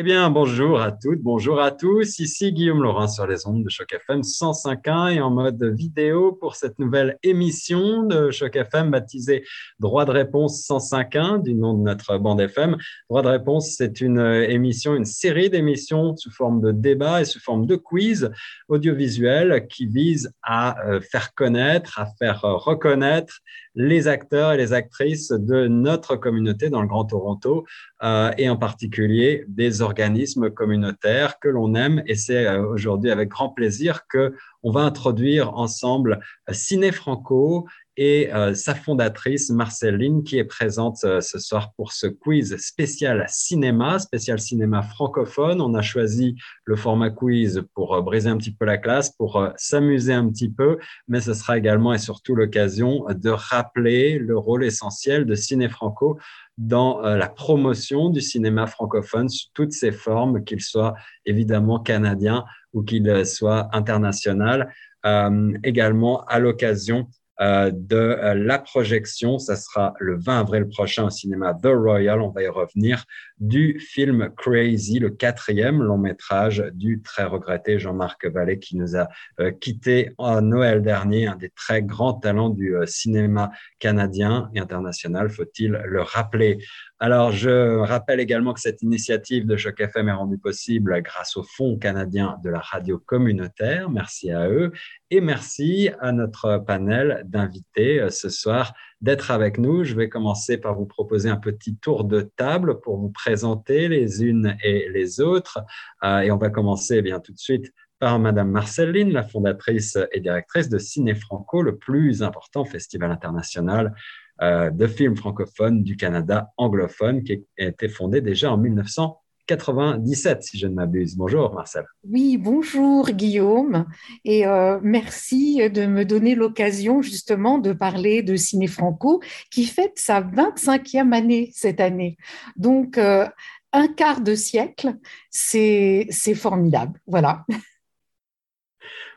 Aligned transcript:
Eh 0.00 0.04
bien, 0.04 0.30
bonjour 0.30 0.80
à 0.80 0.92
toutes, 0.92 1.22
bonjour 1.22 1.60
à 1.60 1.72
tous. 1.72 2.20
Ici 2.20 2.52
Guillaume 2.52 2.84
Laurent 2.84 3.08
sur 3.08 3.26
les 3.26 3.48
ondes 3.48 3.64
de 3.64 3.68
Choc 3.68 3.92
FM 3.92 4.20
105.1 4.20 5.14
et 5.14 5.20
en 5.20 5.30
mode 5.30 5.60
vidéo 5.76 6.30
pour 6.30 6.54
cette 6.54 6.78
nouvelle 6.78 7.18
émission 7.24 8.04
de 8.04 8.30
Choc 8.30 8.54
FM 8.54 8.92
baptisée 8.92 9.42
Droit 9.80 10.04
de 10.04 10.12
réponse 10.12 10.64
105.1 10.68 11.42
du 11.42 11.56
nom 11.56 11.74
de 11.74 11.82
notre 11.82 12.16
bande 12.16 12.40
FM. 12.40 12.76
Droit 13.10 13.22
de 13.22 13.28
réponse, 13.28 13.74
c'est 13.76 14.00
une 14.00 14.20
émission, 14.20 14.94
une 14.94 15.04
série 15.04 15.50
d'émissions 15.50 16.14
sous 16.16 16.30
forme 16.30 16.60
de 16.60 16.70
débat 16.70 17.22
et 17.22 17.24
sous 17.24 17.40
forme 17.40 17.66
de 17.66 17.74
quiz 17.74 18.30
audiovisuel 18.68 19.66
qui 19.66 19.86
vise 19.86 20.32
à 20.44 20.80
euh, 20.86 21.00
faire 21.00 21.34
connaître, 21.34 21.98
à 21.98 22.06
faire 22.20 22.42
reconnaître 22.42 23.40
les 23.74 24.06
acteurs 24.06 24.52
et 24.52 24.56
les 24.56 24.72
actrices 24.72 25.30
de 25.30 25.66
notre 25.66 26.16
communauté 26.16 26.70
dans 26.70 26.82
le 26.82 26.88
Grand 26.88 27.04
Toronto 27.04 27.64
euh, 28.02 28.30
et 28.38 28.48
en 28.48 28.56
particulier 28.56 29.44
des 29.48 29.82
organismes 29.88 30.50
communautaires 30.50 31.40
que 31.40 31.48
l'on 31.48 31.74
aime. 31.74 32.02
Et 32.06 32.14
c'est 32.14 32.46
euh, 32.46 32.66
aujourd'hui 32.66 33.10
avec 33.10 33.28
grand 33.30 33.48
plaisir 33.48 34.06
que 34.06 34.34
on 34.62 34.70
va 34.70 34.80
introduire 34.80 35.54
ensemble 35.54 36.20
euh, 36.48 36.52
Ciné 36.52 36.92
Franco 36.92 37.66
et 38.00 38.32
euh, 38.32 38.54
sa 38.54 38.76
fondatrice 38.76 39.50
Marceline 39.50 40.22
qui 40.22 40.38
est 40.38 40.44
présente 40.44 40.98
euh, 41.02 41.20
ce 41.20 41.40
soir 41.40 41.72
pour 41.76 41.92
ce 41.92 42.06
quiz 42.06 42.56
spécial 42.58 43.26
cinéma, 43.28 43.98
spécial 43.98 44.38
cinéma 44.38 44.82
francophone. 44.82 45.60
On 45.60 45.74
a 45.74 45.82
choisi 45.82 46.36
le 46.64 46.76
format 46.76 47.10
quiz 47.10 47.64
pour 47.74 48.00
briser 48.02 48.30
un 48.30 48.36
petit 48.36 48.54
peu 48.54 48.64
la 48.64 48.78
classe, 48.78 49.10
pour 49.10 49.44
s'amuser 49.56 50.12
un 50.12 50.28
petit 50.30 50.48
peu, 50.48 50.78
mais 51.08 51.20
ce 51.20 51.34
sera 51.34 51.58
également 51.58 51.92
et 51.92 51.98
surtout 51.98 52.36
l'occasion 52.36 53.04
de 53.12 53.30
rappeler 53.30 54.20
le 54.20 54.38
rôle 54.38 54.64
essentiel 54.64 55.26
de 55.26 55.34
Ciné 55.34 55.68
Franco 55.68 56.18
dans 56.56 57.00
la 57.00 57.28
promotion 57.28 58.10
du 58.10 58.20
cinéma 58.20 58.66
francophone 58.66 59.28
sous 59.28 59.48
toutes 59.54 59.72
ses 59.72 59.92
formes, 59.92 60.44
qu'il 60.44 60.60
soit 60.60 60.94
évidemment 61.24 61.80
canadien 61.80 62.44
ou 62.72 62.82
qu'il 62.82 63.26
soit 63.26 63.68
international. 63.72 64.72
Euh, 65.06 65.52
également 65.62 66.24
à 66.24 66.40
l'occasion 66.40 67.00
euh, 67.00 67.04
de 67.40 67.96
euh, 67.96 68.34
la 68.34 68.58
projection. 68.58 69.38
Ça 69.38 69.56
sera 69.56 69.94
le 69.98 70.18
20 70.18 70.40
avril 70.40 70.68
prochain 70.68 71.04
au 71.04 71.10
cinéma 71.10 71.54
The 71.54 71.66
Royal. 71.66 72.20
On 72.20 72.30
va 72.30 72.42
y 72.42 72.48
revenir 72.48 73.04
du 73.38 73.78
film 73.80 74.30
Crazy, 74.36 74.98
le 74.98 75.10
quatrième 75.10 75.82
long 75.82 75.98
métrage 75.98 76.64
du 76.72 77.00
très 77.02 77.24
regretté 77.24 77.78
Jean-Marc 77.78 78.26
Vallée 78.26 78.58
qui 78.58 78.76
nous 78.76 78.96
a 78.96 79.08
euh, 79.40 79.52
quitté 79.52 80.12
en 80.18 80.40
Noël 80.40 80.82
dernier, 80.82 81.26
un 81.26 81.36
des 81.36 81.50
très 81.50 81.82
grands 81.82 82.14
talents 82.14 82.50
du 82.50 82.74
cinéma 82.86 83.50
canadien 83.78 84.50
et 84.54 84.60
international, 84.60 85.30
faut-il 85.30 85.80
le 85.84 86.02
rappeler? 86.02 86.58
Alors, 87.00 87.30
je 87.30 87.78
rappelle 87.78 88.18
également 88.18 88.52
que 88.52 88.60
cette 88.60 88.82
initiative 88.82 89.46
de 89.46 89.56
Choc 89.56 89.78
FM 89.78 90.08
est 90.08 90.12
rendue 90.12 90.38
possible 90.38 91.00
grâce 91.00 91.36
au 91.36 91.44
Fonds 91.44 91.78
canadien 91.78 92.40
de 92.42 92.50
la 92.50 92.58
radio 92.58 92.98
communautaire. 92.98 93.88
Merci 93.88 94.32
à 94.32 94.48
eux. 94.48 94.72
Et 95.10 95.20
merci 95.20 95.90
à 96.00 96.10
notre 96.10 96.58
panel 96.58 97.22
d'invités 97.24 98.00
euh, 98.00 98.10
ce 98.10 98.28
soir 98.28 98.74
d'être 99.00 99.30
avec 99.30 99.58
nous. 99.58 99.84
Je 99.84 99.94
vais 99.94 100.08
commencer 100.08 100.58
par 100.58 100.74
vous 100.74 100.86
proposer 100.86 101.30
un 101.30 101.36
petit 101.36 101.76
tour 101.76 102.02
de 102.02 102.22
table 102.22 102.80
pour 102.80 102.98
vous 102.98 103.10
présenter 103.10 103.86
les 103.86 104.24
unes 104.24 104.56
et 104.64 104.88
les 104.88 105.20
autres. 105.20 105.60
Euh, 106.02 106.18
et 106.18 106.32
on 106.32 106.36
va 106.36 106.50
commencer 106.50 106.96
eh 106.96 107.02
bien 107.02 107.20
tout 107.20 107.32
de 107.32 107.38
suite 107.38 107.72
par 108.00 108.18
Madame 108.18 108.50
Marceline, 108.50 109.12
la 109.12 109.22
fondatrice 109.22 109.98
et 110.12 110.18
directrice 110.20 110.68
de 110.68 110.78
Ciné 110.78 111.14
Franco, 111.14 111.62
le 111.62 111.76
plus 111.76 112.24
important 112.24 112.64
festival 112.64 113.12
international 113.12 113.94
de 114.40 114.86
films 114.86 115.16
francophones 115.16 115.82
du 115.82 115.96
Canada 115.96 116.52
anglophone 116.56 117.22
qui 117.24 117.44
a 117.58 117.64
été 117.64 117.88
fondé 117.88 118.20
déjà 118.20 118.52
en 118.52 118.56
1997, 118.56 120.42
si 120.42 120.58
je 120.58 120.66
ne 120.66 120.74
m'abuse. 120.74 121.16
Bonjour 121.16 121.52
Marcel. 121.54 121.84
Oui, 122.04 122.38
bonjour 122.38 123.10
Guillaume, 123.10 123.86
et 124.24 124.46
euh, 124.46 124.78
merci 124.82 125.68
de 125.70 125.86
me 125.86 126.04
donner 126.04 126.34
l'occasion 126.34 127.02
justement 127.02 127.58
de 127.58 127.72
parler 127.72 128.22
de 128.22 128.36
Ciné 128.36 128.68
Franco 128.68 129.20
qui 129.50 129.64
fête 129.64 129.98
sa 129.98 130.20
25e 130.20 131.12
année 131.12 131.50
cette 131.52 131.80
année. 131.80 132.16
Donc, 132.56 132.96
euh, 132.96 133.26
un 133.72 133.88
quart 133.88 134.20
de 134.20 134.34
siècle, 134.34 134.94
c'est 135.30 136.08
formidable. 136.34 137.00
Voilà. 137.06 137.44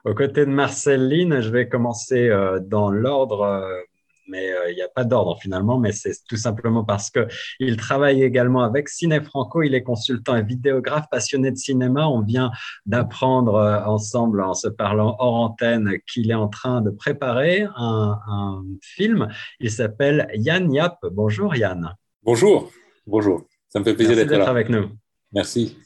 Aux 0.04 0.16
côtés 0.16 0.46
de 0.46 0.52
Marceline, 0.52 1.42
je 1.42 1.50
vais 1.50 1.70
commencer 1.70 2.30
dans 2.64 2.90
l'ordre 2.90 3.86
mais 4.32 4.52
euh, 4.52 4.72
il 4.72 4.76
n'y 4.76 4.82
a 4.82 4.88
pas 4.88 5.04
d'ordre 5.04 5.38
finalement, 5.40 5.78
mais 5.78 5.92
c'est 5.92 6.14
tout 6.28 6.38
simplement 6.38 6.84
parce 6.84 7.12
qu'il 7.12 7.78
travaille 7.78 8.24
également 8.24 8.64
avec 8.64 8.90
Ciné 8.90 9.22
Franco, 9.22 9.62
il 9.62 9.76
est 9.76 9.84
consultant 9.84 10.36
et 10.38 10.44
vidéographe 10.44 11.06
passionné 11.12 11.52
de 11.52 11.58
cinéma. 11.58 12.08
On 12.08 12.22
vient 12.22 12.52
d'apprendre 12.86 13.56
euh, 13.56 13.84
ensemble, 13.86 14.42
en 14.42 14.54
se 14.54 14.70
parlant 14.70 15.16
hors 15.20 15.36
antenne, 15.36 15.92
qu'il 16.12 16.32
est 16.32 16.36
en 16.36 16.48
train 16.48 16.82
de 16.82 16.90
préparer 16.90 17.68
un, 17.76 18.18
un 18.28 18.64
film. 18.82 19.28
Il 19.60 19.70
s'appelle 19.70 20.28
Yann 20.34 20.74
Yap. 20.74 20.98
Bonjour 21.12 21.56
Yann. 21.56 21.96
Bonjour, 22.24 22.72
bonjour. 23.06 23.46
Ça 23.68 23.80
me 23.80 23.84
fait 23.84 23.94
plaisir 23.94 24.16
d'être 24.16 24.32
là. 24.32 24.50
avec 24.50 24.70
nous. 24.70 24.90
Merci. 25.34 25.78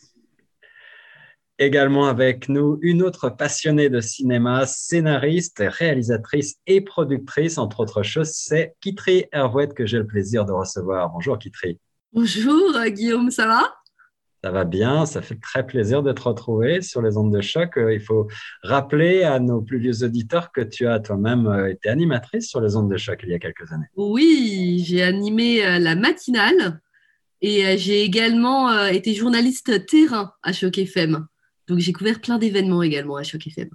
Également 1.58 2.08
avec 2.08 2.50
nous 2.50 2.80
une 2.82 3.02
autre 3.02 3.30
passionnée 3.30 3.90
de 3.90 4.02
cinéma, 4.02 4.66
scénariste, 4.66 5.64
réalisatrice 5.66 6.58
et 6.68 6.82
productrice, 6.82 7.58
entre 7.58 7.80
autres 7.80 8.04
choses, 8.04 8.32
c'est 8.34 8.76
Kitri 8.82 9.24
Hervouette 9.32 9.74
que 9.74 9.86
j'ai 9.86 9.98
le 9.98 10.06
plaisir 10.06 10.44
de 10.44 10.52
recevoir. 10.52 11.12
Bonjour 11.12 11.40
Kitri. 11.40 11.80
Bonjour 12.12 12.78
Guillaume, 12.88 13.32
ça 13.32 13.48
va? 13.48 13.74
Ça 14.44 14.52
va 14.52 14.66
bien, 14.66 15.06
ça 15.06 15.22
fait 15.22 15.40
très 15.40 15.66
plaisir 15.66 16.04
de 16.04 16.12
te 16.12 16.24
retrouver 16.24 16.82
sur 16.82 17.02
les 17.02 17.16
ondes 17.16 17.34
de 17.34 17.40
choc. 17.40 17.78
Euh, 17.78 17.94
il 17.94 18.02
faut 18.02 18.28
rappeler 18.62 19.24
à 19.24 19.40
nos 19.40 19.62
plus 19.62 19.80
vieux 19.80 20.04
auditeurs 20.04 20.52
que 20.52 20.60
tu 20.60 20.86
as 20.88 21.00
toi-même 21.00 21.48
euh, 21.48 21.72
été 21.72 21.88
animatrice 21.88 22.50
sur 22.50 22.60
les 22.60 22.76
ondes 22.76 22.92
de 22.92 22.98
choc 22.98 23.22
il 23.24 23.30
y 23.30 23.34
a 23.34 23.40
quelques 23.40 23.72
années. 23.72 23.88
Oui, 23.96 24.84
j'ai 24.86 25.04
animé 25.04 25.66
euh, 25.66 25.80
la 25.80 25.96
matinale 25.96 26.82
et 27.42 27.78
j'ai 27.78 28.04
également 28.04 28.86
été 28.86 29.14
journaliste 29.14 29.86
terrain 29.86 30.34
à 30.44 30.52
Choc 30.52 30.78
FM. 30.78 31.26
Donc 31.68 31.80
j'ai 31.80 31.94
couvert 31.94 32.22
plein 32.22 32.38
d'événements 32.38 32.84
également 32.84 33.16
à 33.16 33.24
Choc 33.24 33.48
FM. 33.48 33.70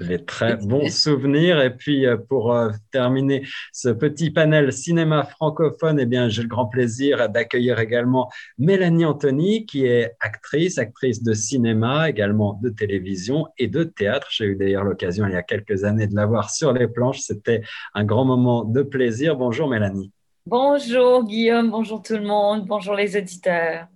Des 0.00 0.24
très 0.24 0.56
bons 0.66 0.90
souvenirs. 0.90 1.60
Et 1.60 1.76
puis, 1.76 2.06
euh, 2.06 2.16
pour 2.16 2.54
euh, 2.54 2.70
terminer 2.90 3.46
ce 3.72 3.88
petit 3.90 4.30
panel 4.30 4.72
cinéma 4.72 5.24
francophone, 5.24 5.98
eh 6.00 6.06
bien, 6.06 6.28
j'ai 6.28 6.42
le 6.42 6.48
grand 6.48 6.66
plaisir 6.66 7.28
d'accueillir 7.28 7.78
également 7.78 8.30
Mélanie 8.58 9.04
Anthony, 9.04 9.66
qui 9.66 9.84
est 9.86 10.12
actrice, 10.20 10.78
actrice 10.78 11.22
de 11.22 11.34
cinéma, 11.34 12.08
également 12.08 12.58
de 12.62 12.70
télévision 12.70 13.48
et 13.58 13.66
de 13.66 13.84
théâtre. 13.84 14.28
J'ai 14.30 14.46
eu 14.46 14.56
d'ailleurs 14.56 14.84
l'occasion 14.84 15.26
il 15.26 15.32
y 15.32 15.36
a 15.36 15.42
quelques 15.42 15.84
années 15.84 16.06
de 16.06 16.14
la 16.14 16.26
voir 16.26 16.50
sur 16.50 16.72
les 16.72 16.88
planches. 16.88 17.20
C'était 17.20 17.62
un 17.94 18.04
grand 18.04 18.24
moment 18.24 18.64
de 18.64 18.82
plaisir. 18.82 19.36
Bonjour 19.36 19.68
Mélanie. 19.68 20.12
Bonjour 20.46 21.24
Guillaume, 21.24 21.70
bonjour 21.70 22.02
tout 22.02 22.14
le 22.14 22.22
monde, 22.22 22.64
bonjour 22.66 22.94
les 22.94 23.16
auditeurs 23.16 23.86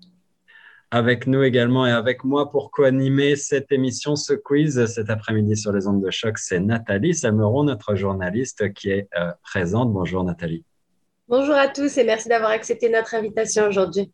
avec 0.95 1.27
nous 1.27 1.43
également 1.43 1.89
et 1.89 1.91
avec 1.91 2.23
moi 2.23 2.53
pour 2.53 2.71
co-animer 2.71 3.35
cette 3.35 3.73
émission, 3.73 4.15
ce 4.15 4.33
quiz 4.33 4.87
cet 4.87 5.11
après-midi 5.11 5.57
sur 5.57 5.73
les 5.73 5.89
ondes 5.89 6.01
de 6.01 6.11
choc. 6.13 6.39
C'est 6.39 6.61
Nathalie 6.61 7.17
Salmeron, 7.17 7.65
notre 7.65 7.97
journaliste 7.97 8.73
qui 8.75 8.91
est 8.91 9.09
euh, 9.19 9.33
présente. 9.43 9.93
Bonjour 9.93 10.23
Nathalie. 10.23 10.65
Bonjour 11.27 11.57
à 11.57 11.67
tous 11.67 11.99
et 11.99 12.05
merci 12.05 12.29
d'avoir 12.29 12.53
accepté 12.53 12.89
notre 12.89 13.13
invitation 13.17 13.67
aujourd'hui. 13.67 14.13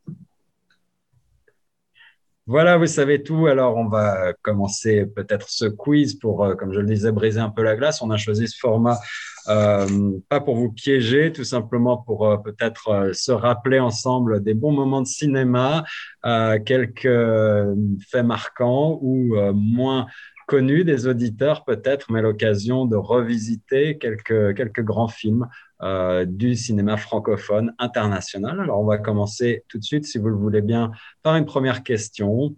Voilà, 2.46 2.78
vous 2.78 2.86
savez 2.86 3.22
tout. 3.22 3.46
Alors, 3.46 3.76
on 3.76 3.86
va 3.86 4.32
commencer 4.40 5.04
peut-être 5.04 5.50
ce 5.50 5.66
quiz 5.66 6.14
pour, 6.14 6.44
euh, 6.44 6.54
comme 6.54 6.72
je 6.72 6.80
le 6.80 6.86
disais, 6.86 7.12
briser 7.12 7.40
un 7.40 7.50
peu 7.50 7.62
la 7.62 7.76
glace. 7.76 8.00
On 8.00 8.10
a 8.10 8.16
choisi 8.16 8.48
ce 8.48 8.58
format 8.58 8.98
pas 9.46 10.40
pour 10.40 10.56
vous 10.56 10.70
piéger, 10.70 11.32
tout 11.32 11.44
simplement 11.44 11.96
pour 11.98 12.26
euh, 12.26 12.36
peut-être 12.36 13.10
se 13.12 13.32
rappeler 13.32 13.80
ensemble 13.80 14.42
des 14.42 14.54
bons 14.54 14.72
moments 14.72 15.02
de 15.02 15.06
cinéma, 15.06 15.84
quelques 16.64 17.08
faits 18.10 18.24
marquants 18.24 18.98
ou 19.02 19.34
moins 19.52 20.06
connus 20.50 20.82
des 20.82 21.06
auditeurs 21.06 21.64
peut-être, 21.64 22.10
mais 22.10 22.22
l'occasion 22.22 22.84
de 22.84 22.96
revisiter 22.96 23.98
quelques, 23.98 24.56
quelques 24.56 24.82
grands 24.82 25.06
films 25.06 25.46
euh, 25.82 26.26
du 26.26 26.56
cinéma 26.56 26.96
francophone 26.96 27.72
international. 27.78 28.60
Alors, 28.60 28.80
on 28.80 28.84
va 28.84 28.98
commencer 28.98 29.64
tout 29.68 29.78
de 29.78 29.84
suite, 29.84 30.04
si 30.04 30.18
vous 30.18 30.28
le 30.28 30.34
voulez 30.34 30.60
bien, 30.60 30.90
par 31.22 31.36
une 31.36 31.46
première 31.46 31.84
question. 31.84 32.54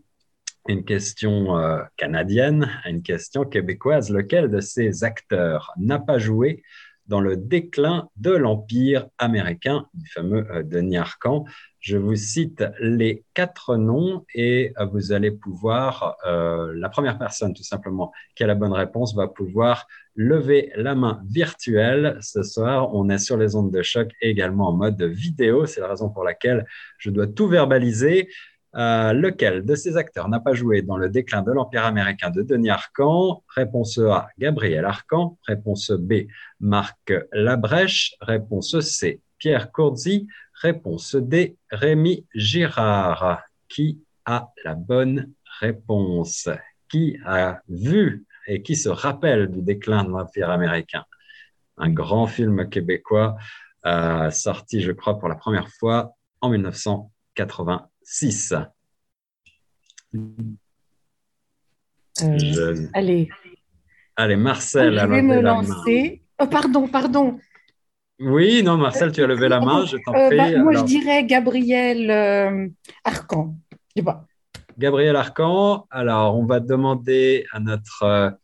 Une 0.69 0.85
question 0.85 1.59
euh, 1.59 1.83
canadienne, 1.97 2.71
une 2.89 3.03
question 3.03 3.45
québécoise. 3.45 4.11
Lequel 4.11 4.49
de 4.49 4.61
ces 4.61 5.03
acteurs 5.03 5.73
n'a 5.77 5.99
pas 5.99 6.19
joué 6.19 6.63
dans 7.07 7.21
le 7.21 7.37
déclin 7.37 8.09
de 8.15 8.31
l'Empire 8.31 9.09
américain, 9.19 9.89
du 9.93 10.09
fameux 10.09 10.47
euh, 10.53 10.63
Denis 10.63 10.99
Arcan. 10.99 11.45
Je 11.81 11.97
vous 11.97 12.15
cite 12.15 12.63
les 12.79 13.25
quatre 13.35 13.77
noms 13.77 14.25
et 14.37 14.73
euh, 14.79 14.85
vous 14.85 15.11
allez 15.11 15.33
pouvoir, 15.33 16.17
la 16.25 16.89
première 16.89 17.19
personne 17.19 17.55
tout 17.55 17.65
simplement 17.65 18.13
qui 18.37 18.45
a 18.45 18.47
la 18.47 18.55
bonne 18.55 18.73
réponse 18.73 19.17
va 19.17 19.27
pouvoir 19.27 19.89
lever 20.15 20.71
la 20.77 20.95
main 20.95 21.23
virtuelle. 21.29 22.19
Ce 22.21 22.45
soir, 22.45 22.95
on 22.95 23.09
est 23.09 23.19
sur 23.19 23.37
les 23.37 23.57
ondes 23.57 23.73
de 23.73 23.83
choc 23.83 24.13
également 24.21 24.69
en 24.69 24.73
mode 24.73 25.03
vidéo. 25.03 25.67
C'est 25.67 25.81
la 25.81 25.89
raison 25.89 26.09
pour 26.09 26.23
laquelle 26.23 26.67
je 26.99 27.11
dois 27.11 27.27
tout 27.27 27.49
verbaliser. 27.49 28.29
Euh, 28.75 29.13
lequel 29.13 29.67
de 29.67 29.75
ces 29.75 29.99
acteurs 29.99 30.31
n'a 30.31 30.41
pas 30.41 30.55
joué 30.55 30.81
dans 30.81 30.97
le 30.97 31.11
déclin 31.11 31.43
de 31.43 31.53
l'Empire 31.53 31.85
américain 31.85 32.31
de 32.31 32.41
Denis 32.41 32.71
Arcan 32.71 33.45
Réponse 33.55 33.99
A, 33.99 34.29
Gabriel 34.39 34.87
Arcan. 34.87 35.39
Réponse 35.47 35.91
B, 35.91 36.29
Marc 36.59 37.13
Labrèche. 37.33 38.15
Réponse 38.23 38.81
C, 38.81 39.21
Pierre 39.37 39.73
Courzi. 39.73 40.27
Réponse 40.63 41.17
D, 41.17 41.59
Rémi 41.71 42.27
Girard. 42.35 43.43
Qui 43.69 44.03
a 44.25 44.51
la 44.65 44.75
bonne 44.75 45.33
réponse? 45.61 46.49
Qui 46.89 47.19
a 47.27 47.61
vu 47.69 48.25
et 48.47 48.63
qui 48.63 48.77
se 48.77 48.89
rappelle 48.89 49.49
du 49.49 49.61
déclin 49.61 50.05
de 50.05 50.11
l'Empire 50.11 50.49
américain? 50.49 51.05
Un 51.77 51.91
grand 51.91 52.27
film 52.27 52.71
québécois 52.71 53.37
euh, 53.85 54.31
sorti, 54.31 54.81
je 54.81 54.93
crois, 54.93 55.19
pour 55.19 55.29
la 55.29 55.35
première 55.35 55.69
fois 55.69 56.15
en 56.41 56.49
1980. 56.49 57.89
6. 58.13 58.55
Euh, 62.23 62.89
allez. 62.93 63.31
Allez, 64.17 64.37
Marcel. 64.37 64.99
Je 65.01 65.07
vais 65.07 65.23
me 65.23 65.41
lancer. 65.41 66.23
Oh, 66.39 66.47
pardon, 66.47 66.87
pardon. 66.89 67.39
Oui, 68.21 68.63
non, 68.63 68.77
Marcel, 68.77 69.13
tu 69.13 69.25
as 69.25 69.27
levé 69.27 69.49
la 69.49 69.61
main, 69.61 69.87
je 69.87 69.97
t'en 70.05 70.15
euh, 70.15 70.27
prie. 70.27 70.37
Bah, 70.37 70.59
moi, 70.59 70.75
je 70.75 70.85
dirais 70.85 71.25
Gabriel 71.25 72.11
euh, 72.11 72.69
Arcan. 73.03 73.57
Gabriel 74.77 75.17
Arcan, 75.17 75.87
alors 75.91 76.39
on 76.39 76.45
va 76.45 76.61
demander 76.61 77.47
à 77.53 77.61
notre 77.61 78.37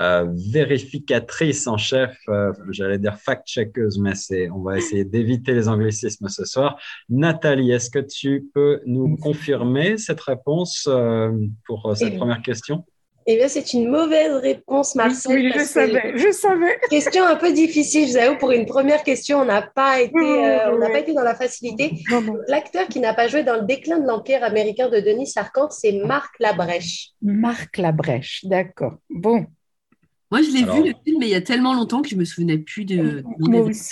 euh, 0.00 0.26
vérificatrice 0.50 1.66
en 1.66 1.76
chef, 1.76 2.16
euh, 2.30 2.52
j'allais 2.70 2.98
dire 2.98 3.18
fact-checkeuse, 3.18 3.98
mais 3.98 4.14
c'est, 4.14 4.48
on 4.48 4.62
va 4.62 4.78
essayer 4.78 5.04
d'éviter 5.04 5.52
les 5.52 5.68
anglicismes 5.68 6.28
ce 6.28 6.46
soir. 6.46 6.80
Nathalie, 7.10 7.70
est-ce 7.70 7.90
que 7.90 7.98
tu 7.98 8.48
peux 8.54 8.80
nous 8.86 9.18
confirmer 9.18 9.98
cette 9.98 10.22
réponse 10.22 10.88
euh, 10.90 11.32
pour 11.66 11.94
cette 11.94 12.14
eh 12.14 12.16
première 12.16 12.40
question? 12.40 12.86
Eh 13.26 13.36
bien, 13.36 13.48
c'est 13.48 13.74
une 13.74 13.90
mauvaise 13.90 14.32
réponse, 14.36 14.94
Marcel. 14.94 15.36
Oui, 15.36 15.52
je 15.54 15.64
savais, 15.64 16.12
je 16.16 16.32
savais. 16.32 16.78
Question 16.88 17.26
un 17.26 17.36
peu 17.36 17.52
difficile, 17.52 18.08
je 18.08 18.12
vous 18.12 18.16
avoue, 18.16 18.38
pour 18.38 18.52
une 18.52 18.64
première 18.64 19.02
question, 19.02 19.40
on 19.40 19.44
n'a 19.44 19.60
pas 19.60 20.00
été, 20.00 20.16
on 20.16 20.78
n'a 20.78 20.88
pas 20.88 21.00
été 21.00 21.12
dans 21.12 21.22
la 21.22 21.34
facilité. 21.34 21.92
L'acteur 22.48 22.88
qui 22.88 23.00
n'a 23.00 23.12
pas 23.12 23.28
joué 23.28 23.44
dans 23.44 23.56
le 23.56 23.66
déclin 23.66 23.98
de 23.98 24.06
l'Empire 24.06 24.42
américain 24.42 24.88
de 24.88 24.98
Denis 24.98 25.26
Sarkant, 25.26 25.68
c'est 25.68 25.92
Marc 25.92 26.30
Labrèche. 26.40 27.10
Marc 27.20 27.76
Labrèche, 27.76 28.46
d'accord. 28.46 28.94
Bon, 29.10 29.44
moi, 30.30 30.42
je 30.42 30.50
l'ai 30.50 30.62
vu 30.62 30.88
le 30.88 30.94
film, 31.04 31.18
mais 31.18 31.26
il 31.26 31.30
y 31.30 31.34
a 31.34 31.40
tellement 31.40 31.74
longtemps 31.74 32.02
que 32.02 32.08
je 32.08 32.16
me 32.16 32.24
souvenais 32.24 32.58
plus 32.58 32.84
de, 32.84 33.24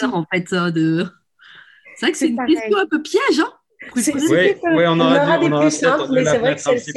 en 0.02 0.24
fait. 0.32 0.52
Hein, 0.52 0.70
de... 0.70 1.06
C'est 1.96 2.06
vrai 2.06 2.12
que 2.12 2.18
c'est 2.18 2.28
une 2.28 2.46
question 2.46 2.78
un 2.78 2.86
peu 2.86 3.02
piège, 3.02 3.40
hein 3.40 3.52
oui, 3.94 4.02
oui, 4.14 4.84
on 4.86 5.00
aura, 5.00 5.38
des 5.38 5.50
plus 5.50 5.70
simples, 5.70 6.12
mais 6.12 6.24
c'est 6.24 6.38
vrai 6.38 6.54
que 6.54 6.60
celle-ci. 6.60 6.92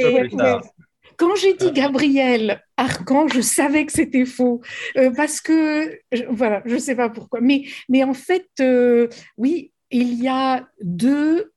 Quand 1.18 1.36
j'ai 1.36 1.54
dit 1.54 1.72
Gabriel 1.72 2.64
Arcan, 2.78 3.28
je 3.28 3.42
savais 3.42 3.86
que 3.86 3.92
c'était 3.92 4.26
faux 4.26 4.62
euh, 4.98 5.12
parce 5.12 5.40
que 5.40 6.00
voilà, 6.30 6.64
je 6.66 6.76
ne 6.76 6.80
sais 6.80 6.96
pas 6.96 7.10
pourquoi, 7.10 7.42
mais 7.42 7.66
mais 7.90 8.04
en 8.04 8.16
fait, 8.16 8.50
euh, 8.60 9.08
oui, 9.38 9.72
il 9.92 10.16
y 10.16 10.28
a 10.28 10.68
deux. 10.82 11.52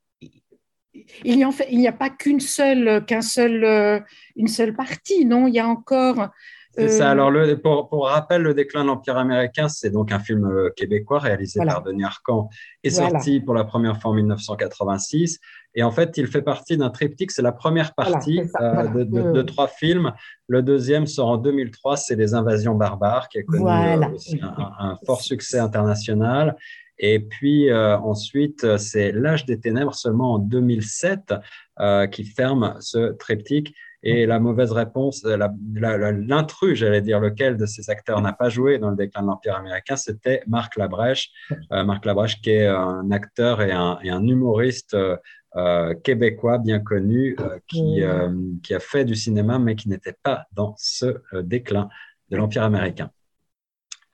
Il 1.24 1.36
n'y 1.36 1.44
a, 1.44 1.48
en 1.48 1.52
fait, 1.52 1.66
il 1.70 1.78
n'y 1.78 1.88
a 1.88 1.92
pas 1.92 2.10
qu'une 2.10 2.40
seule, 2.40 3.04
qu'un 3.06 3.22
seul, 3.22 3.64
euh, 3.64 4.00
une 4.36 4.48
seule 4.48 4.74
partie, 4.74 5.24
non 5.24 5.46
Il 5.46 5.54
y 5.54 5.58
a 5.58 5.68
encore 5.68 6.30
c'est 6.76 6.88
ça. 6.88 7.10
Alors, 7.10 7.30
le, 7.30 7.56
pour, 7.56 7.88
pour, 7.88 8.06
rappel, 8.06 8.42
Le 8.42 8.54
déclin 8.54 8.82
de 8.82 8.88
l'Empire 8.88 9.16
américain, 9.16 9.68
c'est 9.68 9.90
donc 9.90 10.12
un 10.12 10.18
film 10.18 10.44
euh, 10.46 10.70
québécois 10.76 11.18
réalisé 11.18 11.60
par 11.64 11.82
Denis 11.82 12.04
Arcand 12.04 12.48
et 12.82 12.90
sorti 12.90 13.40
pour 13.40 13.54
la 13.54 13.64
première 13.64 14.00
fois 14.00 14.10
en 14.10 14.14
1986. 14.14 15.38
Et 15.76 15.82
en 15.82 15.90
fait, 15.90 16.16
il 16.16 16.26
fait 16.26 16.42
partie 16.42 16.76
d'un 16.76 16.90
triptyque. 16.90 17.30
C'est 17.30 17.42
la 17.42 17.52
première 17.52 17.94
partie 17.94 18.40
euh, 18.60 19.04
de, 19.04 19.32
de, 19.32 19.42
trois 19.42 19.68
films. 19.68 20.12
Le 20.48 20.62
deuxième 20.62 21.06
sort 21.06 21.28
en 21.28 21.36
2003, 21.36 21.96
c'est 21.96 22.16
Les 22.16 22.34
Invasions 22.34 22.74
barbares, 22.74 23.28
qui 23.28 23.38
a 23.38 23.42
connu 23.42 23.64
euh, 23.66 24.08
aussi 24.12 24.40
un, 24.42 24.98
fort 25.06 25.20
succès 25.20 25.58
international. 25.58 26.56
Et 26.98 27.18
puis 27.18 27.72
ensuite, 27.74 28.76
c'est 28.76 29.10
L'âge 29.10 29.46
des 29.46 29.58
ténèbres 29.58 29.94
seulement 29.94 30.34
en 30.34 30.38
2007 30.38 31.34
qui 32.12 32.24
ferme 32.24 32.76
ce 32.78 33.12
triptyque. 33.12 33.74
Et 34.06 34.26
la 34.26 34.38
mauvaise 34.38 34.70
réponse, 34.70 35.24
euh, 35.24 35.38
l'intrus, 35.74 36.78
j'allais 36.78 37.00
dire, 37.00 37.20
lequel 37.20 37.56
de 37.56 37.64
ces 37.64 37.88
acteurs 37.88 38.20
n'a 38.20 38.34
pas 38.34 38.50
joué 38.50 38.78
dans 38.78 38.90
le 38.90 38.96
déclin 38.96 39.22
de 39.22 39.28
l'Empire 39.28 39.56
américain, 39.56 39.96
c'était 39.96 40.42
Marc 40.46 40.76
Labrèche. 40.76 41.30
Euh, 41.72 41.84
Marc 41.84 42.04
Labrèche, 42.04 42.42
qui 42.42 42.50
est 42.50 42.66
un 42.66 43.10
acteur 43.10 43.62
et 43.62 43.72
un, 43.72 44.26
humoriste 44.26 44.94
euh, 45.56 45.94
québécois 46.02 46.58
bien 46.58 46.80
connu, 46.80 47.34
qui, 47.66 48.02
qui 48.62 48.74
a 48.74 48.80
fait 48.80 49.06
du 49.06 49.14
cinéma, 49.14 49.58
mais 49.58 49.74
qui 49.74 49.88
n'était 49.88 50.16
pas 50.22 50.44
dans 50.52 50.74
ce 50.76 51.22
déclin 51.42 51.88
de 52.30 52.36
l'Empire 52.36 52.64
américain. 52.64 53.10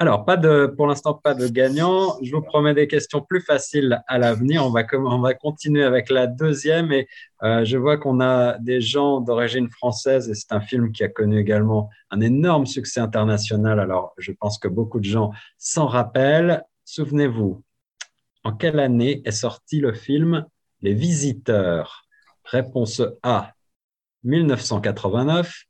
Alors, 0.02 0.25
pas 0.25 0.38
de, 0.38 0.64
pour 0.64 0.87
l'instant, 0.87 1.12
pas 1.12 1.35
de 1.35 1.47
gagnant. 1.47 2.17
Je 2.23 2.35
vous 2.35 2.41
promets 2.41 2.73
des 2.73 2.88
questions 2.88 3.20
plus 3.20 3.43
faciles 3.43 4.02
à 4.08 4.17
l'avenir. 4.17 4.64
On 4.64 4.70
va, 4.70 4.82
on 4.94 5.19
va 5.19 5.35
continuer 5.35 5.85
avec 5.85 6.08
la 6.08 6.26
deuxième. 6.26 6.91
Et 6.91 7.06
euh, 7.43 7.67
je 7.67 7.76
vois 7.76 7.99
qu'on 7.99 8.19
a 8.19 8.56
des 8.61 8.81
gens 8.81 9.20
d'origine 9.20 9.69
française 9.69 10.31
et 10.31 10.35
c'est 10.35 10.52
un 10.52 10.62
film 10.62 10.91
qui 10.91 11.05
a 11.05 11.08
connu 11.08 11.38
également 11.38 11.91
un 12.11 12.23
énorme 12.23 12.64
succès 12.64 12.99
international. 12.99 13.79
Alors, 13.79 14.14
je 14.17 14.32
pense 14.32 14.58
que 14.58 14.69
beaucoup 14.69 15.00
de 15.00 15.05
gens 15.05 15.32
s'en 15.58 15.87
rappellent. 15.87 16.64
Souvenez-vous, 16.87 17.62
en 18.44 18.55
quelle 18.55 18.81
année 18.81 19.20
est 19.26 19.32
sorti 19.32 19.81
le 19.81 19.93
film 19.93 20.47
Les 20.81 20.94
Visiteurs? 20.94 22.07
Réponse 22.45 23.02
A, 23.23 23.52
1989. 24.25 25.64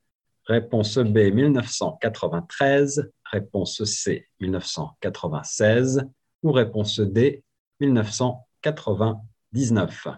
Réponse 0.46 0.98
B, 0.98 1.18
1993. 1.32 3.10
Réponse 3.30 3.84
C, 3.84 4.26
1996 4.40 6.04
ou 6.42 6.52
réponse 6.52 7.00
D, 7.00 7.42
1999 7.80 10.08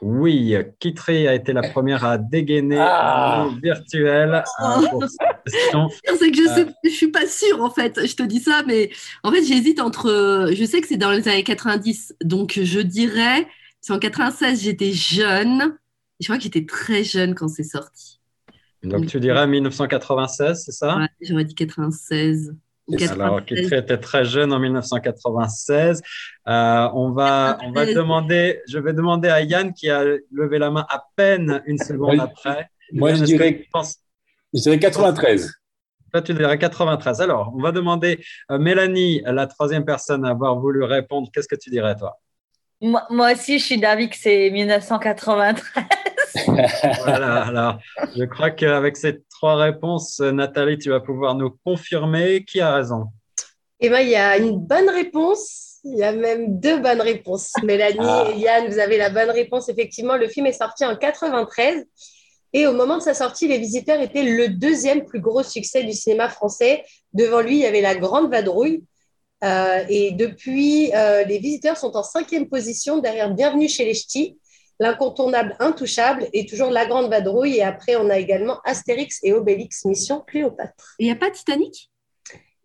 Oui, 0.00 0.54
Kitri 0.78 1.26
a 1.28 1.34
été 1.34 1.52
la 1.52 1.62
première 1.62 2.04
à 2.04 2.16
dégainer 2.16 2.78
ah. 2.78 3.48
virtuel. 3.62 4.42
Euh, 4.60 5.06
C'est 5.46 6.30
que 6.30 6.36
je 6.36 6.66
ne 6.84 6.90
suis 6.90 7.08
pas 7.08 7.26
sûre 7.26 7.62
en 7.62 7.70
fait, 7.70 8.06
je 8.06 8.14
te 8.14 8.22
dis 8.22 8.40
ça, 8.40 8.62
mais 8.66 8.90
en 9.22 9.30
fait 9.30 9.44
j'hésite 9.44 9.80
entre, 9.80 10.50
je 10.54 10.64
sais 10.64 10.80
que 10.80 10.86
c'est 10.86 10.96
dans 10.96 11.10
les 11.10 11.28
années 11.28 11.44
90, 11.44 12.14
donc 12.22 12.58
je 12.62 12.80
dirais, 12.80 13.46
c'est 13.80 13.92
en 13.92 13.98
96 13.98 14.62
j'étais 14.62 14.92
jeune, 14.92 15.76
je 16.20 16.26
crois 16.26 16.38
que 16.38 16.44
j'étais 16.44 16.64
très 16.64 17.04
jeune 17.04 17.34
quand 17.34 17.48
c'est 17.48 17.64
sorti. 17.64 18.19
Donc, 18.82 19.06
tu 19.06 19.20
dirais 19.20 19.46
1996, 19.46 20.64
c'est 20.64 20.72
ça? 20.72 20.96
Ouais, 20.96 21.08
J'aurais 21.20 21.44
dit 21.44 21.54
96. 21.54 22.54
Alors, 23.10 23.44
qui 23.44 23.54
était 23.54 23.98
très 23.98 24.24
jeune 24.24 24.52
en 24.52 24.58
1996. 24.58 26.02
Euh, 26.48 26.88
on, 26.94 27.12
va, 27.12 27.58
on 27.62 27.72
va 27.72 27.86
demander, 27.86 28.60
je 28.68 28.78
vais 28.78 28.92
demander 28.92 29.28
à 29.28 29.42
Yann 29.42 29.72
qui 29.72 29.90
a 29.90 30.04
levé 30.32 30.58
la 30.58 30.70
main 30.70 30.86
à 30.88 31.04
peine 31.14 31.62
une 31.66 31.78
seconde 31.78 32.20
après. 32.20 32.68
Moi, 32.92 33.14
je 33.14 33.24
dirais, 33.24 33.68
je 34.52 34.60
dirais 34.60 34.78
93. 34.78 35.52
Toi, 36.12 36.22
tu 36.22 36.34
dirais 36.34 36.58
93. 36.58 37.20
Alors, 37.20 37.52
on 37.54 37.62
va 37.62 37.70
demander 37.70 38.20
à 38.48 38.54
euh, 38.54 38.58
Mélanie, 38.58 39.22
la 39.24 39.46
troisième 39.46 39.84
personne 39.84 40.24
à 40.24 40.30
avoir 40.30 40.58
voulu 40.58 40.82
répondre. 40.82 41.30
Qu'est-ce 41.32 41.46
que 41.46 41.56
tu 41.56 41.70
dirais, 41.70 41.94
toi? 41.96 42.18
Moi, 42.80 43.06
moi 43.10 43.32
aussi, 43.32 43.58
je 43.58 43.64
suis 43.64 43.78
d'avis 43.78 44.08
que 44.08 44.16
c'est 44.16 44.50
1993. 44.50 45.62
voilà, 47.04 47.42
alors 47.46 47.78
je 48.16 48.24
crois 48.24 48.50
qu'avec 48.50 48.96
ces 48.96 49.22
trois 49.30 49.56
réponses, 49.56 50.20
Nathalie, 50.20 50.78
tu 50.78 50.90
vas 50.90 51.00
pouvoir 51.00 51.34
nous 51.34 51.56
confirmer 51.64 52.44
qui 52.44 52.60
a 52.60 52.74
raison. 52.74 53.06
Eh 53.80 53.88
bien, 53.88 54.00
il 54.00 54.10
y 54.10 54.16
a 54.16 54.36
une 54.36 54.58
bonne 54.58 54.90
réponse. 54.90 55.78
Il 55.84 55.96
y 55.96 56.02
a 56.02 56.12
même 56.12 56.60
deux 56.60 56.78
bonnes 56.78 57.00
réponses. 57.00 57.52
Mélanie 57.62 57.98
ah. 58.02 58.28
et 58.30 58.38
Yann, 58.38 58.68
vous 58.68 58.78
avez 58.78 58.98
la 58.98 59.08
bonne 59.08 59.30
réponse. 59.30 59.70
Effectivement, 59.70 60.16
le 60.16 60.28
film 60.28 60.46
est 60.46 60.52
sorti 60.52 60.84
en 60.84 60.94
93. 60.96 61.86
Et 62.52 62.66
au 62.66 62.72
moment 62.72 62.98
de 62.98 63.02
sa 63.02 63.14
sortie, 63.14 63.48
Les 63.48 63.58
Visiteurs 63.58 64.00
étaient 64.00 64.24
le 64.24 64.48
deuxième 64.48 65.04
plus 65.04 65.20
gros 65.20 65.42
succès 65.42 65.84
du 65.84 65.92
cinéma 65.92 66.28
français. 66.28 66.84
Devant 67.14 67.40
lui, 67.40 67.56
il 67.56 67.60
y 67.60 67.66
avait 67.66 67.80
La 67.80 67.94
Grande 67.94 68.30
Vadrouille. 68.30 68.84
et 69.42 70.12
depuis, 70.12 70.90
les 71.28 71.38
visiteurs 71.38 71.78
sont 71.78 71.96
en 71.96 72.02
cinquième 72.02 72.48
position 72.48 72.98
derrière 72.98 73.32
Bienvenue 73.32 73.68
chez 73.68 73.84
les 73.84 73.94
Ch'tis, 73.94 74.36
l'incontournable 74.80 75.54
Intouchable 75.60 76.26
et 76.32 76.46
toujours 76.46 76.70
La 76.70 76.86
Grande 76.86 77.10
Vadrouille. 77.10 77.58
Et 77.58 77.62
après, 77.62 77.94
on 77.96 78.10
a 78.10 78.18
également 78.18 78.60
Astérix 78.64 79.20
et 79.22 79.32
Obélix, 79.32 79.84
Mission 79.84 80.24
Cléopâtre. 80.26 80.96
Il 80.98 81.06
n'y 81.06 81.12
a 81.12 81.16
pas 81.16 81.30
Titanic? 81.30 81.90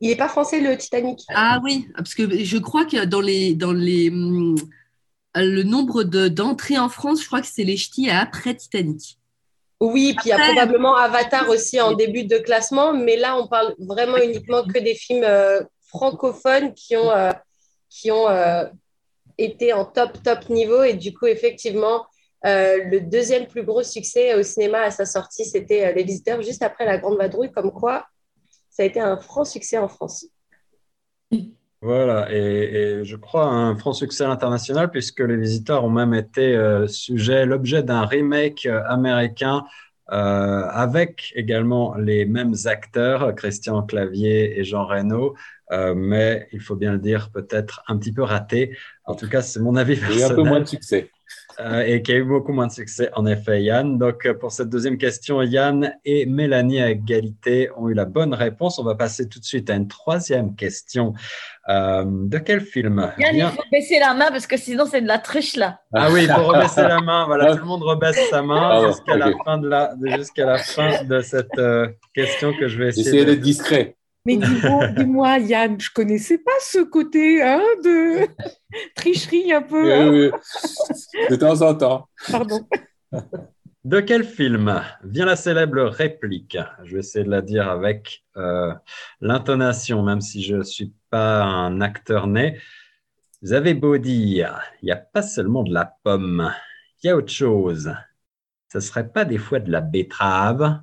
Il 0.01 0.09
n'est 0.09 0.15
pas 0.15 0.29
français, 0.29 0.61
le 0.61 0.77
Titanic. 0.77 1.21
Ah 1.29 1.59
oui, 1.63 1.87
parce 1.95 2.15
que 2.15 2.43
je 2.43 2.57
crois 2.57 2.85
que 2.85 3.05
dans 3.05 3.21
les, 3.21 3.53
dans 3.53 3.73
les, 3.73 4.09
hum, 4.09 4.55
le 5.35 5.63
nombre 5.63 6.03
d'entrées 6.03 6.77
en 6.77 6.89
France, 6.89 7.21
je 7.21 7.27
crois 7.27 7.41
que 7.41 7.47
c'est 7.47 7.63
les 7.63 7.77
ch'tis 7.77 8.09
après 8.09 8.55
Titanic. 8.55 9.19
Oui, 9.81 10.15
puis 10.17 10.27
il 10.27 10.29
y 10.29 10.31
a 10.31 10.37
probablement 10.37 10.95
Avatar 10.95 11.49
aussi 11.49 11.81
en 11.81 11.93
début 11.93 12.23
de 12.23 12.37
classement, 12.37 12.93
mais 12.93 13.17
là, 13.17 13.37
on 13.37 13.47
parle 13.47 13.75
vraiment 13.77 14.17
uniquement 14.17 14.63
que 14.63 14.79
des 14.79 14.95
films 14.95 15.25
euh, 15.25 15.61
francophones 15.87 16.73
qui 16.73 16.95
ont, 16.95 17.11
euh, 17.11 17.31
qui 17.89 18.09
ont 18.09 18.29
euh, 18.29 18.63
été 19.37 19.73
en 19.73 19.85
top, 19.85 20.21
top 20.23 20.49
niveau. 20.49 20.83
Et 20.83 20.93
du 20.93 21.13
coup, 21.13 21.25
effectivement, 21.27 22.05
le 22.43 22.99
deuxième 22.99 23.47
plus 23.47 23.63
gros 23.63 23.83
succès 23.83 24.35
au 24.35 24.43
cinéma 24.43 24.81
à 24.81 24.91
sa 24.91 25.05
sortie, 25.05 25.45
c'était 25.45 25.93
Les 25.93 26.03
Visiteurs, 26.03 26.41
juste 26.41 26.61
après 26.61 26.85
La 26.85 26.97
Grande 26.97 27.17
Vadrouille, 27.17 27.51
comme 27.51 27.71
quoi 27.71 28.05
ça 28.75 28.83
a 28.83 28.85
été 28.85 28.99
un 28.99 29.15
franc 29.17 29.45
succès 29.45 29.77
en 29.77 29.87
France. 29.87 30.27
Voilà, 31.81 32.29
et, 32.31 33.01
je 33.03 33.15
crois 33.15 33.45
un 33.45 33.77
franc 33.77 33.93
succès 33.93 34.25
international 34.25 34.91
puisque 34.91 35.21
les 35.21 35.37
visiteurs 35.37 35.85
ont 35.85 35.89
même 35.89 36.13
été 36.13 36.55
euh, 36.55 36.87
l'objet 37.45 37.83
d'un 37.83 38.05
remake 38.05 38.65
euh, 38.65 38.81
américain 38.87 39.63
euh, 40.11 40.67
avec 40.69 41.33
également 41.35 41.95
les 41.95 42.25
mêmes 42.25 42.55
acteurs, 42.65 43.33
Christian 43.35 43.83
Clavier 43.83 44.59
et 44.59 44.63
Jean 44.63 44.85
Reno, 44.85 45.35
mais 45.95 46.47
il 46.51 46.61
faut 46.61 46.75
bien 46.75 46.93
le 46.93 46.99
dire, 46.99 47.31
peut-être 47.31 47.83
un 47.87 47.97
petit 47.97 48.11
peu 48.11 48.21
raté. 48.21 48.77
En 49.05 49.15
tout 49.15 49.27
cas, 49.27 49.41
c'est 49.41 49.59
mon 49.59 49.75
avis 49.75 49.95
personnel. 49.95 50.17
Il 50.17 50.19
y 50.19 50.23
a 50.23 50.31
un 50.31 50.35
peu 50.35 50.43
moins 50.43 50.59
de 50.59 50.67
succès. 50.67 51.09
Euh, 51.61 51.83
et 51.83 52.01
qui 52.01 52.11
a 52.11 52.17
eu 52.17 52.23
beaucoup 52.25 52.51
moins 52.51 52.67
de 52.67 52.71
succès, 52.71 53.09
en 53.13 53.25
effet, 53.25 53.63
Yann. 53.63 53.97
Donc, 53.97 54.25
euh, 54.25 54.33
pour 54.33 54.51
cette 54.51 54.69
deuxième 54.69 54.97
question, 54.97 55.41
Yann 55.41 55.93
et 56.03 56.25
Mélanie 56.25 56.81
à 56.81 56.89
égalité 56.89 57.69
ont 57.77 57.87
eu 57.87 57.93
la 57.93 58.03
bonne 58.03 58.33
réponse. 58.33 58.77
On 58.77 58.83
va 58.83 58.95
passer 58.95 59.29
tout 59.29 59.39
de 59.39 59.45
suite 59.45 59.69
à 59.69 59.75
une 59.75 59.87
troisième 59.87 60.55
question. 60.55 61.13
Euh, 61.67 62.03
de 62.05 62.37
quel 62.37 62.61
film? 62.61 63.11
Yann, 63.17 63.35
il 63.35 63.45
faut 63.47 63.63
baisser 63.71 63.99
la 63.99 64.13
main 64.13 64.27
parce 64.29 64.45
que 64.45 64.57
sinon, 64.57 64.85
c'est 64.85 65.01
de 65.01 65.07
la 65.07 65.17
triche 65.17 65.55
là. 65.55 65.79
Ah 65.93 66.09
oui, 66.11 66.23
il 66.23 66.29
faut 66.29 66.43
rebaisser 66.43 66.83
la 66.83 67.01
main. 67.01 67.25
Voilà, 67.25 67.55
tout 67.55 67.61
le 67.61 67.65
monde 67.65 67.83
rebaisse 67.83 68.29
sa 68.29 68.41
main 68.41 68.87
jusqu'à 68.87 69.17
la, 69.17 69.31
fin 69.43 69.57
de 69.57 69.67
la, 69.67 69.93
jusqu'à 70.17 70.45
la 70.45 70.57
fin 70.59 71.03
de 71.03 71.21
cette 71.21 71.59
question 72.13 72.53
que 72.53 72.67
je 72.67 72.77
vais 72.77 72.89
essayer. 72.89 73.07
Essayez 73.07 73.25
d'être 73.25 73.41
discret. 73.41 73.95
Mais 74.25 74.37
dis-moi, 74.37 75.37
Yann, 75.37 75.79
je 75.79 75.89
connaissais 75.93 76.39
pas 76.39 76.51
ce 76.59 76.79
côté 76.79 77.43
hein, 77.43 77.61
de 77.83 78.27
tricherie 78.95 79.53
un 79.53 79.61
peu. 79.61 79.93
Hein. 79.93 80.31
De 81.29 81.35
temps 81.35 81.61
en 81.61 81.75
temps. 81.75 82.07
Pardon. 82.31 82.61
De 83.85 83.99
quel 83.99 84.23
film 84.23 84.81
vient 85.03 85.27
la 85.27 85.35
célèbre 85.35 85.83
réplique? 85.83 86.57
Je 86.85 86.93
vais 86.93 86.99
essayer 87.01 87.23
de 87.23 87.29
la 87.29 87.43
dire 87.43 87.69
avec 87.69 88.25
euh, 88.35 88.73
l'intonation, 89.21 90.01
même 90.01 90.21
si 90.21 90.41
je 90.41 90.55
ne 90.55 90.63
suis 90.63 90.91
pas 91.11 91.43
un 91.43 91.81
acteur 91.81 92.25
né. 92.25 92.59
Vous 93.43 93.53
avez 93.53 93.75
beau 93.75 93.99
dire, 93.99 94.59
il 94.81 94.85
n'y 94.85 94.91
a 94.91 94.95
pas 94.95 95.21
seulement 95.21 95.61
de 95.61 95.71
la 95.71 95.85
pomme, 96.01 96.51
il 97.03 97.07
y 97.07 97.09
a 97.11 97.15
autre 97.15 97.31
chose. 97.31 97.93
Ce 98.71 98.79
ne 98.79 98.81
serait 98.81 99.07
pas 99.07 99.23
des 99.23 99.37
fois 99.37 99.59
de 99.59 99.71
la 99.71 99.81
betterave? 99.81 100.81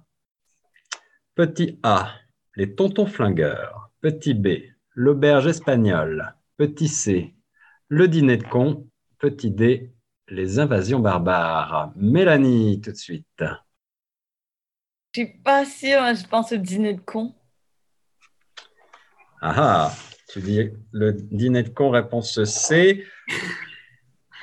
Petit 1.35 1.81
A, 1.83 2.13
les 2.55 2.73
tontons 2.73 3.07
flingueurs. 3.07 3.91
Petit 4.01 4.35
B, 4.35 4.47
l'auberge 4.95 5.49
espagnole. 5.49 6.37
Petit 6.57 6.87
C, 6.87 7.35
le 7.89 8.07
dîner 8.07 8.37
de 8.37 8.45
con. 8.45 8.89
Petit 9.19 9.51
D, 9.51 9.93
les 10.29 10.59
invasions 10.59 10.99
barbares. 10.99 11.93
Mélanie, 11.97 12.81
tout 12.81 12.93
de 12.93 12.97
suite. 12.97 13.45
Je 15.15 15.23
suis 15.23 15.33
pas 15.43 15.65
sûre, 15.65 16.01
hein, 16.01 16.15
je 16.15 16.27
pense 16.27 16.53
au 16.53 16.57
dîner 16.57 16.95
de 16.95 17.01
con. 17.01 17.35
Ah 19.41 19.55
ah, 19.57 19.93
tu 20.29 20.41
dis 20.41 20.71
le 20.93 21.13
dîner 21.13 21.65
de 21.65 21.69
con, 21.69 21.91
réponse 21.91 22.43
C. 22.45 23.05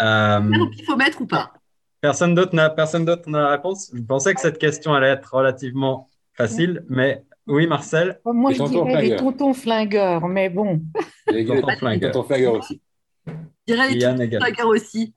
Euh, 0.02 0.68
il 0.78 0.86
faut 0.86 0.96
mettre 0.96 1.22
ou 1.22 1.26
pas? 1.26 1.54
Personne 2.02 2.36
d'autre 2.36 2.56
n'a 2.56 2.70
personne 2.70 3.06
d'autre 3.06 3.30
n'a 3.30 3.42
la 3.42 3.50
réponse. 3.52 3.92
Je 3.94 4.02
pensais 4.02 4.34
que 4.34 4.40
cette 4.40 4.58
question 4.58 4.94
allait 4.94 5.10
être 5.10 5.34
relativement 5.34 6.10
facile, 6.34 6.86
mais 6.88 7.24
oui, 7.48 7.66
Marcel. 7.66 8.20
Moi, 8.26 8.52
je 8.52 8.64
dirais 8.64 9.02
les 9.02 9.16
tontons 9.16 9.54
flingueurs, 9.54 10.28
mais 10.28 10.50
bon. 10.50 10.82
Les 11.28 11.46
tontons 11.46 11.68
flingueurs. 11.78 12.10
les 12.10 12.12
tontons 12.12 12.28
flingueurs 12.28 12.54
aussi. 12.54 12.82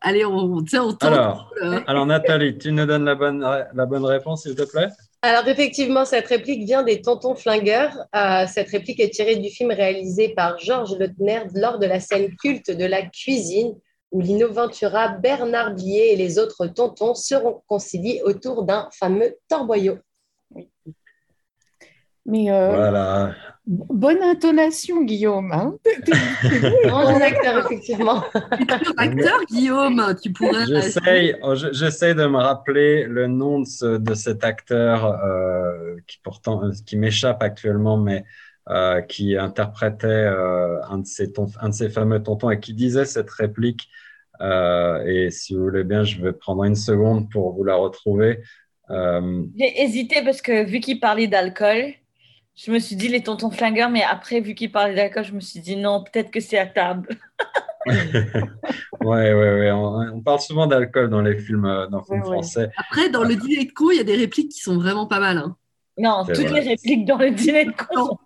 Allez, 0.01 0.25
on, 0.25 0.37
on 0.37 0.63
tente. 0.63 1.03
Alors, 1.03 1.53
alors, 1.87 2.07
Nathalie, 2.07 2.59
tu 2.59 2.73
nous 2.73 2.87
donnes 2.87 3.05
la 3.05 3.15
bonne, 3.15 3.41
la 3.41 3.87
bonne 3.87 4.05
réponse, 4.05 4.43
s'il 4.43 4.55
te 4.55 4.63
plaît? 4.63 4.89
Alors 5.25 5.47
effectivement, 5.47 6.05
cette 6.05 6.27
réplique 6.27 6.65
vient 6.65 6.83
des 6.83 7.01
Tontons 7.01 7.37
Flingueurs. 7.37 7.97
Euh, 8.13 8.45
cette 8.49 8.71
réplique 8.71 8.99
est 8.99 9.11
tirée 9.11 9.37
du 9.37 9.51
film 9.51 9.71
réalisé 9.71 10.31
par 10.31 10.59
Georges 10.59 10.99
Lautner 10.99 11.43
lors 11.55 11.79
de 11.79 11.87
la 11.87 12.01
scène 12.01 12.35
culte 12.43 12.73
de 12.73 12.85
la 12.85 13.03
cuisine, 13.03 13.77
où 14.11 14.21
Lino 14.21 14.53
Ventura, 14.53 15.11
Bernard 15.11 15.75
Blier 15.75 16.13
et 16.13 16.17
les 16.17 16.41
autres 16.41 16.67
tontons 16.67 17.15
seront 17.15 17.63
conciliés 17.69 18.21
autour 18.25 18.65
d'un 18.65 18.89
fameux 18.93 19.37
torboyau. 19.49 19.99
Mais 22.27 22.51
euh, 22.51 22.75
voilà. 22.75 23.35
Bonne 23.67 24.23
intonation, 24.23 25.03
Guillaume. 25.03 25.53
Hein 25.53 25.75
bon 26.89 27.23
acteur, 27.23 27.65
effectivement. 27.65 28.25
acteur, 28.97 29.45
Guillaume, 29.49 30.15
tu 30.23 30.33
pourrais. 30.33 30.65
Oh, 31.43 31.55
j'essaie, 31.55 32.15
de 32.15 32.27
me 32.27 32.39
rappeler 32.39 33.05
le 33.05 33.27
nom 33.27 33.61
de, 33.61 33.97
de 33.99 34.15
cet 34.15 34.45
acteur 34.45 35.05
euh, 35.07 35.97
qui 36.07 36.19
pourtant 36.23 36.65
euh, 36.65 36.71
qui 36.85 36.97
m'échappe 36.97 37.43
actuellement, 37.43 37.97
mais 37.97 38.25
qui 39.09 39.37
interprétait 39.37 40.27
un, 40.89 40.99
de 40.99 41.07
ces 41.07 41.33
un 41.61 41.69
de 41.71 41.75
ces 41.75 41.91
fameux 41.91 42.23
tontons 42.23 42.49
et 42.49 42.61
qui 42.61 42.75
disait 42.75 43.05
cette 43.05 43.31
réplique. 43.31 43.89
et 44.41 45.29
si 45.31 45.55
vous 45.55 45.63
voulez 45.63 45.83
bien, 45.83 46.05
je 46.05 46.23
vais 46.23 46.33
prendre 46.33 46.63
une 46.63 46.77
seconde 46.77 47.29
pour 47.29 47.53
vous 47.55 47.65
la 47.65 47.75
retrouver. 47.75 48.41
J'ai 48.89 49.83
hésité 49.83 50.23
parce 50.25 50.43
que 50.43 50.65
vu 50.65 50.79
qu'il 50.79 51.01
parlait 51.01 51.27
d'alcool, 51.27 51.95
je 52.55 52.71
me 52.71 52.79
suis 52.79 52.97
dit 52.97 53.09
les 53.09 53.23
tontons 53.23 53.51
flingueurs, 53.51 53.91
mais 53.91 54.03
après, 54.03 54.41
vu 54.41 54.55
qu'il 54.55 54.71
parlait 54.71 54.95
d'alcool, 54.95 55.25
je 55.25 55.33
me 55.33 55.41
suis 55.41 55.61
dit 55.61 55.77
non, 55.77 56.05
peut-être 56.05 56.31
que 56.31 56.41
c'est 56.41 56.59
à 56.59 56.67
table. 56.67 57.09
ouais, 57.87 59.35
ouais, 59.35 59.35
ouais. 59.35 59.73
On, 59.73 60.21
parle 60.21 60.41
souvent 60.41 60.69
d'alcool 60.69 61.11
dans 61.11 61.21
les 61.21 61.37
films, 61.39 61.65
euh, 61.65 61.89
films 62.07 62.23
français. 62.23 62.71
Après, 62.77 63.11
dans 63.11 63.25
le 63.25 63.35
dîner 63.35 63.65
de 63.65 63.73
con, 63.73 63.91
il 63.91 63.97
y 63.97 64.01
a 64.01 64.05
des 64.05 64.15
répliques 64.15 64.53
qui 64.53 64.61
sont 64.61 64.77
vraiment 64.77 65.07
pas 65.07 65.19
mal. 65.19 65.39
Hein. 65.39 65.57
Non, 65.99 66.25
toutes 66.25 66.51
les 66.51 66.61
répliques 66.61 67.05
dans 67.05 67.19
le 67.19 67.33
dîner 67.33 67.65
de 67.65 67.73
con. 67.73 68.19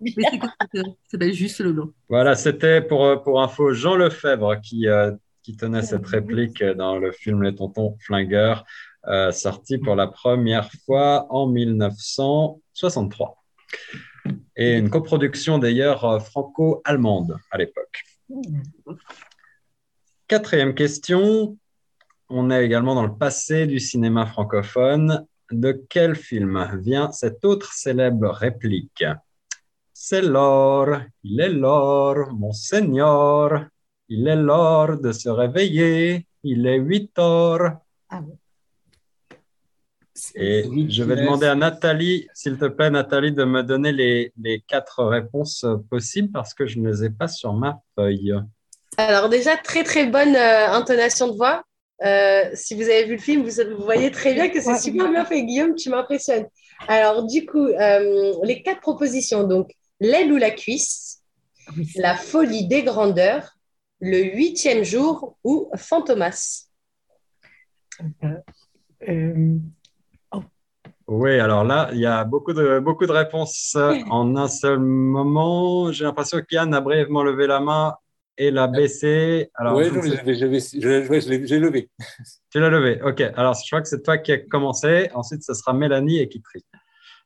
C'est 1.08 1.32
juste 1.32 1.60
le 1.60 1.72
nom. 1.72 1.90
Voilà, 2.08 2.34
c'était 2.34 2.82
pour, 2.82 3.04
euh, 3.04 3.16
pour 3.16 3.42
info 3.42 3.72
Jean 3.72 3.96
Lefebvre 3.96 4.60
qui, 4.60 4.88
euh, 4.88 5.12
qui 5.42 5.56
tenait 5.56 5.80
cette 5.82 6.06
réplique 6.06 6.62
dans 6.62 6.98
le 6.98 7.10
film 7.12 7.42
Les 7.42 7.54
Tontons 7.54 7.96
Flingueurs, 8.00 8.64
sorti 9.30 9.78
pour 9.78 9.94
la 9.94 10.08
première 10.08 10.68
fois 10.84 11.26
en 11.30 11.46
1963 11.46 13.42
et 14.56 14.76
une 14.76 14.90
coproduction 14.90 15.58
d'ailleurs 15.58 16.04
euh, 16.04 16.18
franco-allemande 16.18 17.38
à 17.50 17.58
l'époque. 17.58 18.02
Quatrième 20.26 20.74
question, 20.74 21.56
on 22.28 22.50
est 22.50 22.64
également 22.64 22.94
dans 22.94 23.06
le 23.06 23.16
passé 23.16 23.66
du 23.66 23.78
cinéma 23.78 24.26
francophone. 24.26 25.26
De 25.52 25.84
quel 25.88 26.16
film 26.16 26.80
vient 26.82 27.12
cette 27.12 27.44
autre 27.44 27.72
célèbre 27.72 28.30
réplique? 28.30 29.04
C'est 29.92 30.22
l'or, 30.22 31.00
il 31.22 31.40
est 31.40 31.48
l'or, 31.48 32.32
mon 32.32 32.52
Seigneur, 32.52 33.66
il 34.08 34.26
est 34.26 34.36
l'or 34.36 34.98
de 34.98 35.12
se 35.12 35.28
réveiller, 35.28 36.26
il 36.42 36.66
est 36.66 36.78
huit 36.78 37.16
heures. 37.18 37.78
Ah 38.08 38.22
et 40.34 40.64
je 40.88 41.02
vais 41.02 41.16
demander 41.16 41.46
à 41.46 41.54
Nathalie, 41.54 42.28
s'il 42.34 42.58
te 42.58 42.66
plaît, 42.66 42.90
Nathalie, 42.90 43.32
de 43.32 43.44
me 43.44 43.62
donner 43.62 43.92
les, 43.92 44.32
les, 44.40 44.60
quatre 44.60 45.04
réponses 45.04 45.66
possibles 45.90 46.30
parce 46.32 46.54
que 46.54 46.66
je 46.66 46.78
ne 46.78 46.90
les 46.90 47.04
ai 47.04 47.10
pas 47.10 47.28
sur 47.28 47.52
ma 47.52 47.80
feuille. 47.94 48.34
Alors 48.96 49.28
déjà, 49.28 49.56
très 49.56 49.84
très 49.84 50.06
bonne 50.06 50.34
euh, 50.34 50.70
intonation 50.70 51.28
de 51.28 51.36
voix. 51.36 51.62
Euh, 52.02 52.50
si 52.54 52.74
vous 52.74 52.82
avez 52.82 53.04
vu 53.04 53.12
le 53.12 53.20
film, 53.20 53.46
vous, 53.46 53.84
voyez 53.84 54.10
très 54.10 54.34
bien 54.34 54.48
que 54.48 54.60
c'est 54.60 54.78
super 54.78 55.10
bien 55.10 55.24
fait. 55.24 55.44
Guillaume, 55.44 55.74
tu 55.74 55.90
m'impressionnes. 55.90 56.46
Alors 56.88 57.26
du 57.26 57.46
coup, 57.46 57.66
euh, 57.66 58.34
les 58.42 58.62
quatre 58.62 58.80
propositions, 58.80 59.44
donc 59.44 59.70
l'aile 60.00 60.32
ou 60.32 60.36
la 60.36 60.50
cuisse, 60.50 61.22
la 61.96 62.16
folie 62.16 62.66
des 62.68 62.82
grandeurs, 62.82 63.56
le 64.00 64.22
huitième 64.22 64.84
jour 64.84 65.36
ou 65.42 65.70
Fantomas. 65.76 66.68
Oui, 71.08 71.38
alors 71.38 71.62
là, 71.62 71.88
il 71.92 72.00
y 72.00 72.06
a 72.06 72.24
beaucoup 72.24 72.52
de, 72.52 72.80
beaucoup 72.80 73.06
de 73.06 73.12
réponses 73.12 73.76
en 74.10 74.36
un 74.36 74.48
seul 74.48 74.78
moment. 74.80 75.92
J'ai 75.92 76.04
l'impression 76.04 76.40
qu'Yann 76.42 76.74
a 76.74 76.80
brièvement 76.80 77.22
levé 77.22 77.46
la 77.46 77.60
main 77.60 77.94
et 78.36 78.50
l'a 78.50 78.66
baissé. 78.66 79.50
Alors, 79.54 79.76
oui, 79.76 79.84
j'ai 79.84 81.58
levé. 81.60 81.90
Tu 82.50 82.60
l'as 82.60 82.70
levé, 82.70 83.00
ok. 83.02 83.20
Alors, 83.36 83.54
je 83.54 83.68
crois 83.70 83.82
que 83.82 83.88
c'est 83.88 84.02
toi 84.02 84.18
qui 84.18 84.32
as 84.32 84.38
commencé. 84.38 85.10
Ensuite, 85.14 85.42
ce 85.44 85.54
sera 85.54 85.72
Mélanie 85.72 86.18
et 86.18 86.28
qui 86.28 86.42
trie. 86.42 86.64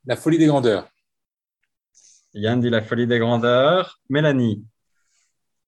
La 0.05 0.17
folie 0.17 0.39
des 0.39 0.47
grandeurs. 0.47 0.89
Yann 2.35 2.61
dit 2.61 2.71
la 2.71 2.83
folie 2.83 3.07
des 3.07 3.19
grandeurs. 3.19 3.99
Mélanie. 4.09 4.65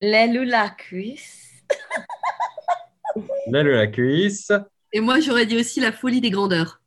L'aile 0.00 0.38
ou 0.38 0.44
la 0.44 0.68
cuisse? 0.68 1.62
L'aile 3.46 3.68
ou 3.68 3.72
la 3.72 3.86
cuisse? 3.86 4.52
Et 4.92 5.00
moi, 5.00 5.20
j'aurais 5.20 5.46
dit 5.46 5.56
aussi 5.56 5.80
la 5.80 5.92
folie 5.92 6.20
des 6.20 6.30
grandeurs. 6.30 6.81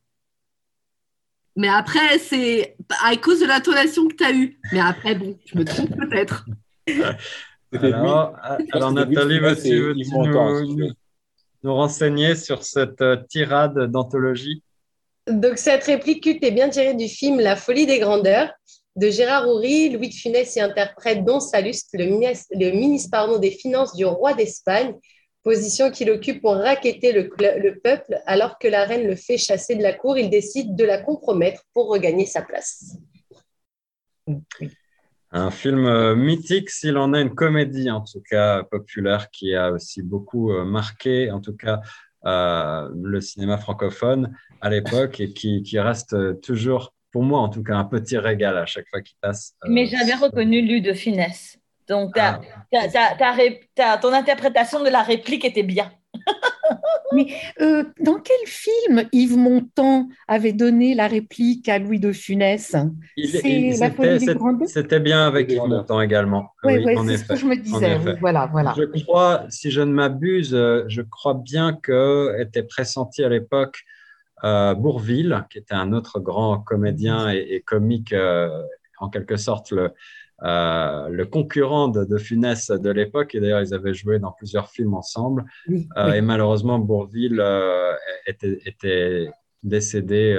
Mais 1.56 1.70
après, 1.70 2.18
c'est 2.20 2.76
à 3.04 3.16
cause 3.16 3.40
de 3.40 3.46
l'intonation 3.46 4.08
que 4.08 4.16
tu 4.16 4.24
as 4.24 4.34
eue. 4.34 4.60
Mais 4.74 4.80
après, 4.80 5.16
bon, 5.16 5.38
je 5.46 5.58
me 5.58 5.64
trompe 5.64 5.96
peut-être. 5.96 6.46
alors, 7.72 8.36
alors 8.72 8.92
Nathalie, 8.92 9.40
veux-tu 9.40 9.94
nous, 10.12 10.94
nous, 11.64 11.74
renseigner 11.74 12.36
sur 12.36 12.64
cette 12.64 13.02
euh, 13.02 13.18
tirade 13.30 13.90
d'anthologie? 13.90 14.62
Donc, 15.28 15.58
cette 15.58 15.86
réplique 15.86 16.24
culte 16.24 16.44
est 16.44 16.52
bien 16.52 16.70
tirée 16.70 16.94
du 16.94 17.08
film 17.08 17.40
La 17.40 17.56
folie 17.56 17.86
des 17.86 18.00
grandeurs 18.00 18.52
de 18.96 19.10
Gérard 19.10 19.48
Houry. 19.48 19.90
Louis 19.90 20.10
de 20.10 20.14
Funès 20.14 20.56
y 20.56 20.62
interprète 20.62 21.24
Don 21.24 21.40
Saluste, 21.40 21.90
le 21.94 22.06
ministre, 22.06 22.48
le 22.52 22.72
ministre 22.72 23.40
des 23.40 23.52
Finances 23.52 23.96
du 23.96 24.06
roi 24.06 24.34
d'Espagne, 24.34 24.94
position 25.46 25.92
qu'il 25.92 26.10
occupe 26.10 26.42
pour 26.42 26.56
raqueter 26.56 27.14
le, 27.14 27.30
peuple, 27.80 28.20
alors 28.26 28.58
que 28.58 28.68
la 28.68 28.84
reine 28.84 29.08
le 29.08 29.16
fait 29.16 29.38
chasser 29.38 29.76
de 29.76 29.84
la 29.84 29.94
cour, 29.94 30.18
il 30.18 30.32
décide 30.32 30.76
de 30.76 30.84
la 30.84 30.98
compromettre 30.98 31.62
pour 31.72 31.88
regagner 31.88 32.26
sa 32.26 32.42
place. 32.42 32.98
Un 35.30 35.52
film 35.52 35.86
euh, 35.86 36.16
mythique, 36.16 36.72
s'il 36.72 36.98
en 36.98 37.14
est 37.14 37.22
une 37.22 37.36
comédie 37.36 37.92
en 37.92 38.02
tout 38.02 38.24
cas 38.28 38.64
populaire, 38.64 39.30
qui 39.30 39.54
a 39.54 39.72
aussi 39.72 40.02
beaucoup 40.02 40.52
euh, 40.52 40.66
marqué, 40.66 41.30
en 41.30 41.40
tout 41.40 41.56
cas, 41.56 41.80
euh, 42.26 42.90
le 42.96 43.22
cinéma 43.22 43.58
francophone 43.60 44.36
à 44.62 44.72
l'époque 44.72 45.20
et 45.20 45.32
qui, 45.32 45.80
reste 45.80 46.42
toujours, 46.42 46.96
pour 47.12 47.22
moi 47.22 47.40
en 47.42 47.50
tout 47.50 47.62
cas, 47.62 47.76
un 47.76 47.86
petit 47.86 48.18
régal 48.18 48.58
à 48.58 48.66
chaque 48.66 48.88
fois 48.90 49.02
qu'il 49.02 49.18
passe. 49.22 49.54
Mais 49.68 49.86
j'avais 49.86 50.16
reconnu 50.16 50.64
Lu 50.64 50.82
de 50.82 50.94
finesse. 50.94 51.60
Donc, 51.88 52.18
ah. 52.18 52.40
ton 54.02 54.14
interprétation 54.14 54.84
de 54.84 54.90
la 54.90 55.04
réplique 55.04 55.46
était 55.46 55.64
bien. 55.64 55.92
Mais 57.14 57.28
euh, 57.62 57.84
dans 58.00 58.20
quel 58.20 58.48
film 58.48 59.04
Yves 59.12 59.38
Montand 59.38 60.08
avait 60.28 60.54
donné 60.54 60.96
la 60.96 61.08
réplique 61.08 61.70
à 61.70 61.80
Louis 61.80 62.00
de 62.00 62.12
Funès? 62.12 62.76
C'était 64.66 65.00
bien 65.00 65.28
avec 65.28 65.52
Yves 65.52 65.68
Montand 65.68 66.02
également. 66.02 66.50
Oui, 66.64 66.84
c'est 67.08 67.18
ce 67.18 67.26
que 67.26 67.36
je 67.36 67.46
me 67.46 67.56
disais. 67.56 67.98
voilà, 68.20 68.48
voilà. 68.52 68.74
Je 68.76 69.04
crois, 69.04 69.46
si 69.50 69.72
je 69.72 69.82
ne 69.82 69.92
m'abuse, 69.92 70.54
euh, 70.54 70.84
je 70.88 71.02
crois 71.02 71.36
bien 71.36 71.74
que 71.74 72.36
était 72.40 72.64
pressenti 72.64 73.24
à 73.24 73.30
l'époque 73.30 73.84
euh, 74.44 74.74
Bourville, 74.74 75.46
qui 75.50 75.60
était 75.60 75.76
un 75.76 75.94
autre 75.94 76.20
grand 76.20 76.60
comédien 76.60 77.32
et, 77.32 77.46
et 77.50 77.62
comique, 77.62 78.14
en 79.00 79.10
quelque 79.10 79.38
sorte 79.38 79.72
le, 79.72 79.94
euh, 80.44 81.08
le 81.10 81.26
concurrent 81.26 81.88
de, 81.88 82.18
Funès 82.18 82.70
de 82.70 82.90
l'époque. 82.90 83.36
Et 83.36 83.40
d'ailleurs, 83.40 83.62
ils 83.62 83.74
avaient 83.74 83.94
joué 83.94 84.20
dans 84.20 84.32
plusieurs 84.32 84.70
films 84.70 84.94
ensemble. 84.94 85.46
Euh, 85.98 86.14
et 86.14 86.22
malheureusement, 86.22 86.80
Bourville 86.80 87.40
euh, 87.40 87.94
était, 88.28 89.30
décédé 89.64 90.38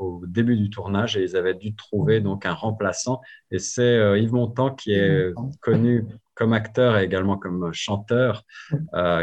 au 0.00 0.22
début 0.26 0.56
du 0.56 0.68
tournage 0.68 1.16
et 1.16 1.22
ils 1.22 1.36
avaient 1.36 1.54
dû 1.54 1.76
trouver 1.76 2.20
donc 2.20 2.44
un 2.44 2.54
remplaçant. 2.54 3.20
Et 3.52 3.60
c'est 3.60 4.20
Yves 4.20 4.32
Montand 4.32 4.70
qui 4.70 4.94
est 4.94 5.32
connu 5.60 6.04
comme 6.34 6.52
acteur 6.52 6.98
et 6.98 7.04
également 7.04 7.36
comme 7.36 7.72
chanteur, 7.72 8.44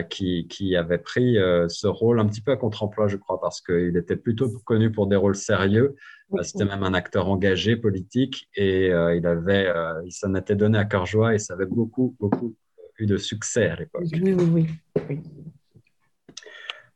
qui, 0.10 0.48
qui, 0.48 0.75
avait 0.75 0.98
pris 0.98 1.36
ce 1.68 1.88
rôle 1.88 2.20
un 2.20 2.25
petit 2.25 2.41
peu 2.41 2.51
à 2.51 2.58
contre-emploi, 2.58 3.08
je 3.08 3.18
crois, 3.18 3.39
parce 3.39 3.62
qu'il 3.62 3.98
était 3.98 4.15
plutôt 4.15 4.50
connu 4.65 4.91
pour 4.91 5.08
des 5.08 5.15
rôles 5.15 5.36
sérieux. 5.36 5.95
Euh, 6.34 6.43
c'était 6.43 6.65
même 6.65 6.84
un 6.84 6.93
acteur 6.93 7.28
engagé 7.28 7.76
politique 7.76 8.50
et 8.56 8.91
euh, 8.91 9.15
il 9.15 9.26
avait, 9.28 9.67
euh, 9.67 10.02
il 10.06 10.12
s'en 10.12 10.34
était 10.36 10.56
donné 10.56 10.78
à 10.78 10.86
cœur 10.86 11.06
joie 11.06 11.34
et 11.34 11.39
ça 11.39 11.54
avait 11.54 11.65
beaucoup, 11.65 12.15
beaucoup 12.19 12.56
eu 13.00 13.06
de 13.06 13.17
succès 13.17 13.67
à 13.67 13.76
l'époque. 13.76 14.06
Oui, 14.13 14.34
oui, 14.34 14.67
oui, 15.10 15.19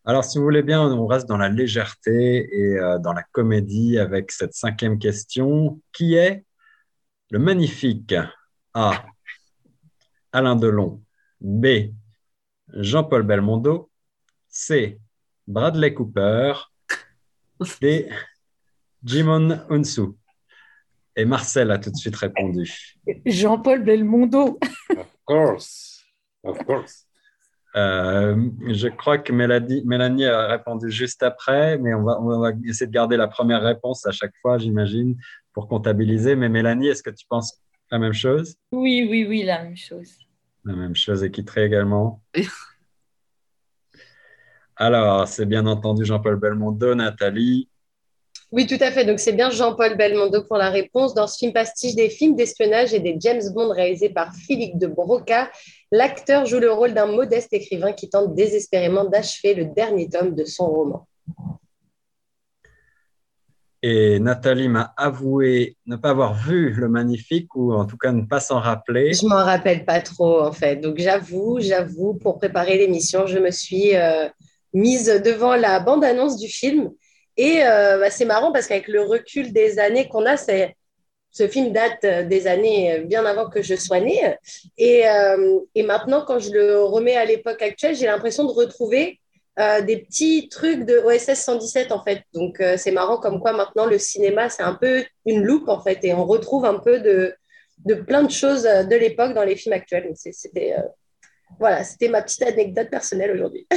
Alors, 0.05 0.23
si 0.23 0.37
vous 0.37 0.43
voulez 0.43 0.63
bien, 0.63 0.81
on 0.81 1.07
reste 1.07 1.27
dans 1.27 1.37
la 1.37 1.49
légèreté 1.49 2.47
et 2.51 2.77
dans 3.01 3.13
la 3.13 3.23
comédie 3.23 3.97
avec 3.97 4.31
cette 4.31 4.53
cinquième 4.53 4.99
question. 4.99 5.81
Qui 5.91 6.15
est 6.15 6.45
le 7.31 7.39
magnifique 7.39 8.13
A. 8.73 9.03
Alain 10.35 10.57
Delon. 10.57 11.01
B. 11.39 11.93
Jean-Paul 12.73 13.23
Belmondo. 13.23 13.89
C. 14.49 14.99
Bradley 15.47 15.93
Cooper. 15.93 16.53
D. 17.79 18.09
Jimon 19.01 19.61
Unsu. 19.69 20.07
Et 21.15 21.23
Marcel 21.23 21.71
a 21.71 21.77
tout 21.77 21.89
de 21.89 21.95
suite 21.95 22.17
répondu. 22.17 22.69
Jean-Paul 23.25 23.83
Belmondo. 23.83 24.59
of 24.97 25.07
course. 25.23 26.03
Of 26.43 26.57
course. 26.65 27.07
Euh, 27.77 28.35
je 28.67 28.89
crois 28.89 29.17
que 29.17 29.31
Mélanie, 29.31 29.83
Mélanie, 29.85 30.25
a 30.25 30.47
répondu 30.47 30.91
juste 30.91 31.23
après, 31.23 31.77
mais 31.77 31.93
on 31.93 32.03
va, 32.03 32.19
on 32.19 32.39
va, 32.39 32.51
essayer 32.65 32.87
de 32.87 32.91
garder 32.91 33.15
la 33.15 33.27
première 33.29 33.61
réponse 33.61 34.05
à 34.05 34.11
chaque 34.11 34.33
fois, 34.41 34.57
j'imagine, 34.57 35.15
pour 35.53 35.69
comptabiliser. 35.69 36.35
Mais 36.35 36.49
Mélanie, 36.49 36.87
est-ce 36.87 37.03
que 37.03 37.09
tu 37.09 37.25
penses 37.25 37.57
la 37.89 37.99
même 37.99 38.13
chose? 38.13 38.57
Oui, 38.73 39.07
oui, 39.09 39.25
oui, 39.27 39.43
la 39.43 39.63
même 39.63 39.77
chose. 39.77 40.24
La 40.65 40.73
même 40.73 40.95
chose 40.95 41.23
et 41.23 41.31
Kittré 41.31 41.65
également. 41.65 42.21
Alors, 44.75 45.27
c'est 45.27 45.45
bien 45.45 45.65
entendu 45.67 46.03
Jean-Paul 46.03 46.35
Belmondo, 46.37 46.95
Nathalie. 46.95 47.69
Oui, 48.51 48.67
tout 48.67 48.77
à 48.79 48.91
fait. 48.91 49.05
Donc, 49.05 49.19
c'est 49.19 49.33
bien 49.33 49.49
Jean-Paul 49.49 49.95
Belmondo 49.95 50.43
pour 50.43 50.57
la 50.57 50.69
réponse. 50.69 51.13
Dans 51.13 51.27
ce 51.27 51.37
film 51.37 51.53
pastiche 51.53 51.95
des 51.95 52.09
films 52.09 52.35
d'espionnage 52.35 52.93
et 52.93 52.99
des 52.99 53.15
James 53.19 53.41
Bond 53.53 53.69
réalisés 53.69 54.09
par 54.09 54.33
Philippe 54.33 54.77
de 54.77 54.87
Broca, 54.87 55.51
l'acteur 55.91 56.45
joue 56.45 56.59
le 56.59 56.71
rôle 56.71 56.93
d'un 56.93 57.07
modeste 57.07 57.53
écrivain 57.53 57.93
qui 57.93 58.09
tente 58.09 58.35
désespérément 58.35 59.05
d'achever 59.05 59.53
le 59.53 59.65
dernier 59.65 60.09
tome 60.09 60.35
de 60.35 60.45
son 60.45 60.67
roman. 60.67 61.07
Et 63.87 64.19
Nathalie 64.19 64.67
m'a 64.67 64.95
avoué 64.97 65.77
ne 65.85 65.95
pas 65.95 66.09
avoir 66.09 66.33
vu 66.33 66.71
le 66.71 66.89
magnifique 66.89 67.55
ou 67.55 67.71
en 67.71 67.85
tout 67.85 67.97
cas 67.97 68.11
ne 68.11 68.23
pas 68.23 68.39
s'en 68.39 68.59
rappeler. 68.59 69.13
Je 69.13 69.27
m'en 69.27 69.45
rappelle 69.45 69.85
pas 69.85 70.01
trop 70.01 70.41
en 70.41 70.51
fait. 70.51 70.77
Donc 70.77 70.97
j'avoue, 70.97 71.59
j'avoue, 71.59 72.15
pour 72.15 72.39
préparer 72.39 72.79
l'émission, 72.79 73.27
je 73.27 73.37
me 73.37 73.51
suis 73.51 73.95
euh, 73.95 74.27
mise 74.73 75.21
devant 75.23 75.55
la 75.55 75.79
bande-annonce 75.81 76.39
du 76.39 76.47
film 76.47 76.89
et 77.37 77.59
euh, 77.61 77.99
bah, 77.99 78.09
c'est 78.09 78.25
marrant 78.25 78.51
parce 78.51 78.65
qu'avec 78.65 78.87
le 78.87 79.03
recul 79.03 79.53
des 79.53 79.77
années 79.77 80.07
qu'on 80.07 80.25
a, 80.25 80.35
ce 80.35 81.47
film 81.47 81.71
date 81.71 82.03
euh, 82.05 82.23
des 82.23 82.47
années 82.47 83.03
bien 83.05 83.23
avant 83.23 83.51
que 83.51 83.61
je 83.61 83.75
sois 83.75 83.99
née. 83.99 84.35
Et 84.79 85.03
maintenant, 85.83 86.25
quand 86.25 86.39
je 86.39 86.49
le 86.49 86.81
remets 86.81 87.17
à 87.17 87.25
l'époque 87.25 87.61
actuelle, 87.61 87.95
j'ai 87.95 88.07
l'impression 88.07 88.45
de 88.45 88.51
retrouver 88.51 89.19
des 89.57 89.97
petits 89.97 90.49
trucs 90.49 90.85
de 90.85 90.97
OSS 90.97 91.39
117 91.39 91.91
en 91.91 92.03
fait. 92.03 92.23
Donc 92.33 92.61
c'est 92.77 92.91
marrant 92.91 93.17
comme 93.17 93.39
quoi 93.39 93.53
maintenant 93.53 93.85
le 93.85 93.97
cinéma, 93.97 94.49
c'est 94.49 94.63
un 94.63 94.75
peu 94.75 95.05
une 95.25 95.43
loupe 95.43 95.69
en 95.69 95.79
fait. 95.79 95.99
Et 96.03 96.13
on 96.13 96.25
retrouve 96.25 96.65
un 96.65 96.79
peu 96.79 96.99
de, 96.99 97.33
de 97.85 97.95
plein 97.95 98.23
de 98.23 98.31
choses 98.31 98.63
de 98.63 98.95
l'époque 98.95 99.33
dans 99.33 99.45
les 99.45 99.55
films 99.55 99.73
actuels. 99.73 100.11
c'était, 100.15 100.75
voilà, 101.59 101.83
c'était 101.83 102.09
ma 102.09 102.21
petite 102.21 102.43
anecdote 102.43 102.89
personnelle 102.89 103.31
aujourd'hui. 103.31 103.65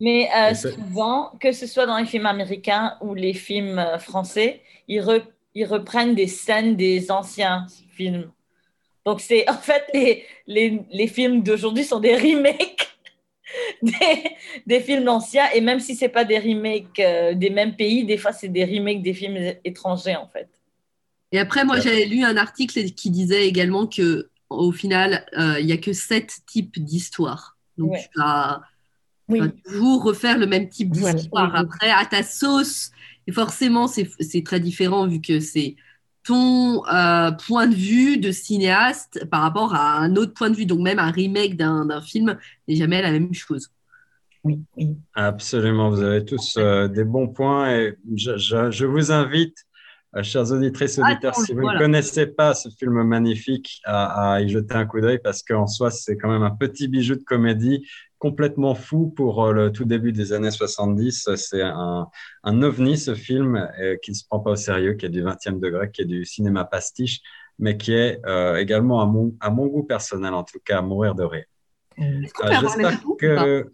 Mais 0.00 0.28
euh, 0.36 0.54
souvent, 0.54 1.32
que 1.40 1.52
ce 1.52 1.66
soit 1.66 1.86
dans 1.86 1.96
les 1.96 2.06
films 2.06 2.26
américains 2.26 2.96
ou 3.00 3.14
les 3.14 3.32
films 3.32 3.78
euh, 3.78 3.98
français, 3.98 4.60
ils, 4.88 5.02
ils 5.54 5.64
reprennent 5.64 6.14
des 6.14 6.26
scènes 6.26 6.76
des 6.76 7.10
anciens 7.10 7.66
films. 7.96 8.30
Donc, 9.06 9.20
c'est 9.20 9.48
en 9.48 9.54
fait, 9.54 9.84
les, 9.94 10.24
les, 10.46 10.82
les 10.90 11.06
films 11.06 11.42
d'aujourd'hui 11.42 11.84
sont 11.84 12.00
des 12.00 12.16
remakes 12.16 12.93
des, 13.82 13.92
des, 14.66 14.80
films 14.80 15.08
anciens. 15.08 15.50
Et 15.54 15.60
même 15.60 15.80
si 15.80 15.94
ce 15.94 16.04
n'est 16.04 16.10
pas 16.10 16.24
des 16.24 16.38
remakes 16.38 16.98
euh, 17.00 17.34
des 17.34 17.50
mêmes 17.50 17.76
pays, 17.76 18.04
des 18.04 18.18
fois, 18.18 18.32
c'est 18.32 18.48
des 18.48 18.64
remakes 18.64 19.02
des 19.02 19.14
films 19.14 19.54
étrangers, 19.64 20.16
en 20.16 20.28
fait. 20.28 20.48
Et 21.32 21.38
après, 21.38 21.64
moi, 21.64 21.80
j'avais 21.80 22.04
lu 22.04 22.22
un 22.22 22.36
article 22.36 22.82
qui 22.92 23.10
disait 23.10 23.46
également 23.46 23.86
que 23.86 24.30
au 24.50 24.70
final, 24.70 25.26
il 25.58 25.66
n'y 25.66 25.72
a 25.72 25.78
que 25.78 25.92
sept 25.92 26.38
types 26.46 26.78
d'histoires. 26.78 27.56
Donc, 27.76 27.96
tu 27.96 28.20
as 28.20 28.62
oui. 29.28 29.40
toujours 29.64 30.04
refaire 30.04 30.38
le 30.38 30.46
même 30.46 30.68
type 30.68 30.90
d'histoire. 30.90 31.54
Après, 31.56 31.90
à 31.90 32.04
ta 32.06 32.22
sauce, 32.22 32.92
et 33.26 33.32
forcément, 33.32 33.88
c'est 33.88 34.44
très 34.44 34.60
différent 34.60 35.06
vu 35.06 35.20
que 35.20 35.40
c'est 35.40 35.76
ton 36.24 36.86
euh, 36.86 37.30
point 37.46 37.66
de 37.66 37.74
vue 37.74 38.18
de 38.18 38.30
cinéaste 38.32 39.24
par 39.30 39.42
rapport 39.42 39.74
à 39.74 39.98
un 39.98 40.16
autre 40.16 40.34
point 40.34 40.50
de 40.50 40.56
vue. 40.56 40.66
Donc, 40.66 40.80
même 40.80 40.98
un 40.98 41.10
remake 41.10 41.56
d'un 41.56 42.00
film 42.00 42.36
n'est 42.66 42.76
jamais 42.76 43.02
la 43.02 43.12
même 43.12 43.32
chose. 43.32 43.70
oui, 44.42 44.60
oui. 44.76 44.96
Absolument, 45.14 45.90
vous 45.90 46.02
avez 46.02 46.24
tous 46.24 46.58
des 46.92 47.04
bons 47.04 47.28
points 47.28 47.70
et 47.70 47.96
je 48.16 48.84
vous 48.84 49.12
invite 49.12 49.56
euh, 50.16 50.22
chers 50.22 50.52
auditrices 50.52 50.98
et 50.98 51.02
auditeurs, 51.02 51.34
si 51.34 51.52
vous 51.52 51.68
ne 51.68 51.78
connaissez 51.78 52.26
pas 52.26 52.54
ce 52.54 52.68
film 52.68 53.02
magnifique, 53.02 53.80
à, 53.84 54.40
y 54.40 54.48
jeter 54.48 54.74
un 54.74 54.86
coup 54.86 55.00
d'œil 55.00 55.18
parce 55.18 55.42
qu'en 55.42 55.66
soi, 55.66 55.90
c'est 55.90 56.16
quand 56.16 56.30
même 56.30 56.42
un 56.42 56.52
petit 56.52 56.86
bijou 56.88 57.16
de 57.16 57.24
comédie 57.24 57.84
complètement 58.24 58.74
fou 58.74 59.12
pour 59.14 59.44
euh, 59.44 59.52
le 59.52 59.70
tout 59.70 59.84
début 59.84 60.10
des 60.10 60.32
années 60.32 60.50
70. 60.50 61.28
C'est 61.36 61.60
un, 61.60 62.08
un, 62.42 62.62
ovni, 62.62 62.96
ce 62.96 63.14
film, 63.14 63.68
euh, 63.78 63.96
qui 64.02 64.12
ne 64.12 64.16
se 64.16 64.24
prend 64.26 64.40
pas 64.40 64.52
au 64.52 64.56
sérieux, 64.56 64.94
qui 64.94 65.04
est 65.04 65.10
du 65.10 65.22
20e 65.22 65.60
degré, 65.60 65.90
qui 65.90 66.00
est 66.00 66.06
du 66.06 66.24
cinéma 66.24 66.64
pastiche, 66.64 67.20
mais 67.58 67.76
qui 67.76 67.92
est 67.92 68.22
également, 68.58 69.02
à 69.02 69.06
mon, 69.06 69.34
à 69.40 69.50
mon 69.50 69.66
goût 69.66 69.84
personnel 69.84 70.32
en 70.32 70.42
tout 70.42 70.58
cas, 70.64 70.78
à 70.78 70.82
mourir 70.82 71.14
de 71.14 71.24
rire. 71.24 71.44
J'espère 71.98 73.00
que, 73.18 73.70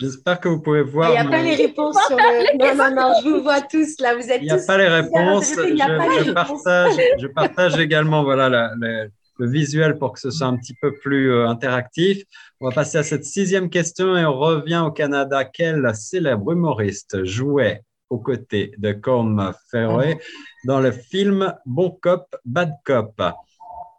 j'espère 0.00 0.40
que 0.40 0.48
vous 0.48 0.60
pouvez 0.60 0.82
voir. 0.82 1.10
Il 1.10 1.12
n'y 1.12 1.18
a 1.18 1.30
pas 1.30 1.42
les 1.42 1.54
réponses 1.54 1.96
sur 2.08 2.16
le. 2.16 2.58
Non, 2.58 2.74
non, 2.74 2.96
non, 2.96 3.12
je 3.22 3.28
vous 3.28 3.42
vois 3.42 3.60
tous 3.60 4.00
là. 4.00 4.16
Vous 4.16 4.28
êtes 4.28 4.40
Il 4.42 4.46
n'y 4.46 4.50
a 4.50 4.58
pas 4.66 4.78
les 4.78 4.88
réponses. 4.88 5.54
Je, 5.54 6.32
partage, 6.32 6.96
je 7.18 7.26
partage 7.28 7.78
également 7.78 8.24
voilà, 8.24 8.72
visuel 9.46 9.98
pour 9.98 10.12
que 10.12 10.20
ce 10.20 10.30
soit 10.30 10.46
un 10.46 10.56
petit 10.56 10.74
peu 10.80 10.94
plus 10.98 11.32
euh, 11.32 11.48
interactif. 11.48 12.22
On 12.60 12.68
va 12.68 12.74
passer 12.74 12.98
à 12.98 13.02
cette 13.02 13.24
sixième 13.24 13.70
question 13.70 14.16
et 14.16 14.24
on 14.24 14.38
revient 14.38 14.82
au 14.86 14.90
Canada. 14.90 15.44
Quel 15.44 15.94
célèbre 15.94 16.52
humoriste 16.52 17.24
jouait 17.24 17.82
aux 18.08 18.18
côtés 18.18 18.72
de 18.78 18.92
Colm 18.92 19.52
Ferré 19.70 20.18
dans 20.64 20.80
le 20.80 20.90
film 20.90 21.54
Bon 21.64 21.90
Cop, 22.02 22.34
Bad 22.44 22.72
Cop? 22.84 23.22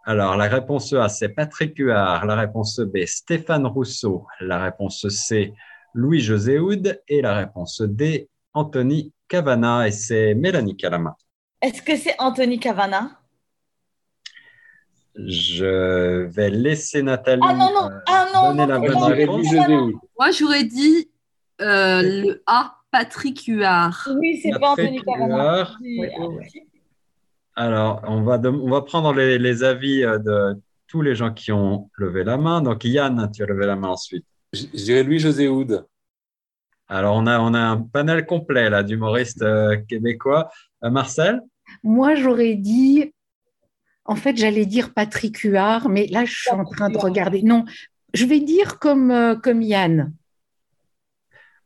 Alors, 0.03 0.35
la 0.35 0.45
réponse 0.45 0.93
A, 0.93 1.09
c'est 1.09 1.29
Patrick 1.29 1.77
Huard. 1.77 2.25
La 2.25 2.35
réponse 2.35 2.79
B, 2.79 3.05
Stéphane 3.05 3.67
Rousseau. 3.67 4.25
La 4.39 4.63
réponse 4.63 5.07
C, 5.09 5.53
Louis-José 5.93 6.57
Houd. 6.57 6.99
Et 7.07 7.21
la 7.21 7.35
réponse 7.35 7.81
D, 7.81 8.27
Anthony 8.53 9.13
Cavana. 9.27 9.87
Et 9.87 9.91
c'est 9.91 10.33
Mélanie 10.33 10.75
Calama. 10.75 11.15
Est-ce 11.61 11.83
que 11.83 11.95
c'est 11.95 12.15
Anthony 12.17 12.59
Cavana? 12.59 13.20
Je 15.15 16.25
vais 16.27 16.49
laisser 16.49 17.03
Nathalie 17.03 17.41
ah, 17.43 17.53
non, 17.53 17.69
non. 17.73 17.91
Euh, 17.91 17.99
ah, 18.07 18.27
non, 18.33 18.55
donner 18.55 18.67
la 18.67 18.79
bonne 18.79 19.03
réponse. 19.03 19.45
Moi, 20.17 20.31
j'aurais 20.31 20.63
dit 20.63 21.09
euh, 21.61 22.01
le 22.01 22.43
A, 22.47 22.75
Patrick 22.91 23.45
Huard. 23.45 24.09
Oui, 24.17 24.39
c'est 24.41 24.57
pas 24.59 24.71
Anthony 24.71 25.01
Cavana. 25.01 25.69
Alors, 27.55 28.01
on 28.07 28.21
va, 28.23 28.39
on 28.45 28.69
va 28.69 28.81
prendre 28.81 29.13
les, 29.13 29.63
avis 29.63 30.03
euh, 30.03 30.17
de 30.17 30.59
tous 30.87 31.01
les 31.01 31.15
gens 31.15 31.33
qui 31.33 31.51
ont 31.51 31.89
levé 31.97 32.23
la 32.23 32.37
main. 32.37 32.61
Donc, 32.61 32.83
Yann, 32.85 33.29
tu 33.33 33.43
as 33.43 33.45
levé 33.45 33.65
la 33.65 33.75
main 33.75 33.89
ensuite. 33.89 34.25
Je 34.53 34.65
dirais 34.65 35.03
Louis-José 35.03 35.47
Houd. 35.47 35.85
Alors, 36.87 37.15
on 37.15 37.25
a, 37.25 37.39
on 37.39 37.53
a 37.53 37.59
un 37.59 37.77
panel 37.81 38.25
complet 38.25 38.69
là 38.69 38.83
d'humoristes 38.83 39.41
euh, 39.43 39.77
québécois. 39.87 40.49
Euh, 40.83 40.89
Marcel? 40.89 41.41
Moi, 41.83 42.15
j'aurais 42.15 42.55
dit, 42.55 43.13
en 44.05 44.15
fait, 44.15 44.37
j'allais 44.37 44.65
dire 44.65 44.93
Patrick 44.93 45.39
Huard, 45.39 45.89
mais 45.89 46.07
là, 46.07 46.25
je 46.25 46.33
suis 46.33 46.51
en 46.51 46.65
train 46.65 46.89
de 46.89 46.97
regarder. 46.97 47.43
Non, 47.43 47.65
je 48.13 48.25
vais 48.25 48.39
dire 48.39 48.79
comme, 48.79 49.39
comme 49.43 49.61
Yann. 49.61 50.13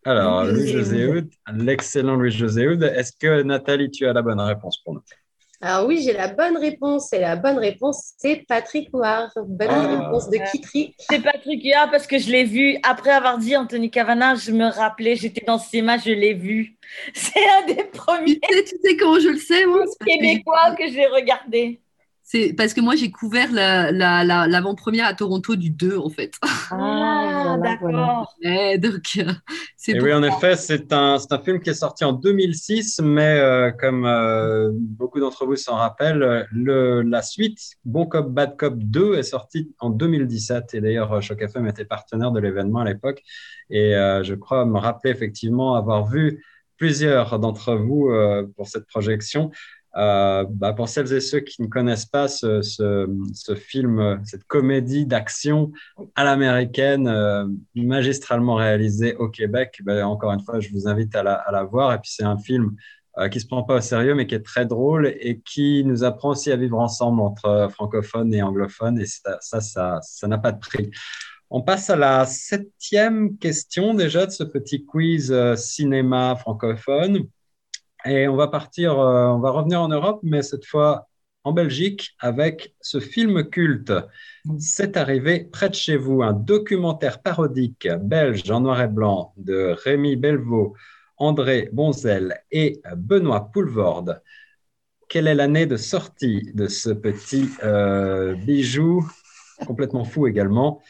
Alors, 0.08 0.45
Louis-José 0.45 1.08
Houd, 1.08 1.30
l'excellent 1.52 2.15
Louis-José 2.15 2.67
Houd. 2.67 2.84
Est-ce 2.84 3.12
que 3.19 3.41
Nathalie, 3.41 3.89
tu 3.89 4.06
as 4.06 4.13
la 4.13 4.21
bonne 4.21 4.39
réponse 4.39 4.78
pour 4.84 4.93
nous? 4.93 5.02
Alors 5.62 5.88
oui, 5.88 6.02
j'ai 6.04 6.13
la 6.13 6.28
bonne 6.28 6.58
réponse. 6.58 7.12
Et 7.12 7.19
la 7.19 7.36
bonne 7.36 7.58
réponse, 7.58 8.13
c'est 8.17 8.45
Patrick 8.48 8.89
Huard. 8.93 9.32
Bonne 9.36 9.67
ah. 9.71 10.06
réponse 10.06 10.30
de 10.30 10.38
Kitry. 10.52 10.93
C'est 11.00 11.24
Patrick 11.24 11.63
Huard 11.63 11.89
parce 11.89 12.06
que 12.06 12.19
je 12.19 12.30
l'ai 12.30 12.43
vu. 12.43 12.78
Après 12.84 13.10
avoir 13.10 13.39
dit 13.39 13.58
Anthony 13.58 13.89
Cavana, 13.89 14.36
je 14.36 14.52
me 14.52 14.65
rappelais, 14.65 15.15
j'étais 15.15 15.43
dans 15.43 15.56
le 15.56 15.60
cinéma, 15.60 15.98
je 15.98 16.12
l'ai 16.12 16.36
vu. 16.36 16.78
C'est 17.15 17.39
un 17.58 17.65
des 17.65 17.84
premiers. 17.86 18.39
Tu 18.41 18.56
sais, 18.56 18.63
tu 18.63 18.76
sais 18.84 18.98
comment 18.98 19.19
je 19.19 19.30
le 19.30 19.39
sais, 19.39 19.65
moi? 19.65 19.86
Québécois 20.06 20.76
que 20.78 20.88
j'ai 20.88 21.08
regardé. 21.08 21.82
C'est 22.27 22.53
parce 22.57 22.73
que 22.73 22.81
moi 22.81 22.95
j'ai 22.95 23.11
couvert 23.11 23.51
l'avant-première 23.51 25.05
à 25.05 25.13
Toronto 25.13 25.55
du 25.55 25.69
2 25.69 25.97
en 25.99 26.09
fait. 26.09 26.33
Ah, 26.71 27.55
d'accord. 27.61 28.35
donc 28.79 29.03
euh, 29.17 29.31
c'est. 29.77 30.01
oui, 30.01 30.11
en 30.11 30.23
effet, 30.23 30.55
c'est 30.55 30.91
un, 30.91 31.17
un, 31.29 31.39
film 31.39 31.59
qui 31.59 31.69
est 31.69 31.75
sorti 31.75 32.03
en 32.03 32.13
2006, 32.13 32.99
mais 33.03 33.38
euh, 33.38 33.69
comme 33.69 34.05
euh, 34.05 34.71
beaucoup 34.73 35.19
d'entre 35.19 35.45
vous 35.45 35.55
s'en 35.55 35.75
rappellent, 35.75 36.47
le, 36.51 37.03
la 37.03 37.21
suite 37.21 37.59
Bon 37.85 38.07
Cop 38.07 38.31
Bad 38.31 38.57
Cop 38.57 38.75
2 38.75 39.13
est 39.13 39.23
sortie 39.23 39.71
en 39.77 39.91
2017 39.91 40.73
et 40.73 40.81
d'ailleurs 40.81 41.21
Choc 41.21 41.43
FM 41.43 41.67
était 41.67 41.85
partenaire 41.85 42.31
de 42.31 42.39
l'événement 42.39 42.79
à 42.79 42.85
l'époque 42.85 43.21
et 43.69 43.91
je 43.91 44.33
crois 44.33 44.65
me 44.65 44.79
rappeler 44.79 45.11
effectivement 45.11 45.75
avoir 45.75 46.07
vu 46.07 46.43
plusieurs 46.77 47.38
d'entre 47.38 47.75
vous 47.75 48.11
pour 48.55 48.67
cette 48.67 48.88
projection. 48.88 49.51
Euh, 49.97 50.45
bah, 50.49 50.73
pour 50.73 50.89
celles 50.89 51.12
et 51.13 51.21
ceux 51.21 51.39
qui 51.39 51.62
ne 51.62 51.67
connaissent 51.67 52.05
pas 52.05 52.27
ce, 52.27 52.62
film, 53.55 54.21
cette 54.25 54.43
comédie 54.43 55.05
d'action 55.05 55.71
à 56.15 56.23
l'américaine, 56.25 57.08
euh, 57.08 57.47
magistralement 57.75 58.55
réalisée 58.55 59.15
au 59.15 59.29
Québec, 59.29 59.79
bah, 59.84 60.05
encore 60.08 60.34
une 60.34 60.41
fois, 60.41 60.60
je 60.60 60.69
vous 60.71 60.88
invite 60.88 61.15
à 61.15 61.23
la, 61.23 61.63
voir. 61.63 61.93
Et 61.93 61.99
puis, 61.99 62.12
c'est 62.13 62.23
un 62.23 62.38
film 62.38 62.75
euh, 63.17 63.29
qui 63.29 63.39
se 63.39 63.47
prend 63.47 63.63
pas 63.63 63.75
au 63.75 63.81
sérieux, 63.81 64.15
mais 64.15 64.27
qui 64.27 64.36
est 64.36 64.45
très 64.45 64.65
drôle 64.65 65.08
et 65.19 65.39
qui 65.39 65.84
nous 65.86 66.03
apprend 66.03 66.31
aussi 66.31 66.51
à 66.51 66.58
vivre 66.58 66.77
ensemble 66.77 67.21
entre 67.21 67.69
francophones 67.71 68.34
et 68.34 68.41
anglophones. 68.41 68.99
Et 68.99 69.05
ça, 69.05 69.62
ça, 69.62 69.99
ça 70.01 70.27
n'a 70.27 70.38
pas 70.38 70.51
de 70.51 70.60
prix. 70.60 70.91
On 71.49 71.62
passe 71.62 71.89
à 71.89 71.95
la 71.95 72.25
septième 72.25 73.38
question 73.38 73.93
déjà 73.93 74.25
de 74.25 74.31
ce 74.31 74.43
petit 74.43 74.84
quiz 74.84 75.34
cinéma 75.55 76.36
francophone. 76.36 77.29
Et 78.06 78.28
on 78.28 78.36
va 78.36 78.48
partir, 78.48 79.00
euh, 79.00 79.28
on 79.28 79.39
va 79.39 79.50
revenir 79.52 79.82
en 79.82 79.88
Europe, 79.88 80.20
mais 80.24 80.44
cette 80.44 80.65
fois 80.65 81.08
en 81.44 81.54
Belgique 81.54 82.15
avec 82.20 82.76
ce 82.82 83.00
film 83.00 83.44
culte. 83.50 83.94
C'est 84.60 84.98
arrivé 84.98 85.46
près 85.46 85.70
de 85.70 85.76
chez 85.76 85.96
vous, 85.96 86.24
un 86.24 86.34
documentaire 86.34 87.22
parodique 87.22 87.88
belge 88.02 88.50
en 88.50 88.62
noir 88.62 88.82
et 88.82 88.88
blanc 88.88 89.34
de 89.38 89.76
Rémi 89.84 90.15
Belvaux, 90.15 90.76
André 91.18 91.70
Bonzel 91.72 92.41
et 92.52 92.82
Benoît 92.96 93.52
Poulvorde. 93.52 94.22
Quelle 95.08 95.28
est 95.28 95.36
l'année 95.36 95.68
de 95.68 95.78
sortie 95.78 96.52
de 96.54 96.68
ce 96.68 96.89
petit 96.89 97.50
euh, 97.63 98.34
bijou? 98.36 99.08
Complètement 99.65 100.04
fou 100.04 100.28
également 100.28 100.82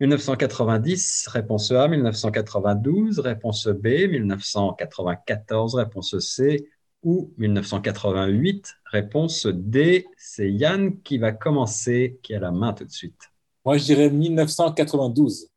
1990, 0.00 1.26
réponse 1.28 1.72
A, 1.72 1.86
1992, 1.86 3.18
réponse 3.20 3.66
B, 3.66 3.86
1994, 4.08 5.74
réponse 5.74 6.18
C 6.20 6.68
ou 7.02 7.32
1988, 7.36 8.76
réponse 8.86 9.46
D. 9.46 10.06
C'est 10.16 10.50
Yann 10.50 11.00
qui 11.02 11.18
va 11.18 11.32
commencer, 11.32 12.18
qui 12.22 12.34
a 12.34 12.40
la 12.40 12.50
main 12.50 12.72
tout 12.72 12.84
de 12.84 12.90
suite. 12.90 13.30
Moi, 13.64 13.76
je 13.76 13.84
dirais 13.84 14.08
1992. 14.08 15.48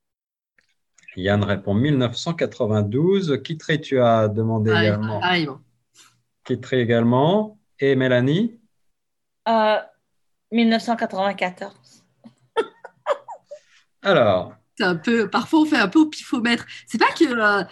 Yann 1.16 1.44
répond 1.44 1.74
1992. 1.74 3.42
Kitri, 3.44 3.80
tu 3.80 4.02
as 4.02 4.28
demandé 4.28 4.72
également? 4.72 5.22
Kitri 6.44 6.78
également? 6.78 7.58
Et 7.80 7.96
Mélanie? 7.96 8.60
Euh, 9.48 9.78
1994. 10.52 11.72
Alors. 14.04 14.54
Un 14.80 14.96
peu, 14.96 15.30
parfois, 15.30 15.60
on 15.62 15.66
fait 15.66 15.78
un 15.78 15.88
peu 15.88 16.00
au 16.00 16.08
pifomètre. 16.08 16.66
C'est 16.88 16.98
pas 16.98 17.12
que 17.18 17.26
euh, 17.26 17.64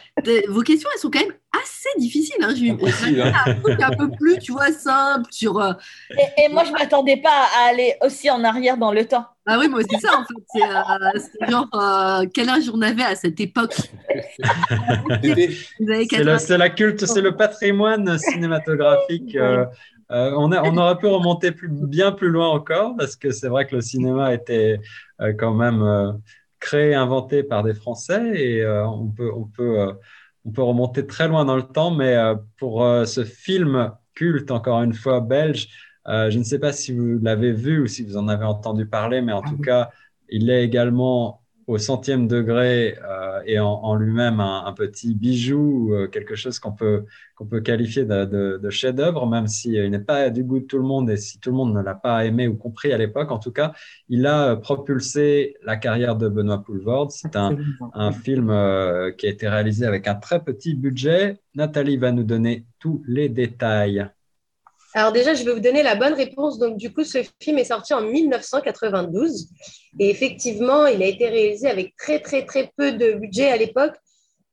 vos 0.50 0.62
questions, 0.62 0.88
elles 0.94 1.00
sont 1.00 1.10
quand 1.10 1.20
même 1.20 1.34
assez 1.52 1.89
difficiles. 1.98 2.38
Hein. 2.44 2.54
J'ai 2.56 2.70
hein. 2.70 2.78
un 3.46 3.56
truc 3.56 3.82
un 3.82 3.89
peu 3.89 4.12
plus, 4.12 4.38
tu 4.38 4.52
vois, 4.52 4.72
simple 4.72 5.28
sur. 5.32 5.60
Euh, 5.60 5.74
et, 6.38 6.48
moi, 6.50 6.63
je 6.63 6.72
m'attendais 6.72 7.17
pas 7.17 7.48
à 7.58 7.70
aller 7.70 7.96
aussi 8.06 8.30
en 8.30 8.44
arrière 8.44 8.78
dans 8.78 8.91
le 8.91 9.06
temps. 9.06 9.26
Ah 9.48 9.58
oui, 9.60 9.67
moi, 9.67 9.82
c'est 9.89 10.00
ça, 10.00 10.20
en 10.20 10.24
fait. 10.26 10.44
C'est 10.54 11.48
euh, 11.48 11.50
genre, 11.50 12.28
quel 12.36 12.50
âge 12.50 12.70
on 12.72 12.84
avait 12.84 13.02
à 13.02 13.15
cette 13.15 13.39
époque? 13.39 13.74
C'est 15.24 16.58
la 16.58 16.70
culte, 16.70 17.06
c'est 17.08 17.22
le 17.22 17.36
patrimoine 17.36 18.20
cinématographique. 18.20 19.36
On, 20.12 20.52
a, 20.52 20.62
on, 20.63 20.78
aurait 20.78 20.97
pu 20.97 21.08
remonter 21.08 21.52
plus, 21.52 21.69
bien 21.69 22.12
plus 22.12 22.30
loin 22.30 22.50
encore, 22.50 22.95
parce 22.97 23.15
que 23.15 23.32
c'est 23.32 23.47
vrai 23.47 23.65
que 23.65 23.76
le 23.76 23.82
cinéma 23.82 24.34
était 24.34 24.80
euh, 25.21 25.34
quand 25.34 25.54
même 25.54 25.82
euh, 25.82 26.12
créé, 26.60 26.93
inventé 26.93 27.43
par 27.43 27.63
des 27.63 27.74
Français 27.74 28.32
et 28.36 28.62
euh, 28.62 28.86
on 28.86 29.08
peut, 29.08 29.32
on 29.34 29.45
peut, 29.45 29.93
on 30.45 30.52
peut 30.52 30.63
remonter 30.63 31.08
très 31.08 31.28
loin 31.28 31.45
dans 31.45 31.56
le 31.56 31.63
temps, 31.63 31.91
mais 31.91 32.17
pour 32.58 32.84
ce 33.06 33.24
film 33.24 33.91
culte, 34.15 34.52
encore 34.52 34.82
une 34.82 34.93
fois, 34.93 35.21
belge, 35.21 35.69
je 36.08 36.38
ne 36.38 36.43
sais 36.43 36.60
pas 36.60 36.74
si 36.74 36.93
vous 36.93 37.19
l'avez 37.21 37.52
vu 37.54 37.82
ou 37.82 37.88
si 37.88 38.04
vous 38.04 38.17
en 38.17 38.28
avez 38.28 38.45
entendu 38.45 38.86
parler, 38.86 39.21
mais 39.21 39.34
en 39.34 39.41
tout 39.41 39.58
cas, 39.58 39.91
il 40.30 40.50
est 40.50 40.63
également 40.63 41.40
au 41.71 41.77
centième 41.77 42.27
degré 42.27 42.97
euh, 43.01 43.41
et 43.45 43.57
en, 43.57 43.95
lui-même 43.95 44.41
un, 44.41 44.73
petit 44.73 45.15
bijou, 45.15 45.93
euh, 45.93 46.07
quelque 46.07 46.36
chose 46.36 46.60
qu'on 46.60 46.73
peut, 46.73 47.05
qu'on 47.36 47.45
peut 47.45 47.62
qualifier 47.62 48.03
de, 48.03 48.69
chef-d'œuvre, 48.69 49.25
même 49.25 49.47
s'il 49.47 49.89
n'est 49.89 49.99
pas 49.99 50.29
du 50.29 50.43
goût 50.43 50.60
de 50.60 50.65
tout 50.65 50.77
le 50.77 50.84
monde 50.84 51.10
et 51.10 51.15
si 51.15 51.39
tout 51.39 51.49
le 51.49 51.55
monde 51.55 51.73
ne 51.73 51.81
l'a 51.81 51.95
pas 51.95 52.25
aimé 52.25 52.49
ou 52.49 52.57
compris 52.57 52.91
à 52.91 52.97
l'époque. 52.97 53.31
En 53.31 53.39
tout 53.39 53.53
cas, 53.53 53.71
il 54.10 54.25
a 54.25 54.57
propulsé 54.57 55.55
la 55.63 55.77
carrière 55.77 56.17
de 56.17 56.27
Benoît 56.27 56.62
Poulvord. 56.62 57.12
C'est 57.13 57.38
un, 57.38 57.55
un, 57.93 58.12
film 58.12 58.47
qui 59.17 59.27
a 59.27 59.29
été 59.29 59.47
réalisé 59.47 59.86
avec 59.86 60.10
un 60.10 60.15
très 60.15 60.43
petit 60.43 60.75
budget. 60.75 61.39
Nathalie 61.55 61.95
va 61.95 62.12
nous 62.12 62.25
donner 62.25 62.65
tous 62.79 63.01
les 63.07 63.29
détails. 63.29 64.10
Alors 64.93 65.12
déjà, 65.12 65.34
je 65.34 65.43
vais 65.43 65.54
vous 65.54 65.60
donner 65.60 65.84
la 65.84 65.95
bonne 65.95 66.13
réponse. 66.13 66.60
Donc 66.60 66.77
du 66.77 66.93
coup, 66.93 67.04
ce 67.04 67.19
film 67.39 67.58
est 67.58 67.65
sorti 67.65 67.93
en 67.93 68.01
1992 68.01 69.47
et 69.99 70.10
effectivement, 70.10 70.86
il 70.86 71.01
a 71.01 71.06
été 71.06 71.30
réalisé 71.30 71.69
avec 71.69 71.95
très 71.95 72.19
très 72.19 72.45
très 72.45 72.71
peu 72.75 72.91
de 72.91 73.13
budget 73.13 73.49
à 73.49 73.58
l'époque 73.58 73.95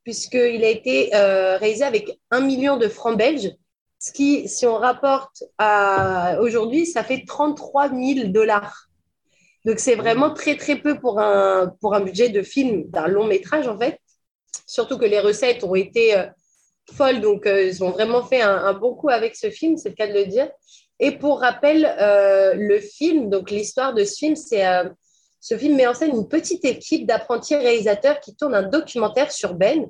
puisqu'il 0.04 0.64
a 0.64 0.68
été 0.68 1.14
euh, 1.14 1.58
réalisé 1.58 1.84
avec 1.84 2.18
un 2.30 2.40
million 2.40 2.78
de 2.78 2.88
francs 2.88 3.18
belges, 3.18 3.50
ce 3.98 4.10
qui, 4.10 4.48
si 4.48 4.64
on 4.64 4.76
rapporte 4.76 5.42
à 5.58 6.38
aujourd'hui, 6.40 6.86
ça 6.86 7.04
fait 7.04 7.24
33 7.26 7.90
000 7.90 8.28
dollars. 8.28 8.88
Donc 9.66 9.80
c'est 9.80 9.96
vraiment 9.96 10.32
très 10.32 10.56
très 10.56 10.76
peu 10.76 10.98
pour 10.98 11.20
un, 11.20 11.74
pour 11.82 11.94
un 11.94 12.00
budget 12.00 12.30
de 12.30 12.42
film, 12.42 12.84
d'un 12.84 13.06
long 13.06 13.26
métrage 13.26 13.68
en 13.68 13.78
fait. 13.78 14.00
Surtout 14.66 14.96
que 14.96 15.04
les 15.04 15.20
recettes 15.20 15.62
ont 15.62 15.74
été 15.74 16.16
euh, 16.16 16.24
folle. 16.94 17.20
Donc, 17.20 17.46
euh, 17.46 17.62
ils 17.62 17.82
ont 17.84 17.90
vraiment 17.90 18.22
fait 18.24 18.42
un, 18.42 18.72
bon 18.74 18.94
coup 18.94 19.08
avec 19.08 19.36
ce 19.36 19.50
film, 19.50 19.76
c'est 19.76 19.90
le 19.90 19.94
cas 19.94 20.06
de 20.06 20.14
le 20.14 20.26
dire. 20.26 20.50
Et 21.00 21.12
pour 21.12 21.40
rappel, 21.40 21.84
euh, 22.00 22.54
le 22.54 22.80
film, 22.80 23.30
donc 23.30 23.50
l'histoire 23.50 23.94
de 23.94 24.04
ce 24.04 24.16
film, 24.16 24.36
c'est 24.36 24.66
euh, 24.66 24.88
ce 25.40 25.56
film 25.56 25.76
met 25.76 25.86
en 25.86 25.94
scène 25.94 26.10
une 26.10 26.28
petite 26.28 26.64
équipe 26.64 27.06
d'apprentis 27.06 27.54
réalisateurs 27.54 28.18
qui 28.20 28.34
tournent 28.34 28.56
un 28.56 28.68
documentaire 28.68 29.30
sur 29.30 29.54
Ben, 29.54 29.86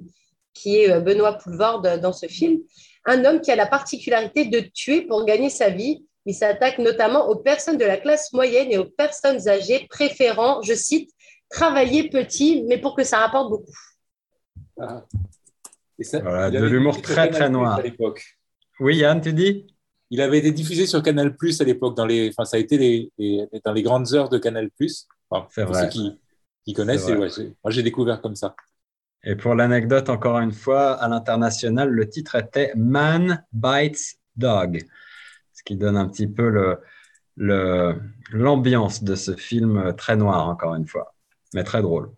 qui 0.52 0.80
est 0.80 1.00
Benoît 1.00 1.38
Poulvord 1.38 1.80
dans 1.80 2.12
ce 2.12 2.26
film, 2.26 2.58
un 3.06 3.24
homme 3.24 3.40
qui 3.40 3.50
a 3.50 3.56
la 3.56 3.66
particularité 3.66 4.44
de 4.44 4.61
tuer 4.61 5.02
pour 5.02 5.24
gagner 5.24 5.48
sa 5.48 5.70
vie. 5.70 6.04
Il 6.26 6.34
s'attaque 6.34 6.78
notamment 6.78 7.28
aux 7.28 7.37
personnes 7.37 7.78
de 7.78 7.84
la 7.84 7.96
classe 7.96 8.32
moyenne 8.34 8.70
et 8.70 8.76
aux 8.76 8.84
personnes 8.84 9.48
âgées, 9.48 9.87
préférant, 9.88 10.61
je 10.61 10.74
cite, 10.74 11.11
travailler 11.48 12.11
petit, 12.11 12.64
mais 12.68 12.76
pour 12.76 12.94
que 12.94 13.04
ça 13.04 13.18
rapporte 13.18 13.48
beaucoup. 13.48 13.72
Ah 14.78 15.04
de 15.98 16.66
l'humour 16.66 17.02
très 17.02 17.30
très 17.30 17.50
noir. 17.50 17.78
À 17.78 17.82
l'époque. 17.82 18.38
Oui, 18.80 18.98
Yann, 18.98 19.20
tu 19.20 19.32
dis? 19.32 19.74
Il 20.11 20.20
avait 20.20 20.38
été 20.38 20.52
diffusé 20.52 20.87
sur 20.87 21.02
Canal 21.02 21.37
Plus 21.37 21.61
à 21.61 21.64
l'époque. 21.64 21.96
Dans 21.96 22.06
les, 22.06 22.30
enfin, 22.30 22.44
ça 22.44 22.56
a 22.56 22.61
été 22.61 22.78
les, 22.78 23.48
dans 23.64 23.72
les 23.72 23.82
grandes 23.82 24.14
heures 24.14 24.28
de 24.28 24.38
Canal 24.38 24.70
Plus. 24.70 25.06
C'est 25.50 25.64
vrai. 25.64 25.82
Ceux 25.82 25.88
qui, 25.88 26.18
qui 26.64 26.72
connaissent, 26.72 27.08
moi 27.08 27.70
j'ai 27.70 27.82
découvert 27.82 28.20
comme 28.22 28.37
ça. 28.37 28.54
Et 29.24 29.34
pour 29.34 29.54
l'anecdote, 29.54 30.08
encore 30.08 30.38
une 30.38 30.52
fois, 30.52 30.92
à 30.92 31.08
l'international, 31.08 31.90
le 31.90 32.08
titre 32.08 32.37
était 32.37 32.72
Man 32.76 33.44
Bites 33.52 34.16
Dog, 34.37 34.84
ce 35.52 35.62
qui 35.64 35.76
donne 35.76 35.96
un 35.96 36.08
petit 36.08 36.28
peu 36.28 36.48
le, 37.37 38.00
l'ambiance 38.30 39.02
de 39.02 39.16
ce 39.16 39.34
film 39.34 39.92
très 39.96 40.16
noir, 40.16 40.48
encore 40.48 40.74
une 40.76 40.87
fois, 40.87 41.14
mais 41.52 41.64
très 41.64 41.82
drôle. 41.82 42.11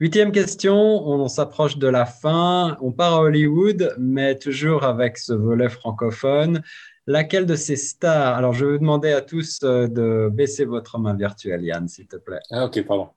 Huitième 0.00 0.32
question, 0.32 0.74
on 1.06 1.28
s'approche 1.28 1.76
de 1.76 1.86
la 1.86 2.06
fin. 2.06 2.78
On 2.80 2.90
part 2.90 3.16
à 3.16 3.20
Hollywood, 3.20 3.94
mais 3.98 4.38
toujours 4.38 4.82
avec 4.84 5.18
ce 5.18 5.34
volet 5.34 5.68
francophone. 5.68 6.62
Laquelle 7.06 7.44
de 7.44 7.54
ces 7.54 7.76
stars 7.76 8.34
Alors, 8.34 8.54
je 8.54 8.64
vais 8.64 8.72
vous 8.72 8.78
demander 8.78 9.12
à 9.12 9.20
tous 9.20 9.60
euh, 9.62 9.88
de 9.88 10.30
baisser 10.32 10.64
votre 10.64 10.98
main 10.98 11.12
virtuelle, 11.12 11.62
Yann, 11.62 11.86
s'il 11.86 12.06
te 12.06 12.16
plaît. 12.16 12.40
Ah, 12.50 12.64
ok, 12.64 12.82
pardon. 12.86 13.10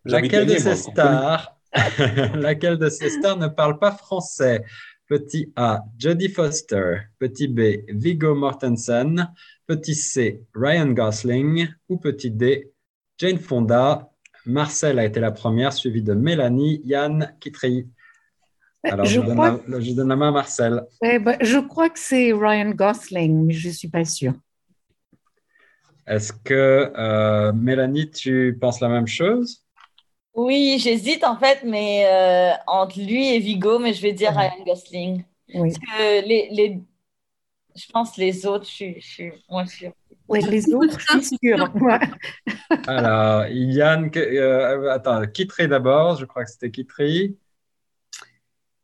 Laquelle 0.04 0.46
de 0.46 0.54
ces 0.54 0.76
stars 0.76 1.58
Laquelle 2.36 2.78
de 2.78 2.88
ces 2.88 3.10
stars 3.10 3.36
ne 3.36 3.48
parle 3.48 3.80
pas 3.80 3.90
français? 3.90 4.62
Petit 5.08 5.52
A, 5.56 5.80
Jodie 5.98 6.28
Foster. 6.28 7.08
Petit 7.18 7.48
B, 7.48 7.82
Viggo 7.88 8.36
Mortensen. 8.36 9.32
Petit 9.66 9.96
C, 9.96 10.44
Ryan 10.54 10.92
Gosling. 10.92 11.66
Ou 11.88 11.96
petit 11.96 12.30
D, 12.30 12.70
Jane 13.18 13.40
Fonda? 13.40 14.13
Marcel 14.46 14.98
a 14.98 15.04
été 15.04 15.20
la 15.20 15.32
première, 15.32 15.72
suivie 15.72 16.02
de 16.02 16.14
Mélanie, 16.14 16.80
Yann, 16.84 17.34
Kitri. 17.40 17.88
Alors, 18.84 19.06
je, 19.06 19.20
donne 19.20 20.08
la, 20.08 20.16
main 20.16 20.28
à 20.28 20.30
Marcel. 20.30 20.82
Bah, 21.00 21.36
je 21.40 21.58
crois 21.58 21.88
que 21.88 21.98
c'est 21.98 22.32
Ryan 22.32 22.70
Gosling, 22.70 23.46
mais 23.46 23.54
je 23.54 23.68
ne 23.68 23.72
suis 23.72 23.88
pas 23.88 24.04
sûre. 24.04 24.34
Est-ce 26.06 26.32
que 26.32 26.92
euh, 26.94 27.52
Mélanie, 27.54 28.10
tu 28.10 28.58
penses 28.60 28.80
la 28.80 28.88
même 28.88 29.06
chose? 29.06 29.64
Oui, 30.34 30.78
j'hésite 30.78 31.24
en 31.24 31.36
fait, 31.38 31.62
mais 31.64 32.04
euh, 32.06 32.52
entre 32.66 32.98
lui 32.98 33.28
et 33.28 33.38
Vigo, 33.38 33.78
mais 33.78 33.94
je 33.94 34.02
vais 34.02 34.12
dire 34.12 34.32
Ryan 34.32 34.64
Gosling. 34.66 35.24
Parce 35.52 35.78
que 35.78 36.26
les, 36.26 36.80
je 37.74 37.86
pense 37.92 38.16
les 38.16 38.44
autres, 38.44 38.66
je 38.66 39.00
suis 39.00 39.32
moins 39.48 39.66
sûre. 39.66 39.92
Oui, 40.34 40.40
les 40.50 40.74
autres, 40.74 40.98
je 40.98 41.20
suis 41.20 41.38
sûre. 41.42 41.72
Alors, 42.86 43.46
Yann, 43.48 44.10
euh, 44.16 44.90
attends, 44.90 45.26
Kitri 45.26 45.68
d'abord, 45.68 46.16
je 46.16 46.24
crois 46.24 46.44
que 46.44 46.50
c'était 46.50 46.70
Kitri. 46.70 47.36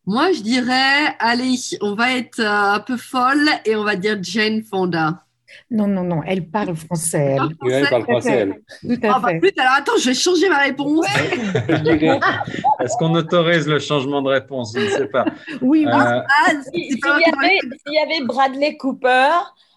Moi, 0.06 0.32
je 0.32 0.42
dirais, 0.42 1.14
allez, 1.18 1.56
on 1.82 1.94
va 1.94 2.16
être 2.16 2.40
euh, 2.40 2.74
un 2.74 2.80
peu 2.80 2.96
folle 2.96 3.48
et 3.64 3.76
on 3.76 3.84
va 3.84 3.96
dire 3.96 4.18
Jane 4.22 4.62
Fonda. 4.62 5.24
Non, 5.70 5.88
non, 5.88 6.04
non, 6.04 6.22
elle 6.24 6.48
parle 6.48 6.76
français. 6.76 7.36
Elle, 7.36 7.42
oui, 7.62 7.72
elle 7.72 7.88
parle 7.88 8.04
français, 8.04 8.32
elle. 8.32 8.60
Tout 8.82 9.06
à 9.06 9.14
ah, 9.14 9.20
bah, 9.20 9.28
alors 9.58 9.72
attends, 9.78 9.96
je 10.00 10.08
vais 10.08 10.14
changer 10.14 10.48
ma 10.48 10.58
réponse. 10.58 11.06
Est-ce 11.68 12.96
qu'on 12.98 13.14
autorise 13.14 13.66
le 13.66 13.78
changement 13.78 14.22
de 14.22 14.28
réponse? 14.28 14.72
Je 14.76 14.84
ne 14.84 14.90
sais 14.90 15.08
pas. 15.08 15.24
Oui, 15.60 15.84
oui. 15.86 15.86
Euh... 15.86 15.92
Ah, 15.92 16.52
S'il 16.72 16.96
y, 16.96 17.00
y, 17.00 17.98
avait 17.98 18.24
Bradley 18.24 18.76
Cooper, 18.76 19.30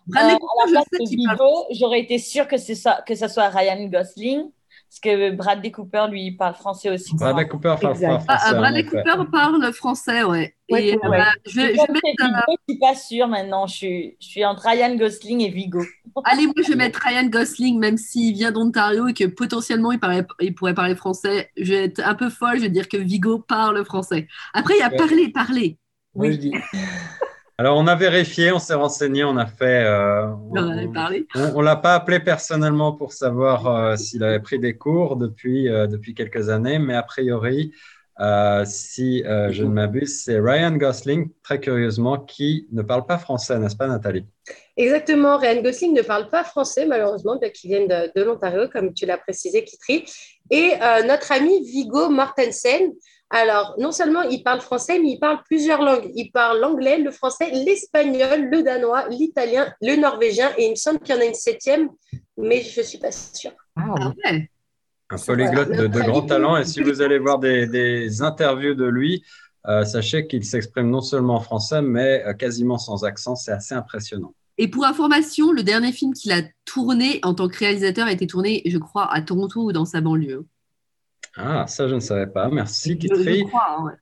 Bradley 0.07 0.37
Cooper, 0.39 1.73
j'aurais 1.73 2.01
été 2.01 2.17
sûre 2.17 2.47
que, 2.47 2.57
ça, 2.57 3.03
que 3.05 3.15
ça 3.15 3.27
soit 3.27 3.49
Ryan 3.49 3.85
Gosling. 3.85 4.49
Parce 4.93 4.99
que 4.99 5.31
Bradley 5.31 5.71
Cooper, 5.71 6.05
lui, 6.11 6.33
parle 6.33 6.53
français 6.53 6.91
aussi. 6.91 7.15
Bradley 7.15 7.47
Cooper 7.47 7.75
parle 7.81 7.95
français. 7.95 8.25
Ah, 8.27 8.53
Bradley 8.53 8.85
Cooper 8.85 9.15
parle 9.31 9.73
français, 9.73 10.23
ouais. 10.23 10.53
et, 10.69 10.93
euh, 10.93 10.99
je, 11.47 11.51
je, 11.51 11.57
je, 11.57 12.23
euh, 12.23 12.55
suis 12.69 12.77
pas 12.77 12.93
sûre 12.93 13.27
maintenant. 13.27 13.65
Je 13.65 13.73
suis, 13.73 14.17
je 14.19 14.27
suis 14.27 14.45
entre 14.45 14.67
Ryan 14.69 14.95
Gosling 14.95 15.41
et 15.41 15.49
Vigo. 15.49 15.83
Allez, 16.25 16.45
moi, 16.45 16.53
je 16.57 16.69
vais 16.69 16.75
mettre 16.75 16.99
Ryan 17.03 17.25
Gosling, 17.25 17.79
même 17.79 17.97
s'il 17.97 18.35
vient 18.35 18.51
d'Ontario 18.51 19.07
et 19.07 19.15
que 19.15 19.23
potentiellement 19.23 19.91
il, 19.91 20.53
pourrait 20.53 20.75
parler 20.75 20.95
français. 20.95 21.49
Je 21.57 21.73
vais 21.73 21.85
être 21.85 21.99
un 22.05 22.13
peu 22.13 22.29
folle, 22.29 22.57
je 22.57 22.61
vais 22.61 22.69
dire 22.69 22.87
que 22.87 22.97
Vigo 22.97 23.39
parle 23.39 23.83
français. 23.85 24.27
Après, 24.53 24.75
il 24.75 24.79
y 24.79 24.83
a 24.83 24.91
parler, 24.91 25.29
parler. 25.29 25.79
Oui, 26.13 26.33
je 26.33 26.37
dis. 26.37 26.53
Alors, 27.63 27.78
on 27.78 27.88
a 27.88 27.95
vérifié, 27.95 28.52
on 28.52 28.60
s'est 28.60 28.73
renseigné, 28.73 29.23
on 29.23 29.38
a 29.38 29.45
fait. 29.45 29.86
Euh, 29.86 30.28
on 30.28 30.52
ne 30.54 31.63
l'a 31.63 31.78
pas 31.78 31.95
appelé 31.95 32.19
personnellement 32.19 32.91
pour 32.91 33.13
savoir 33.13 33.67
euh, 33.67 33.95
s'il 33.95 34.21
avait 34.26 34.41
pris 34.41 34.60
des 34.60 34.76
cours 34.78 35.15
depuis, 35.15 35.69
euh, 35.69 35.88
depuis 35.88 36.13
quelques 36.13 36.49
années, 36.49 36.78
mais 36.78 36.93
a 36.93 37.04
priori, 37.04 37.71
si 38.65 39.23
je 39.23 39.63
ne 39.63 39.69
m'abuse, 39.69 40.23
c'est 40.26 40.41
Ryan 40.41 40.76
Gosling, 40.76 41.30
très 41.41 41.62
curieusement, 41.62 42.17
qui 42.17 42.67
ne 42.73 42.82
parle 42.82 43.06
pas 43.06 43.17
français, 43.17 43.58
n'est-ce 43.58 43.78
pas, 43.78 43.88
Nathalie? 43.88 44.26
Exactement, 44.76 45.38
Ryan 45.38 45.62
Gosling 45.62 45.93
ne 45.93 46.02
parle 46.02 46.28
pas 46.28 46.43
français, 46.43 46.86
malheureusement, 46.86 47.38
bien 47.38 47.49
qu'il 47.49 47.69
vienne 47.69 47.88
de, 47.88 48.12
de 48.13 48.26
l'Ontario, 48.26 48.67
comme 48.67 48.93
tu 48.93 49.06
l'as 49.06 49.17
précisé, 49.17 49.63
Kitri. 49.63 50.04
Et 50.49 50.73
notre 51.08 51.32
ami 51.32 51.63
Vigo 51.63 52.10
Mortensen, 52.10 52.91
alors, 53.29 53.73
non 53.79 53.91
seulement 53.91 54.21
il 54.21 54.43
parle 54.43 54.62
français, 54.62 54.99
mais 54.99 55.13
il 55.13 55.19
parle 55.19 55.39
plusieurs 55.43 55.81
langues. 55.81 56.12
Il 56.15 56.29
parle 56.31 56.59
l'anglais, 56.59 56.99
le 56.99 57.09
français, 57.09 57.49
l'espagnol, 57.51 58.49
le 58.51 58.62
danois, 58.62 59.07
l'italien, 59.09 59.73
le 59.81 59.95
norvégien, 59.95 60.51
et 60.57 60.65
il 60.65 60.71
me 60.71 60.75
semble 60.75 60.99
qu'il 60.99 61.15
y 61.15 61.17
en 61.17 61.21
a 61.21 61.25
une 61.25 61.33
septième, 61.33 61.89
mais 62.38 62.62
je 62.62 62.79
ne 62.79 62.86
suis 62.86 62.99
pas 62.99 63.12
sûre. 63.12 63.53
Ah 63.75 63.95
Un 65.09 65.17
polyglotte 65.17 65.71
de, 65.71 66.01
grand 66.01 66.21
talent. 66.21 66.57
Et 66.57 66.65
si 66.65 66.83
vous 66.83 67.01
allez 67.01 67.17
voir 67.17 67.39
des, 67.39 68.21
interviews 68.21 68.75
de 68.75 68.86
lui, 68.86 69.23
euh, 69.67 69.83
sachez 69.83 70.27
qu'il 70.27 70.45
s'exprime 70.45 70.91
non 70.91 71.01
seulement 71.01 71.36
en 71.36 71.41
français, 71.41 71.81
mais 71.81 72.23
euh, 72.27 72.33
quasiment 72.33 72.77
sans 72.77 73.03
accent. 73.03 73.36
C'est 73.36 73.53
assez 73.53 73.73
impressionnant. 73.73 74.36
Et 74.59 74.67
pour 74.67 74.86
information, 74.86 75.51
le 75.51 75.63
dernier 75.63 75.91
film 75.91 76.13
qu'il 76.13 76.31
a 76.31 76.41
tourné 76.65 77.19
en 77.23 77.33
tant 77.33 77.47
que 77.47 77.57
réalisateur 77.57 78.05
a 78.05 78.12
été 78.12 78.27
tourné, 78.27 78.62
je 78.65 78.77
crois, 78.77 79.12
à 79.12 79.21
Toronto 79.21 79.63
ou 79.63 79.71
dans 79.71 79.86
sa 79.86 80.01
banlieue. 80.01 80.45
Ah, 81.35 81.65
ça, 81.67 81.87
je 81.87 81.95
ne 81.95 81.99
savais 81.99 82.27
pas. 82.27 82.49
Merci, 82.49 82.97
Kitri. 82.97 83.43
Hein, 83.53 83.93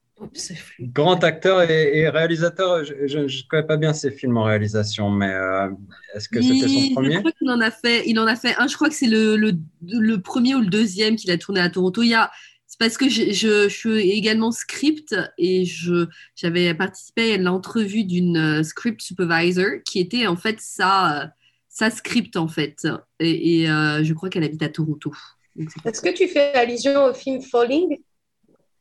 Grand 0.80 1.24
acteur 1.24 1.64
et, 1.70 2.08
réalisateur, 2.10 2.84
je 2.86 3.20
ne 3.20 3.48
connais 3.48 3.66
pas 3.66 3.78
bien 3.78 3.94
ses 3.94 4.12
films 4.12 4.38
en 4.38 4.44
réalisation, 4.44 5.10
mais 5.10 5.34
euh, 5.34 5.70
est-ce 6.14 6.30
que 6.30 6.42
c'était 6.42 6.68
son 6.68 6.94
premier? 6.94 7.16
Je 7.16 7.20
crois 7.20 7.32
qu'il 7.32 7.50
en 7.50 7.60
a 7.60 7.72
fait, 7.72 8.04
il 8.06 8.20
en 8.20 8.28
a 8.28 8.36
fait 8.36 8.56
un. 8.60 8.68
Je 8.68 8.76
crois 8.76 8.90
que 8.90 8.96
c'est 8.96 9.08
le, 9.08 9.36
le, 9.36 10.22
premier 10.22 10.54
ou 10.54 10.60
le 10.60 10.68
deuxième 10.68 11.16
qu'il 11.16 11.32
a 11.32 11.38
tourné 11.38 11.60
à 11.60 11.70
Toronto. 11.70 12.04
Il 12.04 12.10
y 12.10 12.14
a, 12.14 12.30
c'est 12.68 12.80
parce 12.80 12.98
que 12.98 13.10
je, 13.10 13.32
je, 13.32 13.68
suis 13.68 14.12
également 14.12 14.52
script 14.52 15.16
et 15.40 15.66
je, 15.66 16.08
j'avais 16.36 16.74
participé 16.76 17.34
à 17.34 17.38
l'entrevue 17.38 18.04
d'une 18.04 18.60
euh, 18.60 18.64
script 18.64 19.02
supervisor 19.02 19.82
qui 19.86 20.00
était 20.00 20.28
en 20.28 20.36
fait 20.36 20.58
sa, 20.60 21.32
sa 21.68 21.90
script 21.90 22.38
en 22.38 22.48
fait. 22.48 22.88
Et, 23.20 23.62
et 23.62 23.70
euh, 23.72 24.04
je 24.04 24.14
crois 24.14 24.30
qu'elle 24.30 24.44
habite 24.44 24.62
à 24.62 24.70
Toronto. 24.70 25.12
Est-ce 25.58 26.02
que 26.02 26.14
tu 26.14 26.28
fais 26.28 26.54
allusion 26.54 27.06
au 27.06 27.14
film 27.14 27.42
Falling 27.42 27.98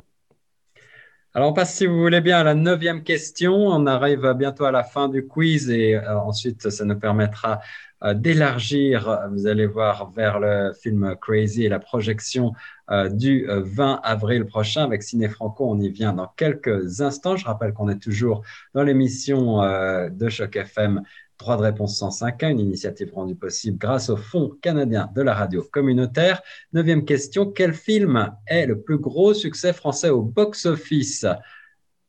Alors, 1.35 1.51
on 1.51 1.53
passe, 1.53 1.75
si 1.75 1.85
vous 1.85 1.99
voulez 1.99 2.21
bien, 2.21 2.39
à 2.39 2.43
la 2.43 2.55
neuvième 2.55 3.03
question. 3.03 3.53
On 3.53 3.85
arrive 3.85 4.33
bientôt 4.35 4.65
à 4.65 4.71
la 4.71 4.83
fin 4.83 5.09
du 5.09 5.27
quiz 5.27 5.69
et 5.69 5.95
euh, 5.95 6.19
ensuite, 6.19 6.69
ça 6.71 6.85
nous 6.85 6.97
permettra 6.97 7.61
euh, 8.03 8.15
d'élargir, 8.15 9.27
vous 9.31 9.45
allez 9.45 9.67
voir, 9.67 10.09
vers 10.11 10.39
le 10.39 10.73
film 10.73 11.15
Crazy 11.21 11.65
et 11.65 11.69
la 11.69 11.77
projection 11.77 12.53
euh, 12.89 13.09
du 13.09 13.45
20 13.47 13.99
avril 14.03 14.45
prochain 14.45 14.83
avec 14.83 15.03
Ciné 15.03 15.29
Franco. 15.29 15.69
On 15.69 15.79
y 15.79 15.89
vient 15.89 16.13
dans 16.13 16.27
quelques 16.35 17.01
instants. 17.01 17.35
Je 17.35 17.45
rappelle 17.45 17.73
qu'on 17.73 17.89
est 17.89 18.01
toujours 18.01 18.41
dans 18.73 18.83
l'émission 18.83 19.61
de 20.09 20.29
Choc 20.29 20.55
FM 20.55 21.03
Droit 21.39 21.55
de 21.55 21.61
réponse 21.61 21.97
105 21.97 22.43
une 22.43 22.59
initiative 22.59 23.13
rendue 23.13 23.35
possible 23.35 23.77
grâce 23.77 24.09
au 24.09 24.17
Fonds 24.17 24.51
canadien 24.61 25.09
de 25.15 25.21
la 25.21 25.33
radio 25.33 25.63
communautaire. 25.71 26.41
Neuvième 26.73 27.05
question, 27.05 27.49
quel 27.49 27.73
film 27.73 28.35
est 28.45 28.65
le 28.65 28.81
plus 28.81 28.97
gros 28.97 29.33
succès 29.33 29.71
français 29.71 30.09
au 30.09 30.21
box-office? 30.21 31.25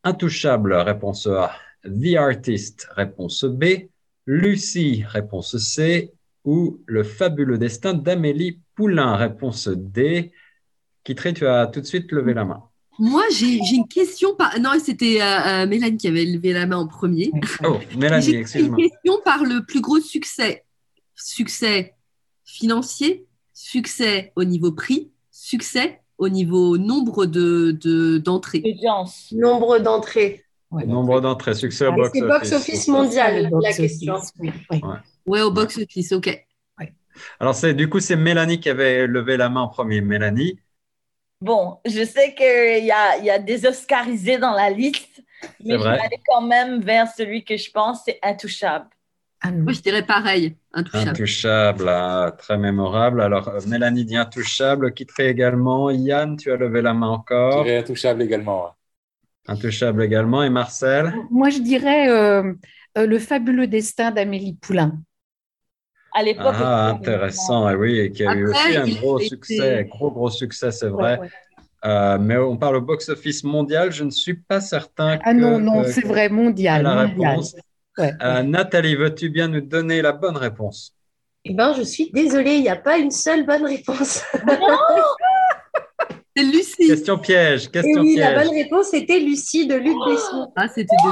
Intouchable, 0.02 0.74
réponse 0.74 1.28
A. 1.28 1.52
The 1.84 2.16
Artist, 2.16 2.88
réponse 2.96 3.44
B. 3.44 3.88
Lucie, 4.26 5.04
réponse 5.06 5.56
C. 5.58 6.12
Ou 6.44 6.82
Le 6.86 7.04
fabuleux 7.04 7.58
destin 7.58 7.94
d'Amélie 7.94 8.60
Poulain, 8.74 9.14
réponse 9.14 9.68
D. 9.68 10.32
Kitri, 11.04 11.34
tu 11.34 11.46
as 11.46 11.68
tout 11.68 11.80
de 11.80 11.86
suite 11.86 12.10
levé 12.10 12.34
la 12.34 12.44
main. 12.44 12.69
Moi, 13.00 13.22
j'ai 13.32 13.58
une 13.74 13.88
question. 13.88 14.34
Par... 14.36 14.60
Non, 14.60 14.72
c'était 14.78 15.22
euh, 15.22 15.24
euh, 15.24 15.66
Mélanie 15.66 15.96
qui 15.96 16.06
avait 16.06 16.26
levé 16.26 16.52
la 16.52 16.66
main 16.66 16.76
en 16.76 16.86
premier. 16.86 17.32
Oh, 17.64 17.78
Mélanie, 17.96 18.36
excuse-moi. 18.36 18.76
Une 18.78 18.90
question 18.90 19.18
par 19.24 19.42
le 19.42 19.64
plus 19.64 19.80
gros 19.80 20.00
succès. 20.00 20.64
Succès 21.16 21.94
financier, 22.44 23.26
succès 23.54 24.32
au 24.36 24.44
niveau 24.44 24.72
prix, 24.72 25.10
succès 25.30 26.00
au 26.18 26.28
niveau 26.28 26.76
nombre 26.76 27.24
d'entrées. 27.24 28.60
De, 28.60 29.36
nombre 29.38 29.78
d'entrées. 29.78 30.44
nombre 30.70 31.20
d'entrées, 31.20 31.54
succès 31.54 31.86
au 31.86 31.92
box-office. 31.92 32.20
C'est 32.20 32.28
box-office 32.28 32.88
mondial, 32.88 33.50
la 33.62 33.72
question. 33.72 34.16
Oui, 34.38 34.50
ouais. 35.26 35.40
au 35.40 35.50
box-office, 35.50 36.12
ok. 36.12 36.46
Alors, 37.38 37.54
du 37.74 37.88
coup, 37.88 38.00
c'est 38.00 38.16
Mélanie 38.16 38.60
qui 38.60 38.68
avait 38.68 39.06
levé 39.06 39.36
la 39.36 39.48
main 39.48 39.62
en 39.62 39.68
premier. 39.68 40.00
Mélanie, 40.00 40.58
Bon, 41.40 41.78
je 41.86 42.04
sais 42.04 42.34
qu'il 42.34 42.84
y 42.84 42.92
a, 42.92 43.16
y 43.18 43.30
a 43.30 43.38
des 43.38 43.64
Oscarisés 43.64 44.38
dans 44.38 44.52
la 44.52 44.68
liste, 44.68 45.22
mais 45.64 45.78
je 45.78 45.82
vais 45.82 45.88
aller 45.88 46.20
quand 46.26 46.42
même 46.42 46.80
vers 46.82 47.08
celui 47.08 47.44
que 47.44 47.56
je 47.56 47.70
pense, 47.70 48.02
c'est 48.04 48.18
Intouchable. 48.22 48.88
Ah, 49.42 49.50
Moi, 49.50 49.72
je 49.72 49.80
dirais 49.80 50.04
pareil, 50.04 50.54
Intouchable. 50.74 51.10
Intouchable, 51.10 51.88
ah, 51.88 52.32
très 52.36 52.58
mémorable. 52.58 53.22
Alors, 53.22 53.48
euh, 53.48 53.60
Mélanie 53.66 54.04
dit 54.04 54.16
Intouchable, 54.16 54.92
quitterait 54.92 55.30
également. 55.30 55.88
Yann, 55.90 56.36
tu 56.36 56.52
as 56.52 56.56
levé 56.56 56.82
la 56.82 56.92
main 56.92 57.08
encore. 57.08 57.60
Je 57.60 57.64
dirais 57.64 57.78
Intouchable 57.78 58.20
également. 58.22 58.74
Intouchable 59.48 60.02
également. 60.02 60.42
Et 60.42 60.50
Marcel? 60.50 61.14
Moi, 61.30 61.48
je 61.48 61.60
dirais 61.60 62.10
euh, 62.10 62.52
euh, 62.98 63.06
Le 63.06 63.18
fabuleux 63.18 63.66
destin 63.66 64.10
d'Amélie 64.10 64.58
Poulain 64.60 65.00
à 66.12 66.22
l'époque. 66.22 66.54
Ah, 66.58 66.88
intéressant, 66.88 67.68
et 67.68 67.74
oui, 67.74 67.98
et 67.98 68.10
qui 68.10 68.24
a 68.26 68.34
eu 68.34 68.48
aussi 68.48 68.76
un 68.76 68.88
gros 68.88 69.18
succès, 69.18 69.86
gros, 69.90 70.10
gros 70.10 70.30
succès, 70.30 70.70
c'est 70.70 70.88
vrai. 70.88 71.20
Euh, 71.84 72.18
mais 72.18 72.36
on 72.36 72.56
parle 72.56 72.76
au 72.76 72.80
box-office 72.82 73.42
mondial, 73.44 73.90
je 73.90 74.04
ne 74.04 74.10
suis 74.10 74.34
pas 74.34 74.60
certain. 74.60 75.18
Ah 75.24 75.32
non, 75.32 75.58
non, 75.58 75.82
c'est 75.84 76.06
vrai, 76.06 76.28
mondial. 76.28 76.82
La 76.82 77.02
réponse. 77.02 77.56
Euh, 77.98 78.42
Nathalie, 78.42 78.96
veux-tu 78.96 79.28
bien 79.28 79.48
nous 79.48 79.60
donner 79.60 80.02
la 80.02 80.12
bonne 80.12 80.36
réponse? 80.36 80.94
Eh 81.44 81.54
bien, 81.54 81.72
je 81.72 81.82
suis 81.82 82.10
désolée, 82.12 82.54
il 82.54 82.62
n'y 82.62 82.68
a 82.68 82.76
pas 82.76 82.98
une 82.98 83.10
seule 83.10 83.46
bonne 83.46 83.64
réponse. 83.64 84.22
C'est 86.36 86.44
Lucie. 86.44 86.86
Question 86.86 87.18
piège. 87.18 87.70
Question 87.70 88.02
oui, 88.02 88.14
piège. 88.14 88.34
la 88.34 88.44
bonne 88.44 88.54
réponse 88.54 88.94
était 88.94 89.18
Lucie 89.18 89.66
de 89.66 89.74
Luc 89.74 89.96
Besson. 90.06 90.52
Ah, 90.54 90.68
c'était 90.68 90.84
de 90.84 91.10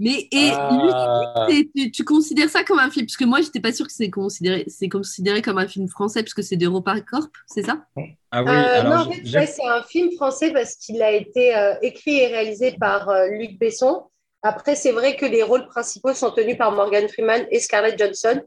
mais 0.00 0.28
et 0.30 0.50
ah. 0.52 1.46
tu, 1.92 2.04
considères 2.04 2.48
ça 2.48 2.62
comme 2.62 2.78
un 2.78 2.90
film? 2.90 3.06
Parce 3.06 3.16
que 3.16 3.24
moi, 3.24 3.40
j'étais 3.40 3.60
pas 3.60 3.72
sûre 3.72 3.86
que 3.86 3.92
c'est 3.92 4.10
considéré, 4.10 4.64
c'est 4.68 4.88
considéré 4.88 5.42
comme 5.42 5.58
un 5.58 5.66
film 5.66 5.88
français 5.88 6.22
parce 6.22 6.34
que 6.34 6.42
c'est 6.42 6.56
d'EuropaCorp, 6.56 7.30
c'est 7.46 7.64
ça? 7.64 7.84
Ah 8.30 8.44
oui. 8.44 8.50
Euh, 8.50 8.82
non, 8.84 8.96
en 8.96 9.10
fait, 9.10 9.46
c'est 9.46 9.66
un 9.66 9.82
film 9.82 10.12
français 10.12 10.52
parce 10.52 10.76
qu'il 10.76 11.02
a 11.02 11.10
été 11.10 11.56
euh, 11.56 11.74
écrit 11.82 12.18
et 12.18 12.28
réalisé 12.28 12.76
par 12.78 13.08
euh, 13.08 13.26
Luc 13.28 13.58
Besson. 13.58 14.04
Après, 14.42 14.76
c'est 14.76 14.92
vrai 14.92 15.16
que 15.16 15.26
les 15.26 15.42
rôles 15.42 15.66
principaux 15.66 16.14
sont 16.14 16.30
tenus 16.30 16.56
par 16.56 16.70
Morgan 16.70 17.08
Freeman 17.08 17.46
et 17.50 17.58
Scarlett 17.58 17.98
Johnson. 17.98 18.40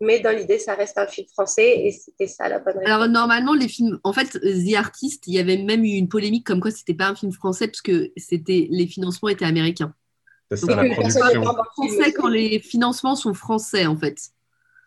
Mais 0.00 0.20
dans 0.20 0.36
l'idée, 0.36 0.58
ça 0.58 0.74
reste 0.74 0.98
un 0.98 1.06
film 1.06 1.26
français 1.28 1.84
et 1.84 1.92
c'était 1.92 2.26
ça 2.26 2.48
la 2.48 2.58
bonne 2.58 2.78
réponse. 2.78 2.90
Alors, 2.90 3.08
normalement, 3.08 3.54
les 3.54 3.68
films, 3.68 4.00
en 4.04 4.12
fait, 4.12 4.38
The 4.40 4.74
Artist, 4.76 5.26
il 5.26 5.34
y 5.34 5.38
avait 5.38 5.58
même 5.58 5.84
eu 5.84 5.90
une 5.90 6.08
polémique 6.08 6.46
comme 6.46 6.60
quoi 6.60 6.70
c'était 6.70 6.94
pas 6.94 7.08
un 7.08 7.14
film 7.14 7.30
français 7.30 7.68
parce 7.68 7.82
que 7.82 8.10
c'était, 8.16 8.66
les 8.70 8.86
financements 8.86 9.28
étaient 9.28 9.44
américains. 9.44 9.94
C'est 10.50 10.56
ça 10.58 10.76
la 10.76 10.94
production. 10.94 11.42
français 11.42 12.12
quand 12.12 12.28
les 12.28 12.58
financements 12.58 13.16
sont 13.16 13.34
français, 13.34 13.86
en 13.86 13.96
fait. 13.96 14.18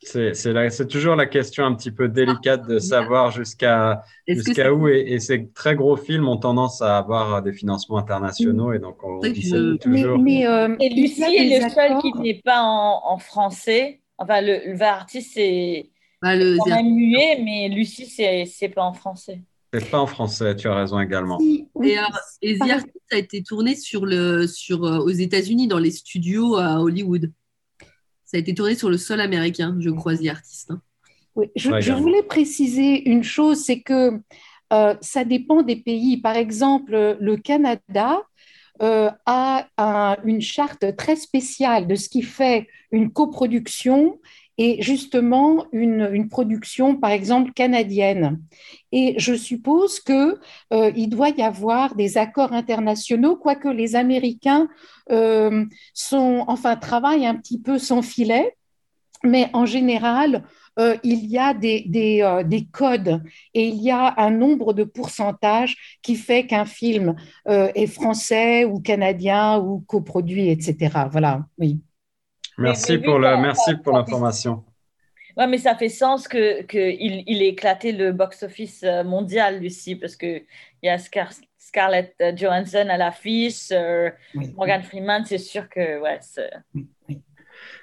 C'est 0.01 0.87
toujours 0.87 1.15
la 1.15 1.25
question 1.25 1.65
un 1.65 1.73
petit 1.73 1.91
peu 1.91 2.07
délicate 2.07 2.67
de 2.67 2.79
savoir 2.79 3.31
jusqu'à 3.31 4.03
jusqu'à 4.27 4.71
où. 4.71 4.87
Et, 4.87 5.19
ces 5.19 5.49
très 5.49 5.75
gros 5.75 5.97
films 5.97 6.27
ont 6.27 6.37
tendance 6.37 6.81
à 6.81 6.97
avoir 6.97 7.41
des 7.41 7.53
financements 7.53 7.97
internationaux. 7.97 8.73
Et 8.73 8.79
donc, 8.79 9.03
on, 9.03 9.19
toujours. 9.19 10.19
Euh, 10.19 10.75
et 10.79 10.89
Lucie 10.89 11.23
est 11.23 11.61
le 11.61 11.69
seul 11.69 11.97
qui 12.01 12.13
n'est 12.19 12.41
pas 12.43 12.61
en, 12.61 13.17
français. 13.17 14.01
Enfin, 14.17 14.41
le, 14.41 14.73
le 14.73 14.81
artiste, 14.81 15.31
c'est 15.33 15.89
bah, 16.21 16.33
quand 16.37 16.69
même 16.69 16.93
muet, 16.93 17.41
mais 17.43 17.69
Lucie, 17.69 18.05
c'est 18.07 18.69
pas 18.69 18.83
en 18.83 18.93
français. 18.93 19.41
C'est 19.73 19.89
pas 19.89 19.99
en 19.99 20.07
français, 20.07 20.55
tu 20.55 20.67
as 20.67 20.75
raison 20.75 20.99
également. 20.99 21.39
Et, 21.41 21.67
euh, 21.97 22.01
The 22.41 22.69
Artist 22.69 23.03
a 23.11 23.17
été 23.17 23.43
tourné 23.43 23.75
sur 23.75 24.05
le, 24.05 24.47
sur, 24.47 24.85
euh, 24.85 24.99
aux 24.99 25.09
États-Unis, 25.09 25.67
dans 25.67 25.79
les 25.79 25.91
studios 25.91 26.55
à 26.55 26.79
Hollywood. 26.79 27.31
Ça 28.23 28.37
a 28.37 28.39
été 28.39 28.53
tourné 28.53 28.75
sur 28.75 28.89
le 28.89 28.97
sol 28.97 29.19
américain, 29.19 29.75
je 29.79 29.89
crois, 29.89 30.15
The 30.15 30.27
Artist. 30.27 30.71
Hein. 30.71 30.81
Oui, 31.35 31.47
je, 31.55 31.91
voulais 31.91 32.23
préciser 32.23 33.07
une 33.09 33.23
chose, 33.23 33.63
c'est 33.63 33.81
que 33.81 34.19
euh, 34.73 34.95
ça 35.01 35.23
dépend 35.23 35.61
des 35.61 35.75
pays. 35.75 36.17
Par 36.17 36.35
exemple, 36.35 37.17
le 37.19 37.37
Canada 37.37 38.23
a 38.79 40.17
une 40.23 40.41
charte 40.41 40.95
très 40.95 41.15
spéciale 41.15 41.87
de 41.87 41.95
ce 41.95 42.09
qui 42.09 42.21
fait 42.21 42.67
une 42.91 43.11
coproduction 43.11 44.19
est 44.57 44.81
justement 44.81 45.65
une, 45.71 46.27
production, 46.29 46.95
par 46.95 47.11
exemple, 47.11 47.51
canadienne. 47.53 48.41
Et 48.91 49.15
je 49.17 49.33
suppose 49.33 49.99
qu'il 49.99 50.35
euh, 50.73 51.07
doit 51.07 51.29
y 51.29 51.41
avoir 51.41 51.95
des 51.95 52.17
accords 52.17 52.53
internationaux, 52.53 53.35
quoique 53.35 53.67
les 53.67 53.95
Américains 53.95 54.67
euh, 55.11 55.65
sont, 55.93 56.43
enfin, 56.47 56.75
travaillent 56.75 57.27
un 57.27 57.35
petit 57.35 57.59
peu 57.59 57.77
sans 57.77 58.01
filet, 58.01 58.55
mais 59.23 59.49
en 59.53 59.65
général, 59.65 60.43
euh, 60.79 60.95
il 61.03 61.25
y 61.25 61.39
a 61.39 61.53
des, 61.55 61.83
des, 61.87 62.67
codes 62.71 63.23
et 63.55 63.67
il 63.67 63.81
y 63.81 63.89
a 63.89 64.13
un 64.17 64.29
nombre 64.29 64.73
de 64.73 64.83
pourcentages 64.83 65.99
qui 66.03 66.15
fait 66.15 66.45
qu'un 66.45 66.65
film 66.65 67.15
est 67.47 67.87
français 67.87 68.63
ou 68.63 68.79
canadien 68.79 69.57
ou 69.59 69.79
coproduit, 69.87 70.49
etc. 70.49 71.07
Voilà, 71.11 71.45
oui. 71.57 71.79
Merci 72.57 72.97
pour 72.97 73.19
la, 73.19 73.37
merci 73.37 73.75
pour 73.75 73.93
l'information. 73.93 74.63
Ouais, 75.35 75.45
mais 75.45 75.59
ça 75.59 75.75
fait 75.75 75.89
sens 75.89 76.27
que 76.27 76.63
qu'il 76.63 77.23
il 77.27 77.43
ait 77.43 77.49
éclaté 77.49 77.91
le 77.91 78.11
box-office 78.11 78.83
euh, 78.83 79.03
mondial, 79.03 79.59
Lucie, 79.59 79.95
parce 79.95 80.15
qu'il 80.15 80.43
y 80.81 80.89
a 80.89 80.97
Scarlett 80.97 82.15
Johansson 82.35 82.87
à 82.89 82.97
l'affiche, 82.97 83.69
euh, 83.71 84.09
Morgan 84.55 84.81
Freeman, 84.81 85.25
c'est 85.25 85.37
sûr 85.37 85.69
que 85.69 86.01
ouais. 86.01 86.19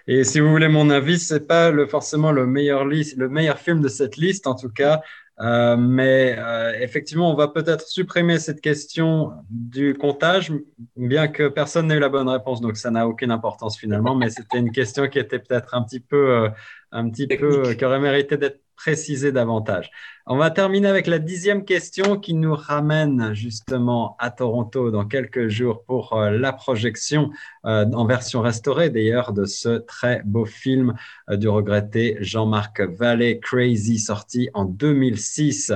Et 0.07 0.25
si 0.25 0.41
vous 0.41 0.51
voulez 0.51 0.68
mon 0.68 0.91
avis, 0.91 1.18
c'est 1.18 1.47
pas 1.47 1.70
le, 1.70 1.87
forcément 1.87 2.33
le 2.33 2.47
meilleur, 2.47 2.85
le 2.85 3.29
meilleur 3.29 3.59
film 3.59 3.81
de 3.81 3.89
cette 3.89 4.16
liste, 4.16 4.47
en 4.47 4.55
tout 4.55 4.70
cas. 4.70 5.01
Euh, 5.41 5.76
mais 5.76 6.37
euh, 6.39 6.72
effectivement, 6.80 7.30
on 7.30 7.35
va 7.35 7.49
peut-être 7.49 7.89
supprimer 7.89 8.39
cette 8.39 8.61
question 8.61 9.32
du 9.51 9.95
comptage, 9.95 10.53
bien 10.97 11.26
que 11.26 11.49
personne 11.49 11.89
n'ait 11.89 11.97
eu 11.97 12.01
la 12.01 12.09
bonne 12.09 12.28
réponse, 12.28 12.61
donc 12.61 12.76
ça 12.76 12.91
n'a 12.91 13.09
aucune 13.09 13.32
importance 13.32 13.76
finalement. 13.76 14.14
Mais 14.14 14.30
c'était 14.30 14.59
une 14.59 14.70
question 14.70 15.09
qui 15.09 15.18
était 15.18 15.41
peut-être 15.41 15.74
un 15.74 15.82
petit 15.82 16.01
peu, 16.01 16.30
euh, 16.30 16.49
un 16.95 17.11
petit 17.11 17.26
peu, 17.26 17.74
qui 17.74 17.84
aurait 17.84 18.01
mérité 18.01 18.36
d'être 18.36 18.61
précisée 18.76 19.32
davantage. 19.32 19.90
On 20.26 20.36
va 20.36 20.51
terminer 20.51 20.88
avec 20.88 21.07
la 21.07 21.18
dixième 21.18 21.64
question 21.64 22.18
qui 22.18 22.34
nous 22.34 22.55
ramène 22.55 23.34
justement 23.34 24.16
à 24.18 24.30
Toronto 24.30 24.90
dans 24.90 25.05
quelques 25.05 25.49
jours 25.49 25.84
pour 25.84 26.14
euh, 26.14 26.30
la 26.30 26.53
projection 26.53 27.30
euh, 27.66 27.84
en 27.92 28.07
version 28.07 28.40
restaurée 28.40 28.90
d'ailleurs 28.90 29.32
de 29.32 29.45
ce 29.45 29.78
très 29.78 30.22
beau 30.24 30.45
film 30.45 30.95
euh, 31.28 31.36
du 31.36 31.49
regretté 31.49 32.16
Jean-Marc 32.20 32.80
Vallée, 32.80 33.38
Crazy, 33.40 33.99
sorti 33.99 34.49
en 34.55 34.64
2006. 34.64 35.72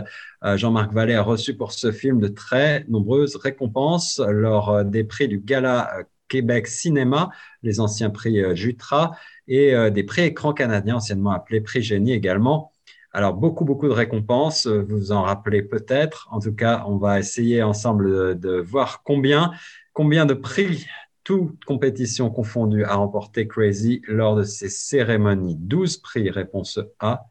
Jean-Marc 0.55 0.93
Vallée 0.93 1.15
a 1.15 1.23
reçu 1.23 1.57
pour 1.57 1.73
ce 1.73 1.91
film 1.91 2.21
de 2.21 2.29
très 2.29 2.85
nombreuses 2.89 3.35
récompenses 3.35 4.21
lors 4.25 4.85
des 4.85 5.03
prix 5.03 5.27
du 5.27 5.41
Gala 5.41 6.05
Québec 6.29 6.69
Cinéma, 6.69 7.31
les 7.65 7.81
anciens 7.81 8.11
prix 8.11 8.55
Jutra, 8.55 9.17
et 9.49 9.91
des 9.91 10.05
prix 10.05 10.23
écran 10.23 10.53
canadiens, 10.53 10.97
anciennement 10.97 11.31
appelés 11.31 11.61
prix 11.61 11.83
Génie 11.83 12.13
également. 12.13 12.73
Alors, 13.13 13.35
beaucoup, 13.35 13.65
beaucoup 13.65 13.89
de 13.89 13.93
récompenses, 13.93 14.67
euh, 14.67 14.83
vous 14.83 14.99
vous 14.99 15.13
en 15.13 15.23
rappelez 15.23 15.63
peut-être. 15.63 16.29
En 16.31 16.41
tout 16.41 16.55
cas, 16.55 16.85
on 16.87 16.99
va 16.99 17.19
essayer 17.19 17.63
ensemble 17.63 18.39
de, 18.39 18.61
voir 18.61 19.03
combien, 19.03 19.53
combien 19.95 20.27
de 20.27 20.35
prix, 20.35 20.87
toutes 21.25 21.65
compétitions 21.65 22.31
confondues, 22.31 22.85
a 22.85 22.97
remporté 22.97 23.49
Crazy 23.49 24.03
lors 24.07 24.37
de 24.37 24.43
ces 24.43 24.69
cérémonies. 24.69 25.57
12 25.57 25.97
prix, 25.99 26.31
réponse 26.31 26.79
A, 27.01 27.25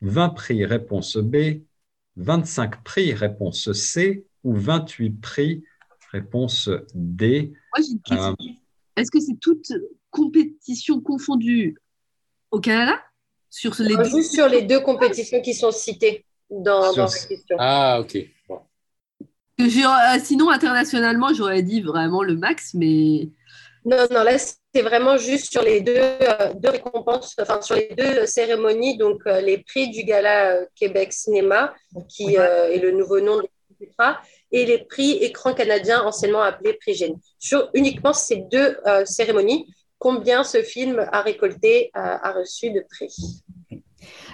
20 0.00 0.30
prix, 0.30 0.64
réponse 0.64 1.16
B, 1.16 1.62
25 2.16 2.82
prix, 2.82 3.14
réponse 3.14 3.72
C, 3.72 4.26
ou 4.42 4.54
28 4.54 5.10
prix, 5.20 5.64
réponse 6.10 6.68
D. 6.94 7.52
Moi, 7.74 7.86
j'ai 7.86 7.92
une 7.92 8.02
question. 8.02 8.36
Euh, 8.40 8.52
Est-ce 8.96 9.10
que 9.10 9.20
c'est 9.20 9.38
toutes 9.40 9.72
compétitions 10.12 11.00
confondues 11.00 11.76
au 12.52 12.60
Canada 12.60 13.02
sur 13.50 13.74
les 13.80 13.96
deux... 13.96 14.04
Juste 14.04 14.34
sur 14.34 14.48
les 14.48 14.62
deux 14.62 14.80
compétitions 14.80 15.40
qui 15.40 15.54
sont 15.54 15.72
citées 15.72 16.24
dans, 16.48 16.92
la 16.94 17.06
question. 17.06 17.56
Ah, 17.58 17.98
ok. 18.00 18.18
Euh, 19.60 20.18
sinon, 20.22 20.50
internationalement, 20.50 21.32
j'aurais 21.34 21.62
dit 21.62 21.80
vraiment 21.80 22.22
le 22.22 22.36
max, 22.36 22.74
mais. 22.74 23.28
Non, 23.84 24.06
non, 24.10 24.22
là, 24.22 24.36
c'est 24.38 24.82
vraiment 24.82 25.16
juste 25.16 25.50
sur 25.50 25.62
les 25.62 25.80
deux, 25.80 25.96
euh, 25.96 26.52
deux, 26.54 26.70
récompenses, 26.70 27.34
enfin, 27.40 27.60
sur 27.60 27.74
les 27.74 27.94
deux 27.96 28.26
cérémonies, 28.26 28.96
donc 28.96 29.20
euh, 29.26 29.40
les 29.40 29.58
prix 29.58 29.90
du 29.90 30.04
Gala 30.04 30.58
Québec 30.74 31.12
Cinéma, 31.12 31.74
qui 32.08 32.36
est 32.36 32.78
le 32.78 32.92
nouveau 32.92 33.20
nom 33.20 33.38
de 33.38 33.48
et 34.52 34.64
les 34.64 34.78
prix 34.78 35.14
Écran 35.14 35.54
canadien, 35.54 36.02
anciennement 36.02 36.42
appelé 36.42 36.74
prix 36.74 36.94
Génie. 36.94 37.18
Sur 37.40 37.68
uniquement 37.74 38.12
ces 38.12 38.36
deux 38.36 38.76
cérémonies, 39.04 39.66
combien 40.02 40.42
ce 40.42 40.64
film 40.64 41.06
a 41.12 41.22
récolté, 41.22 41.92
a, 41.94 42.32
reçu 42.32 42.72
de 42.72 42.84
prix. 42.90 43.44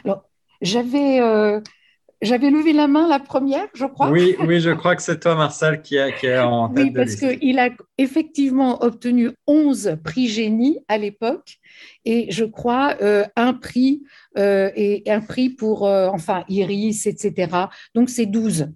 Alors, 0.02 0.24
j'avais, 0.62 1.20
euh, 1.20 1.60
j'avais 2.22 2.48
levé 2.48 2.72
la 2.72 2.88
main 2.88 3.06
la 3.06 3.20
première, 3.20 3.66
je 3.74 3.84
crois. 3.84 4.08
Oui, 4.08 4.34
oui 4.40 4.60
je 4.60 4.70
crois 4.70 4.96
que 4.96 5.02
c'est 5.02 5.20
toi, 5.20 5.34
Marcel, 5.34 5.82
qui, 5.82 5.96
est 5.96 6.38
en 6.38 6.70
tête 6.70 6.84
Oui, 6.86 6.90
parce 6.90 7.16
qu'il 7.16 7.58
a 7.58 7.68
effectivement 7.98 8.82
obtenu 8.82 9.32
11 9.46 9.98
prix 10.02 10.28
génie 10.28 10.78
à 10.88 10.96
l'époque 10.96 11.58
et 12.06 12.30
je 12.30 12.46
crois 12.46 12.96
euh, 13.02 13.26
un 13.36 13.52
prix 13.52 14.04
euh, 14.38 14.70
et 14.74 15.02
un 15.06 15.20
prix 15.20 15.50
pour, 15.50 15.82
enfin, 15.82 16.44
Iris, 16.48 17.06
etc. 17.06 17.50
Donc, 17.94 18.08
c'est 18.08 18.24
12, 18.24 18.70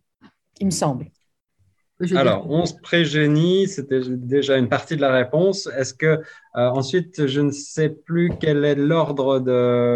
il 0.61 0.67
me 0.67 0.71
semble. 0.71 1.07
Alors, 2.17 2.51
11 2.51 2.81
pré-génie, 2.83 3.69
c'était 3.69 4.01
déjà 4.09 4.57
une 4.57 4.69
partie 4.69 4.97
de 4.97 5.01
la 5.01 5.13
réponse. 5.13 5.69
Est-ce 5.77 5.95
que, 5.95 6.07
euh, 6.07 6.21
ensuite, 6.55 7.27
je 7.27 7.41
ne 7.41 7.51
sais 7.51 7.91
plus 7.91 8.33
quel 8.41 8.65
est 8.65 8.75
l'ordre 8.75 9.39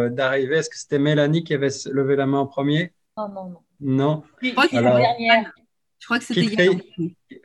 d'arrivée. 0.09 0.57
Est-ce 0.57 0.71
que 0.71 0.79
c'était 0.79 0.99
Mélanie 0.99 1.43
qui 1.43 1.55
avait 1.55 1.69
levé 1.91 2.17
la 2.17 2.27
main 2.27 2.39
en 2.39 2.47
premier? 2.47 2.93
Non, 3.17 3.29
non, 3.29 3.45
non. 3.49 3.59
Non. 3.81 4.23
Je 4.41 4.51
crois, 4.53 4.67
je 4.71 6.07
crois 6.07 6.19
que 6.19 6.25
c'était 6.25 6.45
Yann. 6.45 6.81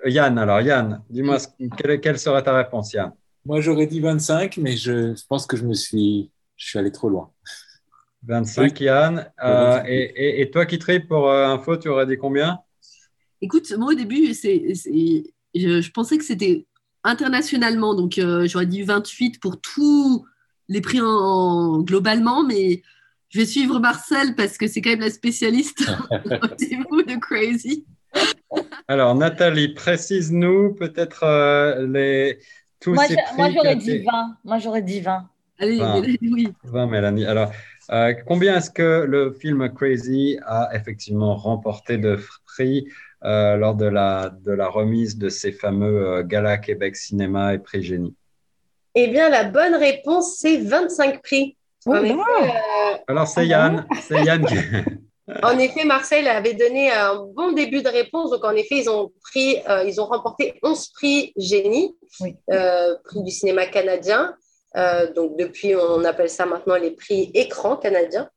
Yann, 0.06 0.38
alors 0.38 0.62
Yann, 0.62 1.04
dis-moi, 1.10 1.38
quelle, 2.02 2.20
serait 2.20 2.44
ta 2.44 2.56
réponse, 2.56 2.94
Yann? 2.94 3.12
Moi, 3.46 3.60
j'aurais 3.60 3.88
dit 3.88 4.00
25, 4.00 4.58
mais 4.58 4.78
je, 4.78 5.16
pense 5.28 5.46
que 5.48 5.58
je 5.58 5.66
me 5.66 5.74
suis, 5.74 6.32
je 6.56 6.68
suis 6.68 6.80
allé 6.80 6.92
trop 6.92 7.10
loin. 7.10 7.32
25, 8.24 8.80
Yann. 8.82 9.32
Euh, 9.44 9.82
et, 9.86 10.50
toi, 10.52 10.66
Kitri, 10.66 11.00
pour 11.00 11.30
euh, 11.30 11.48
info, 11.48 11.76
tu 11.78 11.90
aurais 11.90 12.06
dit 12.06 12.18
combien? 12.18 12.60
Écoute, 13.42 13.72
moi 13.78 13.92
au 13.92 13.96
début, 13.96 14.34
c'est, 14.34 14.74
je, 15.56 15.92
pensais 15.92 16.18
que 16.18 16.24
c'était 16.24 16.66
internationalement, 17.04 17.96
donc 17.96 18.18
euh, 18.18 18.48
j'aurais 18.48 18.68
dit 18.68 18.84
28 18.84 19.40
pour 19.40 19.60
tous 19.60 20.26
les 20.68 20.82
prix 20.82 21.02
en, 21.02 21.82
globalement, 21.82 22.44
mais 22.44 22.84
je 23.30 23.40
vais 23.40 23.46
suivre 23.46 23.80
Marcel 23.80 24.36
parce 24.36 24.58
que 24.58 24.68
c'est 24.68 24.82
quand 24.82 24.92
même 24.92 25.00
la 25.00 25.10
spécialiste 25.10 25.80
de 26.20 27.20
Crazy. 27.20 27.86
Alors 28.88 29.16
Nathalie, 29.16 29.74
précise-nous 29.74 30.76
peut-être 30.76 31.24
euh, 31.24 31.88
les 31.88 32.40
tous 32.80 32.94
moi, 32.94 33.06
ces 33.06 33.16
prix 33.16 33.36
moi 33.38 33.50
j'aurais 33.52 33.76
dit 33.76 33.98
20. 34.00 34.38
Moi 34.44 34.60
j'aurais 34.60 34.82
dit 34.82 35.02
20. 35.02 35.30
Allez, 35.60 35.78
Mélanie, 35.78 36.18
oui. 36.24 36.54
20 36.64 36.88
Mélanie. 36.88 37.26
Alors 37.26 37.52
euh, 37.92 38.14
combien 38.26 38.58
est-ce 38.58 38.70
que 38.70 39.06
le 39.08 39.32
film 39.32 39.70
Crazy 39.74 40.38
a 40.46 40.70
effectivement 40.74 41.36
remporté 41.36 41.98
de 41.98 42.20
prix 42.46 42.88
euh, 43.24 43.56
lors 43.56 43.76
de 43.76 43.86
la, 43.86 44.32
de 44.42 44.52
la 44.52 44.68
remise 44.68 45.16
de 45.18 45.30
ces 45.30 45.52
fameux 45.52 46.08
euh, 46.08 46.24
Gala 46.24 46.58
Québec 46.58 46.96
Cinéma 46.96 47.54
et 47.54 47.60
Prix 47.60 47.84
Génie 47.84 48.16
Eh 48.96 49.10
bien, 49.10 49.30
la 49.30 49.44
bonne 49.44 49.76
réponse, 49.76 50.38
c'est 50.40 50.58
25 50.58 51.22
prix. 51.22 51.56
Oh, 51.86 51.94
euh, 51.94 52.14
Alors, 53.08 53.28
c'est 53.28 53.46
Yann. 53.46 53.86
C'est 54.02 54.24
Yann 54.24 54.44
En 55.44 55.58
effet, 55.60 55.86
Marcel 55.86 56.28
avait 56.28 56.56
donné 56.56 56.92
un 56.92 57.24
bon 57.36 57.52
début 57.52 57.84
de 57.84 57.90
réponse. 57.90 58.32
Donc, 58.32 58.44
en 58.44 58.56
effet, 58.56 58.80
ils 58.80 58.90
ont, 58.90 59.12
pris, 59.22 59.58
ils 59.86 60.02
ont 60.02 60.06
remporté 60.06 60.60
11 60.62 60.90
prix 60.90 61.32
génie, 61.38 61.96
prix 62.18 63.24
du 63.24 63.32
cinéma 63.32 63.68
canadien. 63.68 64.36
donc, 65.16 65.38
depuis, 65.38 65.74
on 65.76 66.04
appelle 66.04 66.30
ça 66.30 66.46
maintenant 66.46 66.76
les 66.76 66.92
prix 66.92 67.32
écran 67.34 67.78
canadiens. 67.78 68.30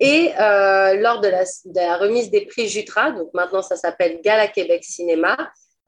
Et 0.00 0.32
euh, 0.38 0.94
lors 0.94 1.20
de 1.20 1.28
la, 1.28 1.96
remise 1.96 2.30
des 2.30 2.46
prix 2.46 2.68
Jutra, 2.68 3.12
donc 3.12 3.28
maintenant 3.34 3.62
ça 3.62 3.76
s'appelle 3.76 4.20
Gala 4.22 4.48
Québec 4.48 4.84
Cinéma, 4.84 5.36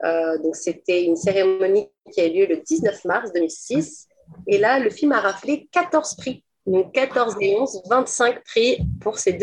euh, 0.03 0.37
donc 0.39 0.55
c'était 0.55 1.03
une 1.03 1.15
cérémonie 1.15 1.89
qui 2.11 2.21
a 2.21 2.25
eu 2.25 2.33
lieu 2.33 2.45
le 2.47 2.57
19 2.57 3.05
mars 3.05 3.31
2006. 3.33 4.07
Et 4.47 4.57
là, 4.57 4.79
le 4.79 4.89
film 4.89 5.11
a 5.11 5.19
raflé 5.19 5.67
14 5.71 6.15
prix. 6.17 6.43
Donc 6.65 6.93
14 6.93 7.35
et 7.41 7.55
11, 7.59 7.83
25 7.89 8.43
prix 8.43 8.79
pour, 8.99 9.19
ces 9.19 9.37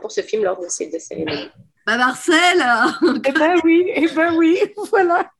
pour 0.00 0.12
ce 0.12 0.20
film 0.20 0.44
lors 0.44 0.60
de 0.60 0.68
ces 0.68 0.86
deux 0.86 1.00
cérémonies. 1.00 1.50
Bah 1.86 1.96
Marcel 1.96 2.62
Eh 3.26 3.32
ben 3.32 3.56
oui, 3.64 3.90
eh 3.94 4.06
ben 4.14 4.34
oui, 4.36 4.58
voilà. 4.90 5.30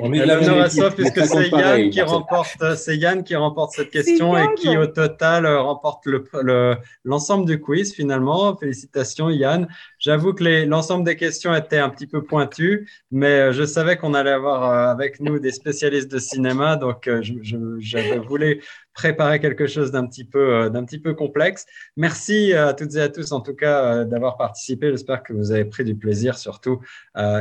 On 0.00 0.12
est 0.12 0.68
ça 0.68 0.90
puisque 0.90 1.24
c'est 1.24 1.48
Yann 1.48 1.90
qui 1.90 2.02
remporte, 2.02 2.76
c'est 2.76 2.96
Yann 2.96 3.22
qui 3.22 3.36
remporte 3.36 3.72
cette 3.72 3.90
question 3.90 4.36
et 4.36 4.54
qui 4.54 4.76
au 4.76 4.86
total 4.86 5.46
remporte 5.46 6.06
le, 6.06 6.76
l'ensemble 7.04 7.46
du 7.46 7.60
quiz 7.60 7.94
finalement. 7.94 8.56
Félicitations 8.56 9.30
Yann. 9.30 9.68
J'avoue 10.00 10.32
que 10.32 10.64
l'ensemble 10.64 11.04
des 11.04 11.14
questions 11.14 11.54
étaient 11.54 11.78
un 11.78 11.90
petit 11.90 12.06
peu 12.06 12.24
pointues, 12.24 12.88
mais 13.10 13.52
je 13.52 13.64
savais 13.64 13.98
qu'on 13.98 14.14
allait 14.14 14.30
avoir 14.30 14.88
avec 14.88 15.20
nous 15.20 15.38
des 15.38 15.52
spécialistes 15.52 16.10
de 16.10 16.18
cinéma, 16.18 16.76
donc 16.76 17.08
j'avais 17.80 18.18
voulu 18.18 18.62
préparer 18.94 19.40
quelque 19.40 19.66
chose 19.66 19.92
d'un 19.92 20.06
petit, 20.06 20.24
d'un 20.24 20.84
petit 20.84 20.98
peu 20.98 21.14
complexe. 21.14 21.66
Merci 21.96 22.54
à 22.54 22.72
toutes 22.72 22.94
et 22.96 23.00
à 23.00 23.08
tous, 23.10 23.30
en 23.32 23.40
tout 23.40 23.54
cas, 23.54 24.04
d'avoir 24.04 24.36
participé. 24.38 24.90
J'espère 24.90 25.22
que 25.22 25.32
vous 25.32 25.52
avez 25.52 25.66
pris 25.66 25.84
du 25.84 25.94
plaisir 25.94 26.38
surtout 26.38 26.80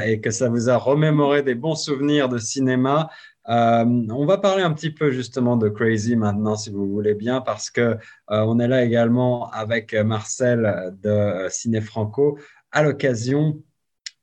et 0.06 0.20
que 0.20 0.30
ça 0.30 0.50
vous 0.50 0.70
a 0.70 0.76
remémoré 0.76 1.44
des 1.44 1.56
bons 1.56 1.76
souvenirs 1.76 2.28
de 2.28 2.38
cinéma. 2.38 3.10
Euh, 3.50 4.06
on 4.12 4.26
va 4.26 4.38
parler 4.38 4.62
un 4.62 4.74
petit 4.74 4.92
peu 4.92 5.10
justement 5.10 5.58
de 5.58 5.70
Crazy 5.70 6.16
maintenant, 6.16 6.56
si 6.56 6.70
vous 6.70 6.88
voulez 6.88 7.16
bien, 7.16 7.42
parce 7.42 7.72
que 7.72 7.82
euh, 7.82 7.98
on 8.30 8.60
est 8.60 8.68
là 8.68 8.84
également 8.84 9.50
avec 9.50 9.94
Marcel 9.96 10.96
de 11.02 11.48
Ciné 11.50 11.82
Franco 11.82 12.38
à 12.72 12.84
l'occasion 12.84 13.60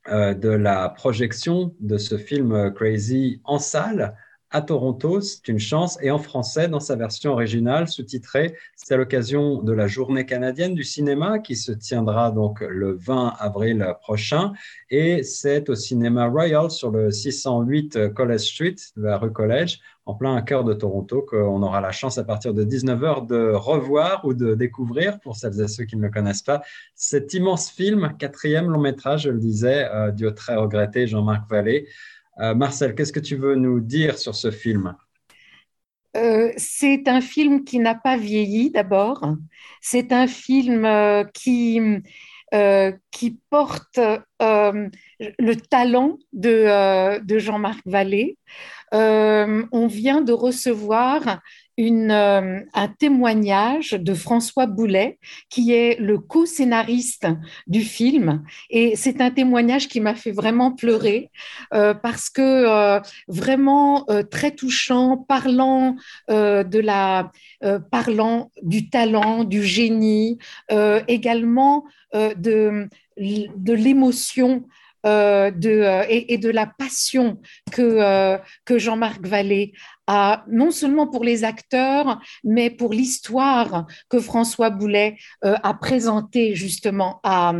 euh, 0.07 0.33
de 0.33 0.49
la 0.49 0.87
projection 0.89 1.75
de 1.81 1.97
ce 1.97 2.17
film 2.17 2.73
Crazy 2.73 3.41
en 3.43 3.59
salle 3.59 4.15
à 4.49 4.61
Toronto, 4.61 5.19
c'est 5.19 5.47
une 5.49 5.59
chance, 5.59 5.97
et 6.01 6.09
en 6.09 6.19
français 6.19 6.67
dans 6.67 6.79
sa 6.79 6.95
version 6.95 7.33
originale, 7.33 7.87
sous-titrée. 7.87 8.55
C'est 8.75 8.93
à 8.93 8.97
l'occasion 8.97 9.61
de 9.61 9.73
la 9.73 9.87
Journée 9.87 10.25
canadienne 10.25 10.73
du 10.73 10.83
cinéma 10.83 11.39
qui 11.39 11.55
se 11.55 11.71
tiendra 11.71 12.31
donc 12.31 12.61
le 12.61 12.93
20 12.93 13.33
avril 13.39 13.85
prochain, 14.01 14.53
et 14.89 15.23
c'est 15.23 15.69
au 15.69 15.75
cinéma 15.75 16.27
Royal 16.27 16.71
sur 16.71 16.91
le 16.91 17.11
608 17.11 18.13
College 18.13 18.39
Street, 18.39 18.75
la 18.95 19.17
rue 19.17 19.33
College, 19.33 19.79
en 20.05 20.13
plein 20.13 20.41
cœur 20.41 20.63
de 20.63 20.73
Toronto, 20.73 21.21
qu'on 21.21 21.61
aura 21.61 21.81
la 21.81 21.91
chance 21.91 22.17
à 22.17 22.23
partir 22.23 22.53
de 22.53 22.63
19h 22.63 23.27
de 23.27 23.51
revoir 23.53 24.23
ou 24.23 24.33
de 24.33 24.55
découvrir, 24.55 25.19
pour 25.19 25.35
celles 25.35 25.59
et 25.59 25.67
ceux 25.67 25.83
qui 25.83 25.97
ne 25.97 26.03
le 26.03 26.09
connaissent 26.09 26.43
pas, 26.43 26.61
cet 26.95 27.33
immense 27.33 27.69
film, 27.69 28.13
quatrième 28.17 28.69
long 28.69 28.79
métrage, 28.79 29.23
je 29.23 29.29
le 29.29 29.39
disais, 29.39 29.85
euh, 29.93 30.31
très 30.31 30.55
regretté 30.55 31.07
Jean-Marc 31.07 31.49
Vallée. 31.49 31.87
Euh, 32.39 32.53
Marcel, 32.53 32.93
qu'est-ce 32.93 33.13
que 33.13 33.19
tu 33.19 33.35
veux 33.35 33.55
nous 33.55 33.79
dire 33.79 34.17
sur 34.17 34.35
ce 34.35 34.51
film? 34.51 34.95
Euh, 36.15 36.51
c'est 36.57 37.07
un 37.07 37.21
film 37.21 37.63
qui 37.63 37.79
n'a 37.79 37.95
pas 37.95 38.17
vieilli 38.17 38.71
d'abord. 38.71 39.35
C'est 39.81 40.11
un 40.11 40.27
film 40.27 40.85
euh, 40.85 41.23
qui, 41.33 41.79
qui 43.11 43.39
porte 43.49 43.99
le 44.39 45.55
talent 45.69 46.17
de, 46.33 47.19
de 47.23 47.39
Jean-Marc 47.39 47.81
Vallée. 47.85 48.37
on 48.91 49.87
vient 49.87 50.21
de 50.21 50.33
recevoir 50.33 51.41
une, 51.77 52.09
euh, 52.11 52.61
un 52.73 52.87
témoignage 52.87 53.91
de 53.91 54.13
François 54.15 54.65
Boulet, 54.65 55.19
qui 55.49 55.71
est 55.73 55.99
le 55.99 56.17
co-scénariste 56.17 57.27
du 57.67 57.81
film. 57.81 58.43
Et 58.71 58.95
c'est 58.95 59.21
un 59.21 59.29
témoignage 59.29 59.87
qui 59.87 60.01
m'a 60.01 60.15
fait 60.15 60.31
vraiment 60.31 60.71
pleurer 60.71 61.29
euh, 61.73 61.93
parce 61.93 62.29
que 62.29 62.41
euh, 62.41 62.99
vraiment 63.27 64.07
très 64.31 64.51
touchant, 64.51 65.17
parlant 65.17 65.95
de 66.27 66.79
la, 66.79 67.31
parlant 67.91 68.51
du 68.63 68.89
talent, 68.89 69.43
du 69.43 69.63
génie, 69.63 70.39
également 71.07 71.85
de, 72.13 72.89
de 73.17 73.73
l'émotion 73.73 74.65
de, 75.03 76.09
et, 76.09 76.37
de 76.37 76.49
la 76.49 76.65
passion 76.65 77.39
que, 77.71 78.37
que 78.65 78.77
Jean-Marc 78.79 79.25
Vallée 79.25 79.73
non 80.47 80.71
seulement 80.71 81.07
pour 81.07 81.23
les 81.23 81.43
acteurs, 81.43 82.19
mais 82.43 82.69
pour 82.69 82.93
l'histoire 82.93 83.85
que 84.09 84.19
François 84.19 84.69
Boulet 84.69 85.17
euh, 85.43 85.55
a 85.63 85.73
présentée 85.73 86.55
justement 86.55 87.19
à, 87.23 87.53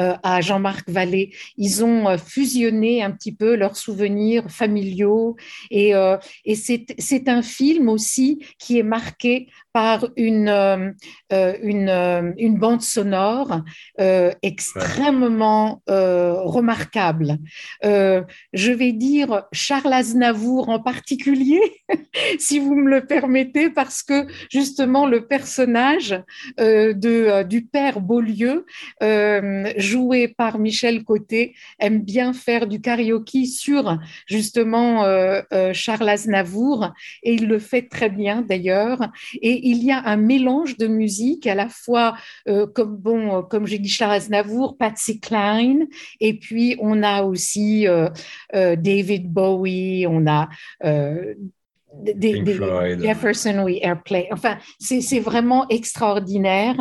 euh, 0.00 0.14
à 0.22 0.40
Jean-Marc 0.40 0.88
Vallée. 0.88 1.34
Ils 1.56 1.84
ont 1.84 2.08
euh, 2.08 2.18
fusionné 2.18 3.02
un 3.02 3.10
petit 3.10 3.34
peu 3.34 3.56
leurs 3.56 3.76
souvenirs 3.76 4.50
familiaux 4.50 5.36
et, 5.70 5.92
et 6.44 6.54
c'est 6.54 7.28
un 7.28 7.42
film 7.42 7.88
aussi 7.88 8.44
qui 8.58 8.78
est 8.78 8.82
marqué 8.82 9.48
par 9.72 10.08
une, 10.16 10.94
une, 11.30 12.34
une 12.36 12.58
bande 12.58 12.82
sonore 12.82 13.62
extrêmement 14.42 15.82
remarquable. 15.86 17.38
je 17.82 18.70
vais 18.70 18.92
dire 18.92 19.44
Charles 19.52 19.92
Aznavour 19.92 20.68
en 20.68 20.80
particulier, 20.80 21.60
si 22.38 22.58
vous 22.58 22.74
me 22.74 22.90
le 22.90 23.06
permettez, 23.06 23.70
parce 23.70 24.02
que 24.02 24.26
justement 24.50 25.06
le 25.06 25.26
personnage 25.26 26.20
euh, 26.60 26.92
de, 26.92 27.08
euh, 27.08 27.44
du 27.44 27.64
père 27.64 28.00
Beaulieu, 28.00 28.66
euh, 29.02 29.72
joué 29.76 30.28
par 30.28 30.58
Michel 30.58 31.04
Côté, 31.04 31.54
aime 31.78 32.00
bien 32.00 32.32
faire 32.32 32.66
du 32.66 32.80
karaoké 32.80 33.46
sur 33.46 33.98
justement 34.26 35.04
Charles 35.72 36.08
Aznavour, 36.08 36.92
et 37.22 37.34
il 37.34 37.46
le 37.46 37.58
fait 37.58 37.88
très 37.88 38.10
bien 38.10 38.42
d'ailleurs. 38.42 39.10
Et 39.40 39.68
il 39.68 39.82
y 39.82 39.90
a 39.90 40.02
un 40.04 40.16
mélange 40.16 40.76
de 40.76 40.86
musique 40.86 41.46
à 41.46 41.54
la 41.54 41.68
fois, 41.68 42.16
comme, 42.74 42.96
bon, 42.96 43.42
comme 43.42 43.66
j'ai 43.66 43.78
dit 43.78 43.88
Charles 43.88 44.14
Aznavour, 44.14 44.76
Patsy 44.76 45.20
Cline, 45.20 45.86
et 46.20 46.38
puis 46.38 46.76
on 46.80 47.02
a 47.02 47.22
aussi 47.22 47.86
David 48.52 49.32
Bowie, 49.32 50.06
on 50.08 50.26
a 50.26 50.48
des, 52.02 52.44
Jefferson, 53.00 53.62
oui, 53.64 53.78
Airplay. 53.82 54.28
Enfin, 54.32 54.58
c'est 54.78 55.20
vraiment 55.20 55.68
extraordinaire. 55.68 56.76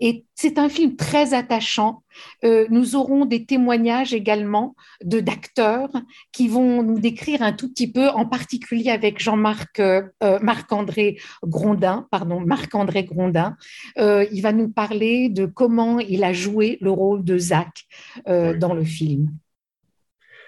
Et 0.00 0.24
c'est 0.34 0.58
un 0.58 0.68
film 0.68 0.96
très 0.96 1.34
attachant. 1.34 2.02
Euh, 2.44 2.66
nous 2.70 2.94
aurons 2.94 3.24
des 3.24 3.44
témoignages 3.44 4.14
également 4.14 4.76
de 5.02 5.20
d'acteurs 5.20 5.90
qui 6.32 6.48
vont 6.48 6.82
nous 6.82 7.00
décrire 7.00 7.42
un 7.42 7.52
tout 7.52 7.68
petit 7.68 7.90
peu, 7.90 8.08
en 8.08 8.24
particulier 8.24 8.90
avec 8.90 9.20
Jean-Marc 9.20 9.80
euh, 9.80 10.02
euh, 10.22 10.38
Marc-André 10.40 11.18
Grondin, 11.42 12.06
pardon, 12.10 12.40
Marc-André 12.40 13.04
Grondin. 13.04 13.56
il 13.96 14.40
va 14.42 14.52
nous 14.52 14.68
parler 14.68 15.28
de 15.28 15.46
comment 15.46 15.98
il 15.98 16.24
a 16.24 16.32
joué 16.32 16.78
le 16.80 16.90
rôle 16.90 17.24
de 17.24 17.38
Zach 17.38 17.86
dans 18.26 18.74
le 18.74 18.84
film. 18.84 19.30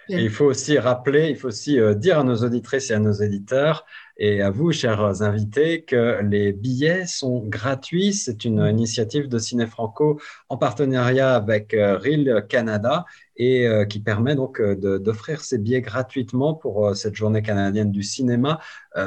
Et 0.09 0.23
il 0.23 0.31
faut 0.31 0.47
aussi 0.47 0.79
rappeler, 0.79 1.31
il 1.31 1.37
faut 1.37 1.49
aussi 1.49 1.79
dire 1.97 2.19
à 2.19 2.25
nos 2.25 2.37
auditrices 2.37 2.91
et 2.91 2.95
à 2.95 2.99
nos 2.99 3.13
éditeurs 3.13 3.85
et 4.21 4.43
à 4.43 4.51
vous, 4.51 4.71
chers 4.71 5.23
invités, 5.23 5.83
que 5.83 6.21
les 6.23 6.53
billets 6.53 7.07
sont 7.07 7.41
gratuits. 7.41 8.13
C'est 8.13 8.45
une 8.45 8.61
initiative 8.67 9.29
de 9.29 9.39
Ciné 9.39 9.67
Franco 9.67 10.21
en 10.51 10.59
partenariat 10.59 11.35
avec 11.35 11.73
euh, 11.73 11.97
RIL 11.97 12.45
Canada 12.47 13.07
et 13.37 13.67
euh, 13.67 13.87
qui 13.87 13.99
permet 13.99 14.35
donc 14.35 14.61
euh, 14.61 14.99
d'offrir 14.99 15.41
ces 15.41 15.57
billets 15.57 15.81
gratuitement 15.81 16.53
pour 16.53 16.95
cette 16.95 17.15
journée 17.15 17.41
canadienne 17.41 17.91
du 17.91 18.03
cinéma. 18.03 18.61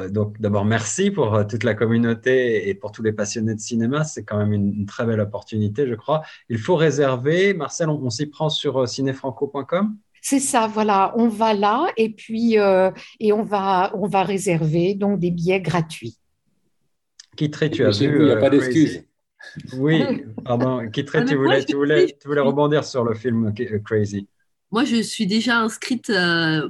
donc 0.10 0.42
d'abord, 0.42 0.66
merci 0.66 1.12
pour 1.12 1.46
toute 1.46 1.64
la 1.64 1.76
communauté 1.76 2.68
et 2.68 2.74
pour 2.74 2.92
tous 2.92 3.04
les 3.04 3.14
passionnés 3.14 3.54
de 3.54 3.60
cinéma. 3.60 4.04
C'est 4.06 4.24
quand 4.24 4.40
même 4.40 4.52
une, 4.52 4.88
très 4.88 5.06
belle 5.06 5.20
opportunité, 5.20 5.88
je 5.88 5.94
crois. 5.94 6.24
Il 6.50 6.58
faut 6.58 6.76
réserver. 6.76 7.54
Marcel, 7.54 7.90
on 7.90 8.10
s'y 8.10 8.26
prend 8.26 8.50
sur 8.50 8.90
cinéfranco.com 8.90 9.96
c'est 10.26 10.40
ça, 10.40 10.68
voilà, 10.68 11.14
on 11.18 11.28
va 11.28 11.54
là 11.54 11.88
et 11.98 12.10
puis 12.10 12.58
euh, 12.58 12.90
et 13.20 13.34
on 13.34 13.44
va 13.44 13.92
on 13.94 14.08
va 14.08 14.24
réserver 14.24 14.94
donc 14.96 15.20
des 15.20 15.32
billets 15.32 15.60
gratuits. 15.60 16.18
Kitri, 17.36 17.70
tu 17.70 17.84
as 17.84 17.90
vu 17.90 18.20
Il 18.20 18.26
n'y 18.26 18.32
a 18.32 18.38
pas 18.38 18.48
euh, 18.48 18.50
d'excuse. 18.52 19.04
Oui, 19.74 20.02
pardon. 20.46 20.80
Ah, 20.80 20.90
tu, 20.90 21.36
voulais, 21.36 21.66
tu, 21.66 21.76
voulais, 21.76 22.18
tu 22.22 22.28
voulais 22.30 22.40
rebondir 22.40 22.86
sur 22.86 23.04
le 23.04 23.14
film 23.16 23.48
euh, 23.48 23.80
Crazy? 23.84 24.26
Moi, 24.72 24.86
je 24.86 25.02
suis 25.02 25.28
déjà 25.28 25.58
inscrite 25.58 26.10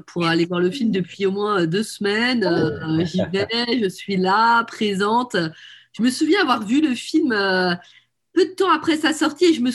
pour 0.08 0.26
aller 0.26 0.46
voir 0.46 0.60
le 0.60 0.72
film 0.72 0.90
depuis 0.90 1.28
au 1.28 1.32
moins 1.32 1.68
deux 1.68 1.84
semaines. 1.84 2.44
J'y 3.06 3.22
vais, 3.32 3.80
je 3.80 3.88
suis 3.88 4.18
là, 4.18 4.64
présente. 4.64 5.38
Je 5.96 6.02
me 6.02 6.10
souviens 6.10 6.42
avoir 6.42 6.66
vu 6.66 6.82
le 6.82 6.96
film 6.96 7.32
peu 8.34 8.46
de 8.46 8.52
temps 8.52 8.72
après 8.72 8.98
sa 8.98 9.14
sortie, 9.14 9.46
et, 9.46 9.54
je 9.54 9.62
me 9.62 9.72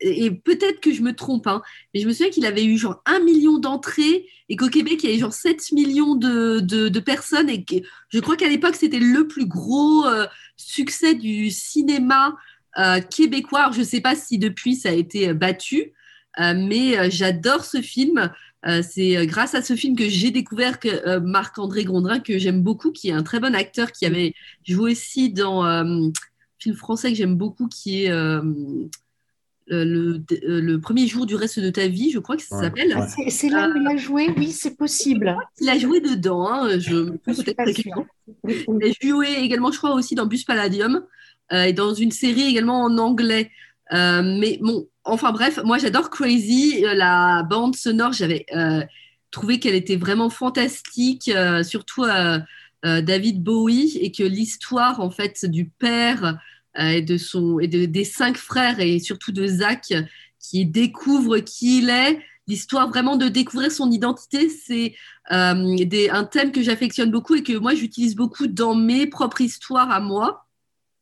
et 0.00 0.30
peut-être 0.30 0.80
que 0.80 0.92
je 0.92 1.02
me 1.02 1.14
trompe, 1.14 1.46
hein, 1.46 1.62
mais 1.92 2.00
je 2.00 2.06
me 2.06 2.12
souviens 2.12 2.30
qu'il 2.30 2.46
avait 2.46 2.64
eu 2.64 2.76
genre 2.76 3.02
un 3.06 3.20
million 3.20 3.58
d'entrées 3.58 4.26
et 4.48 4.56
qu'au 4.56 4.68
Québec, 4.68 5.00
il 5.02 5.06
y 5.06 5.12
avait 5.12 5.20
genre 5.20 5.32
7 5.32 5.72
millions 5.72 6.14
de, 6.14 6.60
de, 6.60 7.00
personnes. 7.00 7.48
Et 7.48 7.64
que, 7.64 7.76
je 8.08 8.20
crois 8.20 8.36
qu'à 8.36 8.48
l'époque, 8.48 8.76
c'était 8.76 8.98
le 8.98 9.26
plus 9.26 9.46
gros 9.46 10.06
euh, 10.06 10.26
succès 10.56 11.14
du 11.14 11.50
cinéma 11.50 12.36
euh, 12.78 13.00
québécois. 13.00 13.70
je 13.72 13.80
ne 13.80 13.84
sais 13.84 14.00
pas 14.00 14.14
si 14.14 14.38
depuis 14.38 14.74
ça 14.74 14.90
a 14.90 14.92
été 14.92 15.30
euh, 15.30 15.34
battu, 15.34 15.92
mais 16.38 17.10
j'adore 17.12 17.64
ce 17.64 17.80
film. 17.80 18.28
c'est 18.82 19.24
grâce 19.24 19.54
à 19.54 19.62
ce 19.62 19.76
film 19.76 19.94
que 19.94 20.08
j'ai 20.08 20.32
découvert 20.32 20.80
que 20.80 21.18
Marc-André 21.20 21.84
Grondrin, 21.84 22.18
que 22.18 22.38
j'aime 22.38 22.60
beaucoup, 22.60 22.90
qui 22.90 23.10
est 23.10 23.12
un 23.12 23.22
très 23.22 23.38
bon 23.38 23.54
acteur, 23.54 23.92
qui 23.92 24.04
avait 24.04 24.34
joué 24.66 24.90
aussi 24.92 25.30
dans 25.30 25.62
film 26.64 26.76
français 26.76 27.10
que 27.10 27.16
j'aime 27.16 27.36
beaucoup 27.36 27.68
qui 27.68 28.04
est 28.04 28.10
euh, 29.72 29.84
le, 29.84 30.60
le, 30.60 30.78
premier 30.78 31.06
jour 31.06 31.24
du 31.24 31.36
reste 31.36 31.58
de 31.58 31.70
ta 31.70 31.88
vie, 31.88 32.10
je 32.10 32.18
crois 32.18 32.36
que 32.36 32.42
ça 32.42 32.60
s'appelle. 32.60 32.94
C'est 33.28 33.48
là 33.48 33.70
où 33.70 33.76
il 33.76 33.86
a 33.86 33.96
joué, 33.96 34.28
oui, 34.36 34.52
c'est 34.52 34.76
possible. 34.76 35.34
Il 35.58 35.70
a 35.70 35.78
joué 35.78 36.00
dedans, 36.00 36.46
hein, 36.46 36.78
je 36.78 36.94
me 36.94 37.18
Il 38.44 38.90
a 38.90 38.92
joué 39.00 39.28
également, 39.38 39.72
je 39.72 39.78
crois, 39.78 39.94
aussi 39.94 40.14
dans 40.14 40.26
Bus 40.26 40.44
Palladium 40.44 41.02
euh, 41.52 41.64
et 41.64 41.72
dans 41.72 41.94
une 41.94 42.10
série 42.10 42.42
également 42.42 42.82
en 42.82 42.98
anglais. 42.98 43.50
Euh, 43.94 44.22
mais 44.38 44.58
bon, 44.60 44.86
enfin 45.04 45.32
bref, 45.32 45.58
moi 45.64 45.78
j'adore 45.78 46.10
Crazy. 46.10 46.82
La 46.82 47.42
bande 47.48 47.74
sonore, 47.74 48.12
j'avais 48.12 48.44
trouvé 49.30 49.60
qu'elle 49.60 49.74
était 49.74 49.96
vraiment 49.96 50.28
fantastique, 50.28 51.30
surtout 51.62 52.04
David 52.82 53.42
Bowie, 53.42 53.96
et 53.98 54.12
que 54.12 54.24
l'histoire 54.24 55.00
en 55.00 55.10
fait 55.10 55.46
du 55.46 55.70
père 55.70 56.38
et 56.76 57.02
de 57.02 57.16
son 57.16 57.60
et 57.60 57.68
des 57.68 58.04
cinq 58.04 58.36
frères 58.36 58.80
et 58.80 58.98
surtout 58.98 59.32
de 59.32 59.46
Zach 59.46 59.92
qui 60.38 60.66
découvre 60.66 61.38
qui 61.38 61.78
il 61.78 61.90
est 61.90 62.18
l'histoire 62.46 62.88
vraiment 62.88 63.16
de 63.16 63.28
découvrir 63.28 63.72
son 63.72 63.90
identité, 63.90 64.48
c'est 64.48 64.94
euh, 65.32 65.76
un 66.12 66.24
thème 66.24 66.52
que 66.52 66.62
j'affectionne 66.62 67.10
beaucoup 67.10 67.34
et 67.34 67.42
que 67.42 67.56
moi 67.56 67.74
j'utilise 67.74 68.14
beaucoup 68.14 68.46
dans 68.46 68.74
mes 68.74 69.06
propres 69.06 69.40
histoires 69.40 69.90
à 69.90 70.00
moi. 70.00 70.46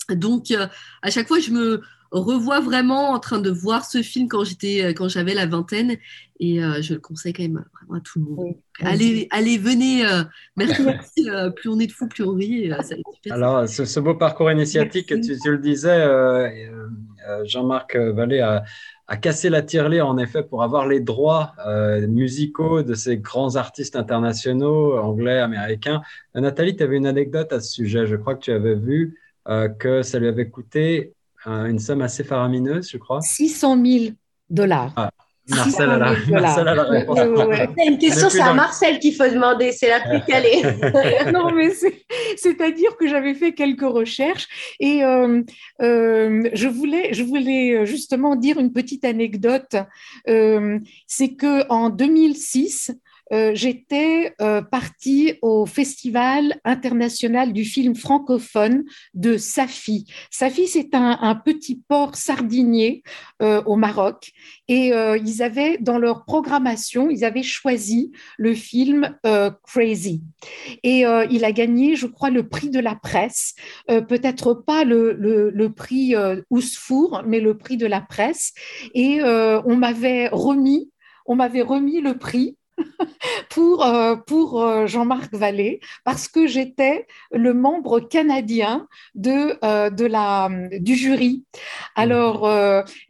Donc 0.09 0.51
euh, 0.51 0.66
à 1.03 1.11
chaque 1.11 1.29
fois, 1.29 1.41
je 1.41 1.51
me 1.51 1.83
revois 2.20 2.60
vraiment 2.60 3.10
en 3.10 3.18
train 3.18 3.40
de 3.40 3.50
voir 3.50 3.84
ce 3.84 4.02
film 4.02 4.28
quand 4.28 4.44
j'étais 4.44 4.92
quand 4.94 5.08
j'avais 5.08 5.34
la 5.34 5.46
vingtaine 5.46 5.96
et 6.40 6.62
euh, 6.62 6.82
je 6.82 6.94
le 6.94 7.00
conseille 7.00 7.32
quand 7.32 7.42
même 7.42 7.64
vraiment 7.74 7.98
à 7.98 8.00
tout 8.00 8.18
le 8.18 8.24
monde. 8.24 8.54
allez, 8.80 9.28
allez, 9.30 9.58
venez, 9.58 10.02
merci, 10.56 11.28
plus 11.56 11.70
on 11.70 11.78
est 11.78 11.86
de 11.86 11.92
fous, 11.92 12.08
plus 12.08 12.24
on 12.24 12.34
rit. 12.34 12.70
Alors, 13.30 13.68
ce, 13.68 14.00
beau 14.00 14.14
parcours 14.14 14.50
initiatique, 14.50 15.06
tu, 15.06 15.38
tu, 15.38 15.50
le 15.50 15.58
disais, 15.58 16.60
Jean-Marc 17.44 17.96
Vallée 17.96 18.40
a, 18.40 18.64
a 19.12 19.16
cassé 19.18 19.50
la 19.50 19.60
tirelire 19.60 20.06
en 20.06 20.16
effet 20.16 20.42
pour 20.42 20.62
avoir 20.62 20.86
les 20.86 21.00
droits 21.00 21.52
euh, 21.66 22.06
musicaux 22.06 22.82
de 22.82 22.94
ces 22.94 23.18
grands 23.18 23.56
artistes 23.56 23.94
internationaux, 23.94 24.96
anglais, 24.96 25.38
américains. 25.38 26.00
Euh, 26.34 26.40
Nathalie, 26.40 26.76
tu 26.76 26.82
avais 26.82 26.96
une 26.96 27.06
anecdote 27.06 27.52
à 27.52 27.60
ce 27.60 27.70
sujet. 27.70 28.06
Je 28.06 28.16
crois 28.16 28.36
que 28.36 28.40
tu 28.40 28.52
avais 28.52 28.74
vu 28.74 29.20
euh, 29.48 29.68
que 29.68 30.00
ça 30.00 30.18
lui 30.18 30.28
avait 30.28 30.48
coûté 30.48 31.12
une 31.47 31.78
somme 31.78 32.03
assez 32.03 32.24
faramineuse, 32.24 32.90
je 32.90 32.99
crois. 32.99 33.20
600 33.20 33.84
000 33.84 34.05
dollars. 34.49 34.93
Ah, 34.97 35.11
Marcel 35.49 35.90
a, 35.90 35.99
la, 35.99 36.14
Marcel 36.40 36.68
a 36.68 36.74
la 36.74 36.82
réponse. 36.84 37.18
C'est 37.76 37.86
une 37.86 37.99
question, 37.99 38.30
c'est 38.30 38.40
à 38.40 38.55
Marcel 38.55 38.99
qu'il 39.01 39.14
faut 39.14 39.28
demander, 39.28 39.72
c'est 39.72 39.88
la 39.88 40.01
plus 40.01 40.20
calée. 40.26 40.62
non, 41.32 41.53
mais 41.53 41.70
c'est-à-dire 42.36 42.97
que 42.97 43.09
j'avais 43.09 43.34
fait 43.34 43.53
quelques 43.53 43.80
recherches 43.82 44.76
et 44.78 45.05
euh, 45.05 45.43
euh, 45.80 46.49
je, 46.53 46.68
voulais, 46.68 47.12
je 47.12 47.24
voulais 47.24 47.84
justement 47.86 48.36
dire 48.36 48.59
une 48.59 48.72
petite 48.72 49.05
anecdote. 49.05 49.76
Euh, 50.28 50.78
c'est 51.07 51.34
qu'en 51.34 51.90
2006, 51.90 52.93
euh, 53.33 53.53
j'étais 53.55 54.35
euh, 54.41 54.62
partie 54.62 55.39
au 55.43 55.64
Festival 55.66 56.61
international 56.64 57.53
du 57.53 57.64
film 57.64 57.95
francophone 57.95 58.85
de 59.14 59.37
Safi. 59.37 60.07
Safi, 60.30 60.66
c'est 60.66 60.95
un, 60.95 61.35
petit 61.45 61.83
port 61.89 62.14
sardinier 62.14 63.03
euh, 63.41 63.62
au 63.64 63.76
Maroc. 63.76 64.33
Et 64.68 64.93
ils 65.24 65.43
avaient, 65.43 65.78
dans 65.78 65.99
leur 65.99 66.24
programmation, 66.24 67.11
ils 67.11 67.24
avaient 67.24 67.43
choisi 67.43 68.12
le 68.39 68.55
film 68.55 69.16
Crazy. 69.64 70.22
Et 70.83 71.05
il 71.30 71.45
a 71.45 71.53
gagné, 71.53 71.97
je 71.97 72.07
crois, 72.07 72.30
le 72.30 72.49
prix 72.49 72.70
de 72.70 72.80
la 72.80 72.95
presse. 72.95 73.55
Peut-être 73.87 74.55
pas 74.55 74.85
le, 74.85 75.68
prix 75.68 76.14
Ousfour, 76.51 77.22
mais 77.26 77.41
le 77.41 77.59
prix 77.59 77.76
de 77.76 77.87
la 77.87 78.01
presse. 78.01 78.53
Et 78.95 79.22
on 79.22 79.76
m'avait 79.76 80.28
remis 80.28 80.91
on 81.26 81.37
m'avait 81.37 81.62
remis 81.62 82.01
le 82.01 82.18
prix 82.18 82.57
pour, 83.51 83.85
euh, 83.85 84.16
pour 84.16 84.62
euh, 84.62 84.87
Jean-Marc 84.87 85.35
Vallée 85.35 85.80
parce 86.05 86.28
que 86.28 86.47
j'étais 86.47 87.07
le 87.30 87.55
membre 87.55 88.01
canadien 88.01 88.87
de, 89.14 89.59
euh, 89.64 89.91
de 89.91 90.05
la, 90.05 90.49
du 90.80 90.95
jury. 90.95 91.45
Alors, 91.95 92.49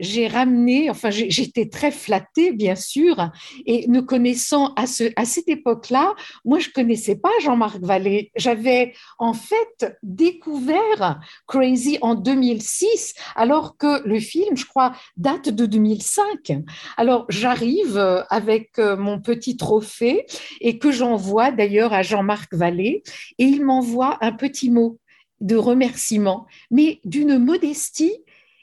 j'ai 0.01 0.27
ramené, 0.27 0.91
enfin, 0.91 1.11
j'étais 1.11 1.69
très 1.69 1.91
flattée, 1.91 2.53
bien 2.53 2.75
sûr, 2.75 3.31
et 3.67 3.87
ne 3.89 4.01
connaissant 4.01 4.73
à, 4.75 4.87
ce, 4.87 5.05
à 5.17 5.25
cette 5.25 5.49
époque-là, 5.49 6.15
moi, 6.45 6.59
je 6.59 6.71
connaissais 6.71 7.17
pas 7.17 7.31
Jean-Marc 7.43 7.81
Vallée. 7.81 8.31
J'avais 8.37 8.95
en 9.19 9.33
fait 9.33 9.97
découvert 10.03 11.21
Crazy 11.47 11.99
en 12.01 12.15
2006, 12.15 13.15
alors 13.37 13.77
que 13.77 14.07
le 14.07 14.19
film, 14.19 14.57
je 14.57 14.67
crois, 14.67 14.93
date 15.17 15.49
de 15.49 15.67
2005. 15.67 16.53
Alors, 16.97 17.27
j'arrive 17.29 17.99
avec 18.31 18.79
mon 18.79 19.21
petit 19.21 19.57
trophée 19.63 20.27
et 20.61 20.79
que 20.79 20.91
j'envoie 20.91 21.53
d'ailleurs 21.53 21.93
à 21.93 22.03
Jean-Marc 22.03 22.53
Vallée. 22.53 23.03
Et 23.39 23.45
il 23.45 23.65
m'envoie 23.65 24.19
un 24.21 24.33
petit 24.33 24.71
mot 24.71 24.99
de 25.41 25.57
remerciement, 25.57 26.47
mais 26.71 27.01
d'une 27.05 27.39
modestie 27.39 28.17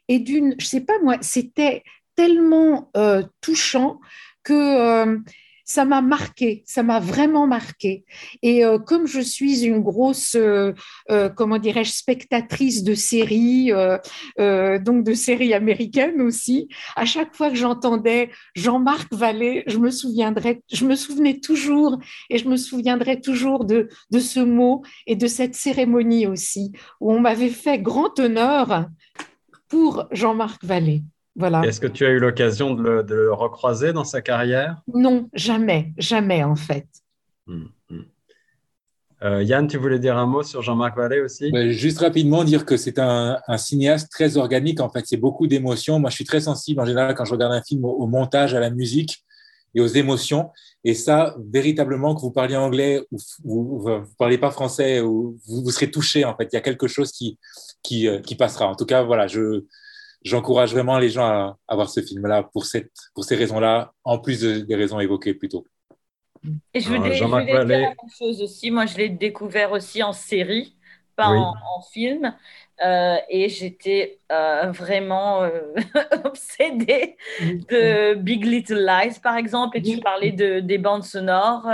et 0.08 0.20
d'une, 0.20 0.56
je 0.60 0.66
sais 0.66 0.82
pas 0.82 1.00
moi, 1.02 1.18
c'était 1.22 1.84
tellement 2.16 2.90
euh, 2.98 3.24
touchant 3.42 4.00
que 4.44 4.54
euh, 4.54 5.18
ça 5.70 5.86
m'a 5.86 6.02
marqué, 6.02 6.64
ça 6.66 6.82
m'a 6.82 7.00
vraiment 7.00 7.46
marqué. 7.46 8.04
Et 8.42 8.66
euh, 8.66 8.80
comme 8.80 9.06
je 9.06 9.20
suis 9.20 9.66
une 9.66 9.82
grosse, 9.82 10.34
euh, 10.34 10.74
euh, 11.12 11.30
comment 11.30 11.60
dirais-je, 11.60 11.92
spectatrice 11.92 12.84
de 12.84 12.96
séries, 12.96 13.72
donc 14.38 15.04
de 15.04 15.14
séries 15.14 15.54
américaines 15.54 16.22
aussi, 16.22 16.70
à 16.96 17.06
chaque 17.06 17.36
fois 17.36 17.50
que 17.52 17.56
j'entendais 17.56 18.32
Jean-Marc 18.56 19.14
Vallée, 19.14 19.64
je 19.68 19.78
me 19.78 19.92
souviendrai, 19.92 20.64
je 20.74 20.86
me 20.86 20.96
souvenais 20.96 21.40
toujours 21.40 22.00
et 22.32 22.40
je 22.40 22.50
me 22.50 22.58
souviendrai 22.58 23.22
toujours 23.22 23.64
de, 23.64 23.90
de 24.10 24.20
ce 24.20 24.40
mot 24.40 24.82
et 25.06 25.16
de 25.16 25.28
cette 25.28 25.54
cérémonie 25.54 26.26
aussi, 26.26 26.72
où 27.00 27.12
on 27.14 27.20
m'avait 27.20 27.50
fait 27.50 27.78
grand 27.78 28.20
honneur 28.20 28.88
pour 29.68 30.08
Jean-Marc 30.12 30.64
Vallée. 30.66 31.04
Est-ce 31.64 31.80
que 31.80 31.88
tu 31.88 32.06
as 32.06 32.10
eu 32.10 32.20
l'occasion 32.20 32.74
de, 32.74 32.84
le, 32.84 33.34
recroiser 33.34 33.94
dans 33.94 34.04
sa 34.04 34.22
carrière? 34.22 34.82
Non, 34.94 35.30
jamais, 35.34 35.94
jamais 35.98 36.44
en 36.44 36.56
fait. 36.56 36.88
Hmm, 37.48 37.66
hmm. 37.90 38.02
Euh, 39.22 39.44
Yann, 39.44 39.68
tu 39.68 39.78
voulais 39.78 40.00
dire 40.00 40.18
un 40.18 40.26
mot 40.26 40.44
sur 40.44 40.62
Jean-Marc 40.62 40.96
Vallée 40.96 41.20
aussi? 41.20 41.52
Ben, 41.52 41.70
Juste 41.72 42.00
rapidement 42.00 42.44
dire 42.44 42.66
que 42.66 42.78
c'est 42.78 43.00
un, 43.00 43.40
cinéaste 43.58 44.10
très 44.12 44.38
organique. 44.38 44.80
En 44.80 44.90
fait, 44.90 45.06
c'est 45.06 45.18
beaucoup 45.18 45.48
d'émotions. 45.48 46.00
Moi, 46.00 46.10
je 46.10 46.16
suis 46.16 46.26
très 46.26 46.42
sensible 46.42 46.80
en 46.82 46.86
général 46.86 47.16
quand 47.16 47.26
je 47.26 47.32
regarde 47.32 47.54
un 47.54 47.62
film 47.62 47.84
au, 47.84 48.08
montage, 48.08 48.54
à 48.54 48.60
la 48.60 48.70
musique 48.70 49.24
et 49.76 49.82
aux 49.82 49.88
émotions. 49.88 50.52
Et 50.86 50.94
ça, 50.94 51.36
véritablement, 51.52 52.16
que 52.16 52.22
vous 52.22 52.32
parliez 52.32 52.56
anglais 52.56 53.06
ou 53.44 53.80
vous 53.80 53.90
ne 53.90 54.00
parlez 54.18 54.38
pas 54.38 54.52
français, 54.52 55.02
ou 55.02 55.38
vous, 55.46 55.64
vous, 55.64 55.72
serez 55.72 55.92
touché. 55.92 56.24
En 56.24 56.36
fait, 56.38 56.48
il 56.54 56.56
y 56.56 56.58
a 56.58 56.62
quelque 56.62 56.88
chose 56.88 57.12
qui, 57.12 57.38
qui, 57.84 58.08
euh, 58.08 58.20
qui 58.20 58.36
passera. 58.36 58.68
En 58.68 58.76
tout 58.76 58.86
cas, 58.86 59.04
voilà, 59.04 59.28
je, 59.28 59.66
j'encourage 60.24 60.74
vraiment 60.74 60.98
les 60.98 61.10
gens 61.10 61.56
à, 61.68 61.76
voir 61.76 61.90
ce 61.90 62.02
film-là 62.02 62.44
pour, 62.44 62.66
cette, 62.66 62.92
pour 63.14 63.24
ces 63.24 63.36
raisons-là, 63.36 63.94
en 64.04 64.20
plus 64.20 64.42
des 64.42 64.76
raisons 64.76 65.00
évoquées 65.00 65.34
plus 65.34 65.50
tôt. 65.50 65.66
Et 66.74 66.80
je 66.80 66.88
voulais, 66.90 67.16
dire 67.16 67.28
la 67.28 67.66
même 67.66 67.94
chose 68.18 68.42
aussi. 68.42 68.72
Moi, 68.72 68.86
je 68.86 68.98
l'ai 68.98 69.10
découvert 69.10 69.72
aussi 69.72 70.02
en 70.04 70.14
série, 70.14 70.78
pas 71.16 71.30
en, 71.30 71.82
film. 71.92 72.34
Euh, 72.86 73.18
et 73.28 73.50
j'étais 73.50 74.20
euh, 74.32 74.72
vraiment 74.72 75.44
euh, 75.44 75.74
obsédée 76.24 77.18
de 77.42 78.14
Big 78.14 78.46
Little 78.46 78.86
Lies, 78.86 79.20
par 79.22 79.36
exemple. 79.36 79.78
Et 79.78 79.82
tu 79.82 80.00
parlais 80.00 80.32
de, 80.32 80.62
des 80.62 80.78
bandes 80.78 81.04
sonores. 81.04 81.68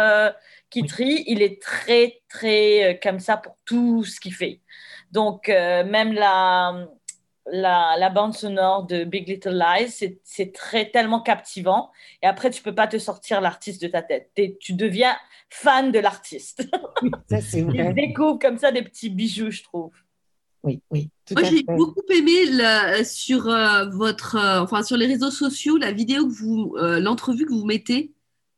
Kitri, 0.71 1.23
il 1.27 1.43
est 1.43 1.61
très, 1.61 2.21
très 2.27 2.99
comme 3.03 3.19
ça 3.19 3.37
pour 3.37 3.57
tout 3.65 4.03
ce 4.03 4.19
qu'il 4.19 4.33
fait. 4.33 4.61
Donc, 5.11 5.47
même 5.47 6.13
la, 6.13 6.87
la, 7.51 8.09
bande 8.09 8.33
sonore 8.33 8.85
de 8.85 9.03
Big 9.03 9.27
Little 9.27 9.57
Lies, 9.57 10.19
c'est 10.23 10.53
très 10.53 10.89
tellement 10.89 11.21
captivant. 11.21 11.91
Et 12.21 12.27
après, 12.27 12.49
tu 12.49 12.61
peux 12.61 12.75
pas 12.75 12.87
te 12.87 12.97
sortir 12.97 13.41
l'artiste 13.41 13.81
de 13.81 13.87
ta 13.87 14.01
tête. 14.01 14.31
tu 14.59 14.73
deviens 14.73 15.15
fan 15.49 15.91
de 15.91 15.99
l'artiste. 15.99 16.67
Oui, 17.01 17.11
ça 17.29 17.41
c'est 17.41 17.61
vrai. 17.63 17.89
Tu 17.89 17.93
découvres 17.93 18.39
comme 18.39 18.57
ça 18.57 18.71
des 18.71 18.81
petits 18.81 19.09
bijoux, 19.09 19.51
je 19.51 19.63
trouve. 19.63 19.91
Oui, 20.63 20.81
oui. 20.89 21.09
Moi, 21.31 21.43
j'ai 21.43 21.63
beaucoup 21.63 22.01
aimé 22.09 23.03
sur 23.03 23.47
euh, 23.47 23.85
votre, 23.89 24.35
euh, 24.35 24.61
enfin 24.61 24.81
sur 24.81 24.97
les 24.97 25.05
réseaux 25.05 25.29
sociaux, 25.29 25.77
la 25.77 25.91
vidéo 25.91 26.25
que 26.25 26.33
vous, 26.33 26.75
euh, 26.77 26.99
l'entrevue 26.99 27.45
que 27.45 27.53
vous 27.53 27.65
mettez 27.65 28.11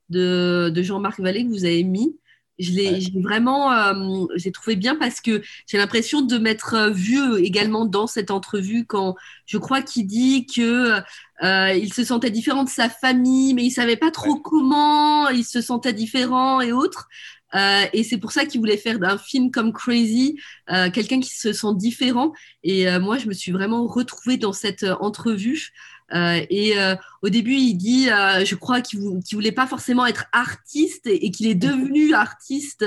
de, 0.10 0.72
de 0.74 0.82
Jean-Marc 0.82 1.20
Vallée 1.20 1.44
que 1.44 1.50
vous 1.50 1.66
avez 1.66 1.84
mis. 1.84 2.18
Je 2.60 2.72
l'ai 2.72 3.12
vraiment, 3.22 3.72
euh, 3.72 4.26
j'ai 4.36 4.52
trouvé 4.52 4.76
bien 4.76 4.96
parce 4.96 5.22
que 5.22 5.42
j'ai 5.68 5.78
l'impression 5.78 6.22
de 6.22 6.38
m'être 6.38 6.74
euh, 6.74 6.90
vue 6.90 7.40
également 7.44 7.86
dans 7.86 8.08
cette 8.08 8.32
entrevue 8.32 8.86
quand 8.86 9.16
je 9.46 9.58
crois 9.58 9.82
qu'il 9.82 10.08
dit 10.08 10.48
que 10.48 11.00
euh, 11.44 11.74
il 11.74 11.94
se 11.94 12.04
sentait 12.04 12.32
différent 12.32 12.64
de 12.64 12.70
sa 12.70 12.90
famille, 12.90 13.54
mais 13.54 13.64
il 13.64 13.72
savait 13.72 13.96
pas 13.96 14.10
trop 14.10 14.38
comment, 14.40 15.30
il 15.30 15.46
se 15.46 15.62
sentait 15.62 15.94
différent 15.94 16.62
et 16.62 16.72
autres. 16.72 17.08
Euh, 17.56 17.86
et 17.94 18.04
c'est 18.04 18.18
pour 18.18 18.32
ça 18.32 18.46
qu'il 18.46 18.60
voulait 18.60 18.78
faire 18.78 19.00
d'un 19.00 19.18
film 19.18 19.52
comme 19.52 19.72
Crazy 19.72 20.40
euh, 20.70 20.90
quelqu'un 20.92 21.20
qui 21.20 21.30
se 21.30 21.54
sent 21.54 21.76
différent. 21.76 22.34
Et 22.64 22.90
euh, 22.90 23.00
moi, 23.00 23.18
je 23.18 23.28
me 23.28 23.34
suis 23.34 23.52
vraiment 23.52 23.88
retrouvée 23.88 24.38
dans 24.38 24.54
cette 24.54 24.86
entrevue. 25.00 25.72
Et 26.14 26.74
au 27.22 27.30
début, 27.30 27.56
il 27.56 27.76
dit, 27.76 28.06
je 28.06 28.56
crois 28.56 28.82
qu'il 28.82 29.02
ne 29.02 29.36
voulait 29.36 29.52
pas 29.52 29.68
forcément 29.68 30.06
être 30.06 30.26
artiste 30.32 31.06
et, 31.06 31.32
qu'il 31.32 31.48
est 31.48 31.56
devenu 31.56 32.14
artiste 32.16 32.86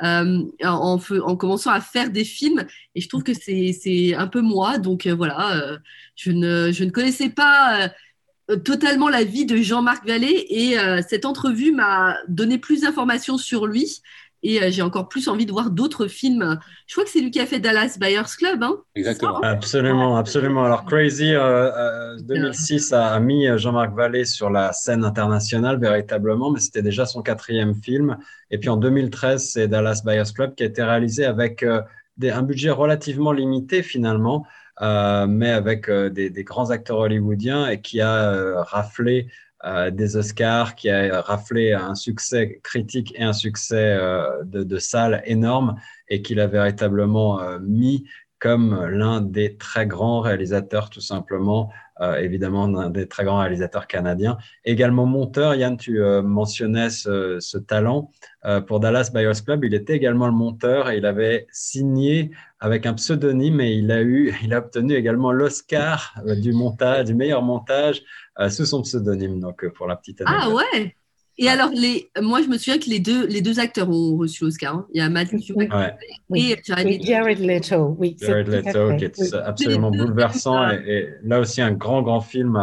en, 0.00 0.48
en, 0.62 1.36
commençant 1.36 1.70
à 1.70 1.80
faire 1.80 2.10
des 2.10 2.24
films. 2.24 2.64
Et 2.94 3.00
je 3.00 3.08
trouve 3.08 3.22
que 3.22 3.34
c'est 3.34 4.14
un 4.14 4.26
peu 4.26 4.40
moi. 4.40 4.78
Donc 4.78 5.06
voilà, 5.06 5.78
je, 6.16 6.30
ne, 6.30 6.72
je 6.72 6.84
ne 6.84 6.90
connaissais 6.90 7.30
pas 7.30 7.90
totalement 8.64 9.08
la 9.08 9.24
vie 9.24 9.46
de 9.46 9.56
Jean-Marc 9.56 10.06
Vallée 10.06 10.46
et 10.48 10.76
cette 11.08 11.24
entrevue 11.24 11.72
m'a 11.72 12.16
donné 12.28 12.58
plus 12.58 12.82
d'informations 12.82 13.38
sur 13.38 13.66
lui 13.66 14.02
et 14.42 14.62
euh, 14.62 14.70
j'ai 14.70 14.82
encore 14.82 15.08
plus 15.08 15.28
envie 15.28 15.46
de 15.46 15.52
voir 15.52 15.70
d'autres 15.70 16.06
films. 16.06 16.58
Je 16.86 16.94
crois 16.94 17.04
que 17.04 17.10
c'est 17.10 17.20
lui 17.20 17.30
qui 17.30 17.40
a 17.40 17.46
fait 17.46 17.60
Dallas 17.60 17.96
Buyers 18.00 18.22
Club. 18.36 18.62
Hein 18.62 18.76
Exactement. 18.94 19.40
Absolument, 19.40 20.16
absolument. 20.16 20.64
Alors 20.64 20.84
Crazy 20.84 21.32
2006 21.32 22.92
euh, 22.92 22.96
euh, 22.96 23.00
a 23.00 23.20
mis 23.20 23.46
Jean-Marc 23.56 23.94
Vallée 23.94 24.24
sur 24.24 24.50
la 24.50 24.72
scène 24.72 25.04
internationale 25.04 25.78
véritablement, 25.78 26.50
mais 26.50 26.60
c'était 26.60 26.82
déjà 26.82 27.06
son 27.06 27.22
quatrième 27.22 27.74
film. 27.74 28.18
Et 28.50 28.58
puis 28.58 28.68
en 28.68 28.76
2013, 28.76 29.50
c'est 29.52 29.68
Dallas 29.68 30.02
Buyers 30.04 30.32
Club 30.34 30.54
qui 30.54 30.64
a 30.64 30.66
été 30.66 30.82
réalisé 30.82 31.24
avec 31.24 31.64
un 31.64 32.42
budget 32.42 32.70
relativement 32.70 33.32
limité 33.32 33.82
finalement. 33.82 34.46
mais 34.80 35.50
avec 35.50 35.88
des, 35.88 36.30
des, 36.30 36.44
grands 36.44 36.70
acteurs 36.70 36.98
hollywoodiens 36.98 37.68
et 37.68 37.80
qui 37.80 38.00
a 38.00 38.62
raflé 38.64 39.28
des 39.92 40.16
Oscars, 40.16 40.74
qui 40.74 40.90
a 40.90 41.20
raflé 41.20 41.72
un 41.72 41.94
succès 41.94 42.60
critique 42.62 43.12
et 43.16 43.22
un 43.22 43.32
succès 43.32 43.96
euh, 43.96 44.42
de, 44.44 44.64
de, 44.64 44.78
salle 44.78 45.22
énorme 45.24 45.76
et 46.08 46.22
qui 46.22 46.34
l'a 46.34 46.48
véritablement 46.48 47.40
euh, 47.40 47.58
mis 47.60 48.04
comme 48.42 48.86
l'un 48.86 49.20
des 49.20 49.56
très 49.56 49.86
grands 49.86 50.20
réalisateurs, 50.20 50.90
tout 50.90 51.00
simplement, 51.00 51.70
évidemment, 52.18 52.66
l'un 52.66 52.90
des 52.90 53.06
très 53.06 53.22
grands 53.22 53.38
réalisateurs 53.38 53.86
canadiens. 53.86 54.36
Également 54.64 55.06
monteur, 55.06 55.54
Yann, 55.54 55.76
tu 55.76 56.00
mentionnais 56.24 56.90
ce, 56.90 57.38
ce 57.38 57.56
talent. 57.56 58.10
pour 58.66 58.80
Dallas 58.80 59.10
Buyers 59.14 59.44
Club, 59.44 59.64
il 59.64 59.74
était 59.74 59.94
également 59.94 60.26
le 60.26 60.32
monteur 60.32 60.90
et 60.90 60.96
il 60.96 61.06
avait 61.06 61.46
signé 61.52 62.32
avec 62.58 62.86
un 62.86 62.94
pseudonyme 62.94 63.60
et 63.60 63.72
il 63.72 63.90
a, 63.92 64.02
eu, 64.02 64.34
il 64.42 64.54
a 64.54 64.58
obtenu 64.58 64.94
également 64.94 65.30
l'Oscar 65.30 66.20
du 66.24 66.52
montage, 66.52 67.04
du 67.04 67.14
meilleur 67.14 67.42
montage 67.42 68.02
euh, 68.38 68.48
sous 68.48 68.64
son 68.64 68.82
pseudonyme, 68.82 69.40
donc 69.40 69.62
euh, 69.64 69.70
pour 69.70 69.86
la 69.86 69.96
petite 69.96 70.22
Ah 70.24 70.48
ouais 70.48 70.96
et 71.38 71.48
alors, 71.48 71.70
les, 71.70 72.10
moi, 72.20 72.42
je 72.42 72.48
me 72.48 72.58
souviens 72.58 72.78
que 72.78 72.90
les 72.90 72.98
deux, 72.98 73.26
les 73.26 73.40
deux 73.40 73.58
acteurs 73.58 73.88
ont 73.88 74.16
reçu 74.16 74.44
l'Oscar. 74.44 74.76
Hein. 74.76 74.86
Il 74.92 74.98
y 74.98 75.00
a 75.00 75.08
Matthew 75.08 75.56
ouais. 75.56 75.68
et 76.34 76.56
Jared, 76.64 77.40
Leto. 77.40 77.96
Oui, 77.98 78.16
Jared 78.20 78.48
Leto, 78.48 78.96
qui 78.96 79.04
est 79.04 79.34
absolument 79.34 79.90
bouleversant. 79.90 80.70
Et, 80.70 81.08
là 81.22 81.40
aussi, 81.40 81.62
un 81.62 81.72
grand, 81.72 82.02
grand 82.02 82.20
film 82.20 82.56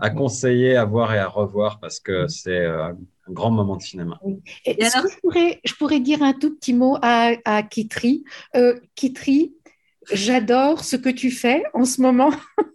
à, 0.00 0.10
conseiller, 0.10 0.76
à 0.76 0.84
voir 0.84 1.12
et 1.12 1.18
à 1.18 1.26
revoir 1.26 1.80
parce 1.80 1.98
que 1.98 2.28
c'est 2.28 2.50
euh, 2.50 2.88
un 2.88 3.32
grand 3.32 3.50
moment 3.50 3.76
de 3.76 3.82
cinéma. 3.82 4.20
Et, 4.64 4.80
alors... 4.84 5.10
je, 5.10 5.20
pourrais, 5.20 5.60
je 5.64 5.74
pourrais 5.74 6.00
dire 6.00 6.22
un 6.22 6.34
tout 6.34 6.54
petit 6.54 6.72
mot 6.72 6.96
à, 7.02 7.32
à 7.44 7.62
Kitri? 7.64 8.24
Kitri, 8.94 9.54
j'adore 10.12 10.84
ce 10.84 10.96
que 10.96 11.08
tu 11.08 11.30
fais 11.30 11.64
en 11.72 11.84
ce 11.84 12.00
moment. 12.00 12.30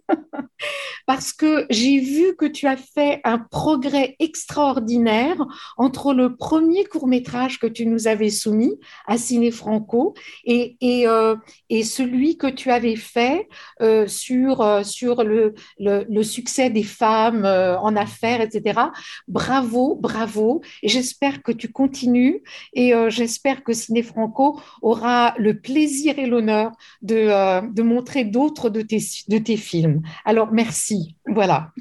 parce 1.06 1.32
que 1.32 1.66
j'ai 1.70 1.98
vu 1.98 2.36
que 2.36 2.46
tu 2.46 2.66
as 2.66 2.76
fait 2.76 3.20
un 3.24 3.38
progrès 3.38 4.16
extraordinaire 4.18 5.44
entre 5.76 6.14
le 6.14 6.36
premier 6.36 6.84
court 6.84 7.06
métrage 7.06 7.58
que 7.58 7.66
tu 7.66 7.86
nous 7.86 8.06
avais 8.06 8.30
soumis 8.30 8.78
à 9.06 9.18
Ciné 9.18 9.50
Franco 9.50 10.14
et, 10.44 10.76
et, 10.80 11.06
euh, 11.06 11.36
celui 11.82 12.36
que 12.36 12.46
tu 12.46 12.70
avais 12.70 12.96
fait 12.96 13.48
euh, 13.80 14.06
sur, 14.06 14.60
euh, 14.60 14.82
sur 14.82 15.24
le, 15.24 15.54
le, 15.78 16.22
succès 16.22 16.70
des 16.70 16.82
femmes 16.82 17.44
en 17.44 17.96
affaires, 17.96 18.40
etc. 18.40 18.78
Bravo, 19.26 19.96
bravo. 19.96 20.60
J'espère 20.82 21.42
que 21.42 21.50
tu 21.50 21.72
continues 21.72 22.42
et 22.74 22.92
j'espère 23.08 23.64
que 23.64 23.72
Ciné 23.72 24.02
Franco 24.02 24.60
aura 24.82 25.34
le 25.38 25.58
plaisir 25.58 26.18
et 26.18 26.26
l'honneur 26.26 26.72
de, 27.02 27.72
de 27.72 27.82
montrer 27.82 28.24
d'autres 28.24 28.68
de 28.68 28.82
tes, 28.82 29.00
de 29.28 29.38
tes 29.38 29.56
films. 29.56 29.99
Alors, 30.24 30.52
merci. 30.52 31.16
Voilà. 31.26 31.72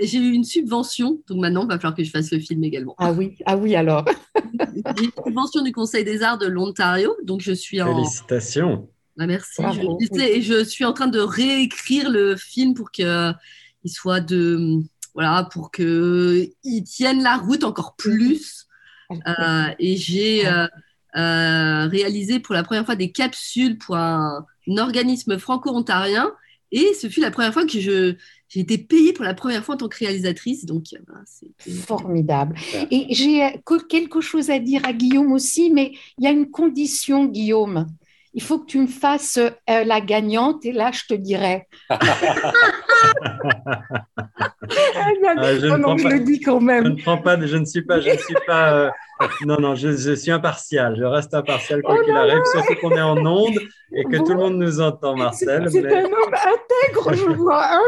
J'ai 0.00 0.18
eu 0.18 0.32
une 0.32 0.44
subvention, 0.44 1.20
donc 1.28 1.38
maintenant, 1.38 1.62
il 1.62 1.68
va 1.68 1.78
falloir 1.78 1.94
que 1.94 2.04
je 2.04 2.10
fasse 2.10 2.30
le 2.32 2.38
film 2.38 2.64
également. 2.64 2.94
Ah 2.98 3.12
oui, 3.12 3.36
ah 3.46 3.56
oui 3.56 3.74
alors. 3.76 4.04
J'ai 4.96 5.04
une 5.04 5.24
subvention 5.24 5.62
du 5.62 5.72
Conseil 5.72 6.04
des 6.04 6.22
Arts 6.22 6.38
de 6.38 6.46
l'Ontario, 6.46 7.14
donc 7.22 7.40
je 7.40 7.52
suis 7.52 7.80
en. 7.80 7.94
Félicitations. 7.94 8.88
Ah, 9.18 9.26
merci. 9.26 9.62
je, 9.62 10.20
et 10.20 10.42
je 10.42 10.64
suis 10.64 10.84
en 10.84 10.92
train 10.92 11.06
de 11.06 11.20
réécrire 11.20 12.10
le 12.10 12.36
film 12.36 12.74
pour 12.74 12.90
qu'il 12.90 13.34
soit 13.86 14.20
de. 14.20 14.80
Voilà, 15.14 15.48
pour 15.52 15.70
qu'il 15.70 16.50
tienne 16.84 17.22
la 17.22 17.36
route 17.36 17.62
encore 17.62 17.94
plus. 17.96 18.66
Euh, 19.10 19.66
et 19.78 19.96
j'ai 19.96 20.46
euh, 20.46 20.66
euh, 21.16 21.86
réalisé 21.86 22.40
pour 22.40 22.54
la 22.54 22.64
première 22.64 22.84
fois 22.84 22.96
des 22.96 23.12
capsules 23.12 23.78
pour 23.78 23.96
un 23.96 24.44
organisme 24.76 25.38
franco-ontarien 25.38 26.32
et 26.74 26.92
ce 26.92 27.08
fut 27.08 27.20
la 27.20 27.30
première 27.30 27.52
fois 27.52 27.64
que 27.64 27.78
je, 27.78 28.16
j'ai 28.48 28.60
été 28.60 28.78
payée 28.78 29.12
pour 29.12 29.24
la 29.24 29.34
première 29.34 29.64
fois 29.64 29.76
en 29.76 29.78
tant 29.78 29.88
que 29.88 29.96
réalisatrice. 29.96 30.64
Donc, 30.64 30.86
euh, 30.92 30.98
c'est 31.24 31.70
formidable. 31.70 32.56
Et 32.90 33.06
j'ai 33.14 33.44
euh, 33.44 33.78
quelque 33.88 34.20
chose 34.20 34.50
à 34.50 34.58
dire 34.58 34.82
à 34.84 34.92
Guillaume 34.92 35.30
aussi, 35.32 35.70
mais 35.70 35.92
il 36.18 36.24
y 36.24 36.26
a 36.26 36.30
une 36.30 36.50
condition, 36.50 37.26
Guillaume. 37.26 37.86
Il 38.32 38.42
faut 38.42 38.58
que 38.58 38.66
tu 38.66 38.78
me 38.78 38.88
fasses 38.88 39.38
euh, 39.38 39.84
la 39.84 40.00
gagnante 40.00 40.66
et 40.66 40.72
là, 40.72 40.90
je 40.92 41.02
te 41.08 41.14
dirai. 41.14 41.68
Ah, 45.36 45.54
je, 45.54 45.66
non, 45.66 45.96
je 45.96 46.08
le 46.08 46.20
dis 46.20 46.40
quand 46.40 46.60
même. 46.60 46.84
Je 46.84 46.88
ne 46.90 47.02
prends 47.02 47.18
pas, 47.18 47.38
je 47.44 47.56
ne 47.56 47.64
suis 47.64 47.82
pas, 47.82 48.00
je 48.00 48.10
ne 48.10 48.16
suis 48.16 48.36
pas 48.46 48.92
non, 49.46 49.60
non, 49.60 49.74
je, 49.74 50.14
suis 50.14 50.30
impartial. 50.30 50.96
Je 50.98 51.04
reste 51.04 51.34
impartial 51.34 51.82
quoi 51.82 51.96
oh 51.98 52.04
qu'il 52.04 52.14
arrive, 52.14 52.42
surtout 52.52 52.74
qu'on 52.80 52.96
est 52.96 53.02
en 53.02 53.24
onde 53.24 53.58
et 53.92 54.04
que 54.04 54.16
tout 54.16 54.32
le 54.32 54.36
monde 54.36 54.56
nous 54.56 54.80
entend, 54.80 55.16
Marcel. 55.16 55.68
C'est 55.70 55.86
un 55.86 56.04
homme 56.04 56.34
intègre, 56.34 57.14
je 57.14 57.32
vois. 57.36 57.64
Hein. 57.74 57.82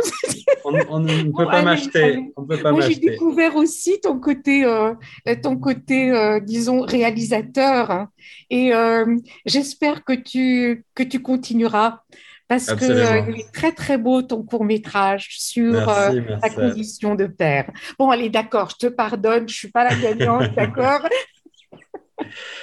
on, 0.64 1.00
ne 1.00 1.36
peut 1.36 1.46
pas 1.46 1.62
m'acheter. 1.62 2.32
Moi, 2.36 2.80
j'ai 2.82 2.96
découvert 2.96 3.56
aussi 3.56 4.00
ton 4.00 4.18
côté, 4.18 4.64
euh, 4.64 4.94
ton 5.42 5.56
côté 5.56 6.12
euh, 6.12 6.40
disons, 6.40 6.82
réalisateur. 6.82 7.90
Hein. 7.90 8.08
Et 8.50 8.72
euh, 8.72 9.16
j'espère 9.44 10.04
que 10.04 10.12
tu, 10.12 10.84
que 10.94 11.02
tu 11.02 11.20
continueras 11.22 12.00
parce 12.48 12.66
que 12.66 13.38
est 13.38 13.52
très 13.52 13.72
très 13.72 13.98
beau 13.98 14.22
ton 14.22 14.42
court 14.42 14.64
métrage 14.64 15.36
sur 15.38 15.74
la 15.74 16.50
condition 16.54 17.14
de 17.14 17.26
père. 17.26 17.70
Bon, 17.98 18.10
allez, 18.10 18.30
d'accord, 18.30 18.70
je 18.70 18.86
te 18.86 18.92
pardonne, 18.92 19.48
je 19.48 19.54
suis 19.54 19.70
pas 19.70 19.84
la 19.84 19.94
gagnante, 19.96 20.54
d'accord? 20.56 21.06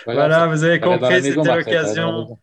voilà, 0.05 0.47
vous 0.47 0.63
avez 0.63 0.79
compris, 0.79 1.21
c'était 1.21 1.55
l'occasion 1.55 2.37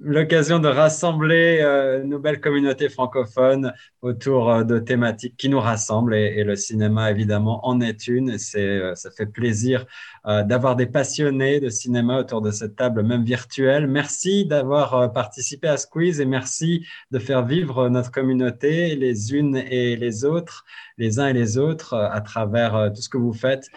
l'occasion 0.00 0.58
de 0.58 0.68
rassembler 0.68 1.58
euh, 1.60 2.02
une 2.02 2.10
nouvelle 2.10 2.40
communauté 2.40 2.88
francophone 2.88 3.72
autour 4.00 4.50
euh, 4.50 4.64
de 4.64 4.78
thématiques 4.78 5.36
qui 5.36 5.48
nous 5.48 5.60
rassemblent 5.60 6.14
et, 6.14 6.44
le 6.44 6.56
cinéma 6.56 7.10
évidemment 7.10 7.66
en 7.66 7.80
est 7.80 8.06
une. 8.06 8.36
Euh, 8.56 8.94
ça 8.94 9.10
fait 9.10 9.26
plaisir 9.26 9.86
d'avoir 10.24 10.76
des 10.76 10.84
passionnés 10.84 11.58
de 11.58 11.70
cinéma 11.70 12.18
autour 12.18 12.42
de 12.42 12.50
cette 12.50 12.76
table, 12.76 13.02
même 13.02 13.24
virtuelle. 13.24 13.86
Merci 13.86 14.44
d'avoir 14.44 15.10
participé 15.12 15.68
à 15.68 15.78
Squeeze 15.78 16.20
et 16.20 16.26
merci 16.26 16.86
de 17.10 17.18
faire 17.18 17.46
vivre 17.46 17.88
notre 17.88 18.10
communauté 18.10 18.94
les 18.94 19.32
unes 19.32 19.56
et 19.56 19.96
les 19.96 20.26
autres, 20.26 20.66
les 20.98 21.18
uns 21.18 21.28
et 21.28 21.32
les 21.32 21.56
autres 21.56 21.94
à 21.94 22.20
travers 22.20 22.92
tout 22.94 23.00
ce 23.00 23.08
que 23.08 23.16
vous 23.16 23.32
faites. 23.32 23.68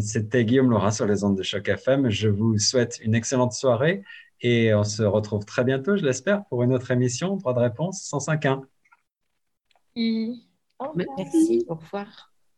C'était 0.00 0.46
Guillaume 0.46 0.70
Laurent 0.70 0.92
sur 0.92 1.06
les 1.06 1.24
ondes 1.24 1.36
de 1.36 1.42
Choc 1.42 1.68
FM. 1.68 2.08
Je 2.08 2.30
vous 2.30 2.58
souhaite 2.58 2.98
une 3.02 3.14
excellente 3.14 3.52
soirée 3.52 4.02
et 4.42 4.74
on 4.74 4.84
se 4.84 5.02
retrouve 5.02 5.44
très 5.44 5.64
bientôt, 5.64 5.96
je 5.96 6.04
l'espère, 6.04 6.44
pour 6.46 6.62
une 6.62 6.72
autre 6.72 6.90
émission, 6.90 7.36
droit 7.36 7.54
de 7.54 7.60
réponse 7.60 8.02
105.1. 8.10 8.62
Merci, 10.94 11.64
au 11.68 11.74
revoir. 11.74 12.29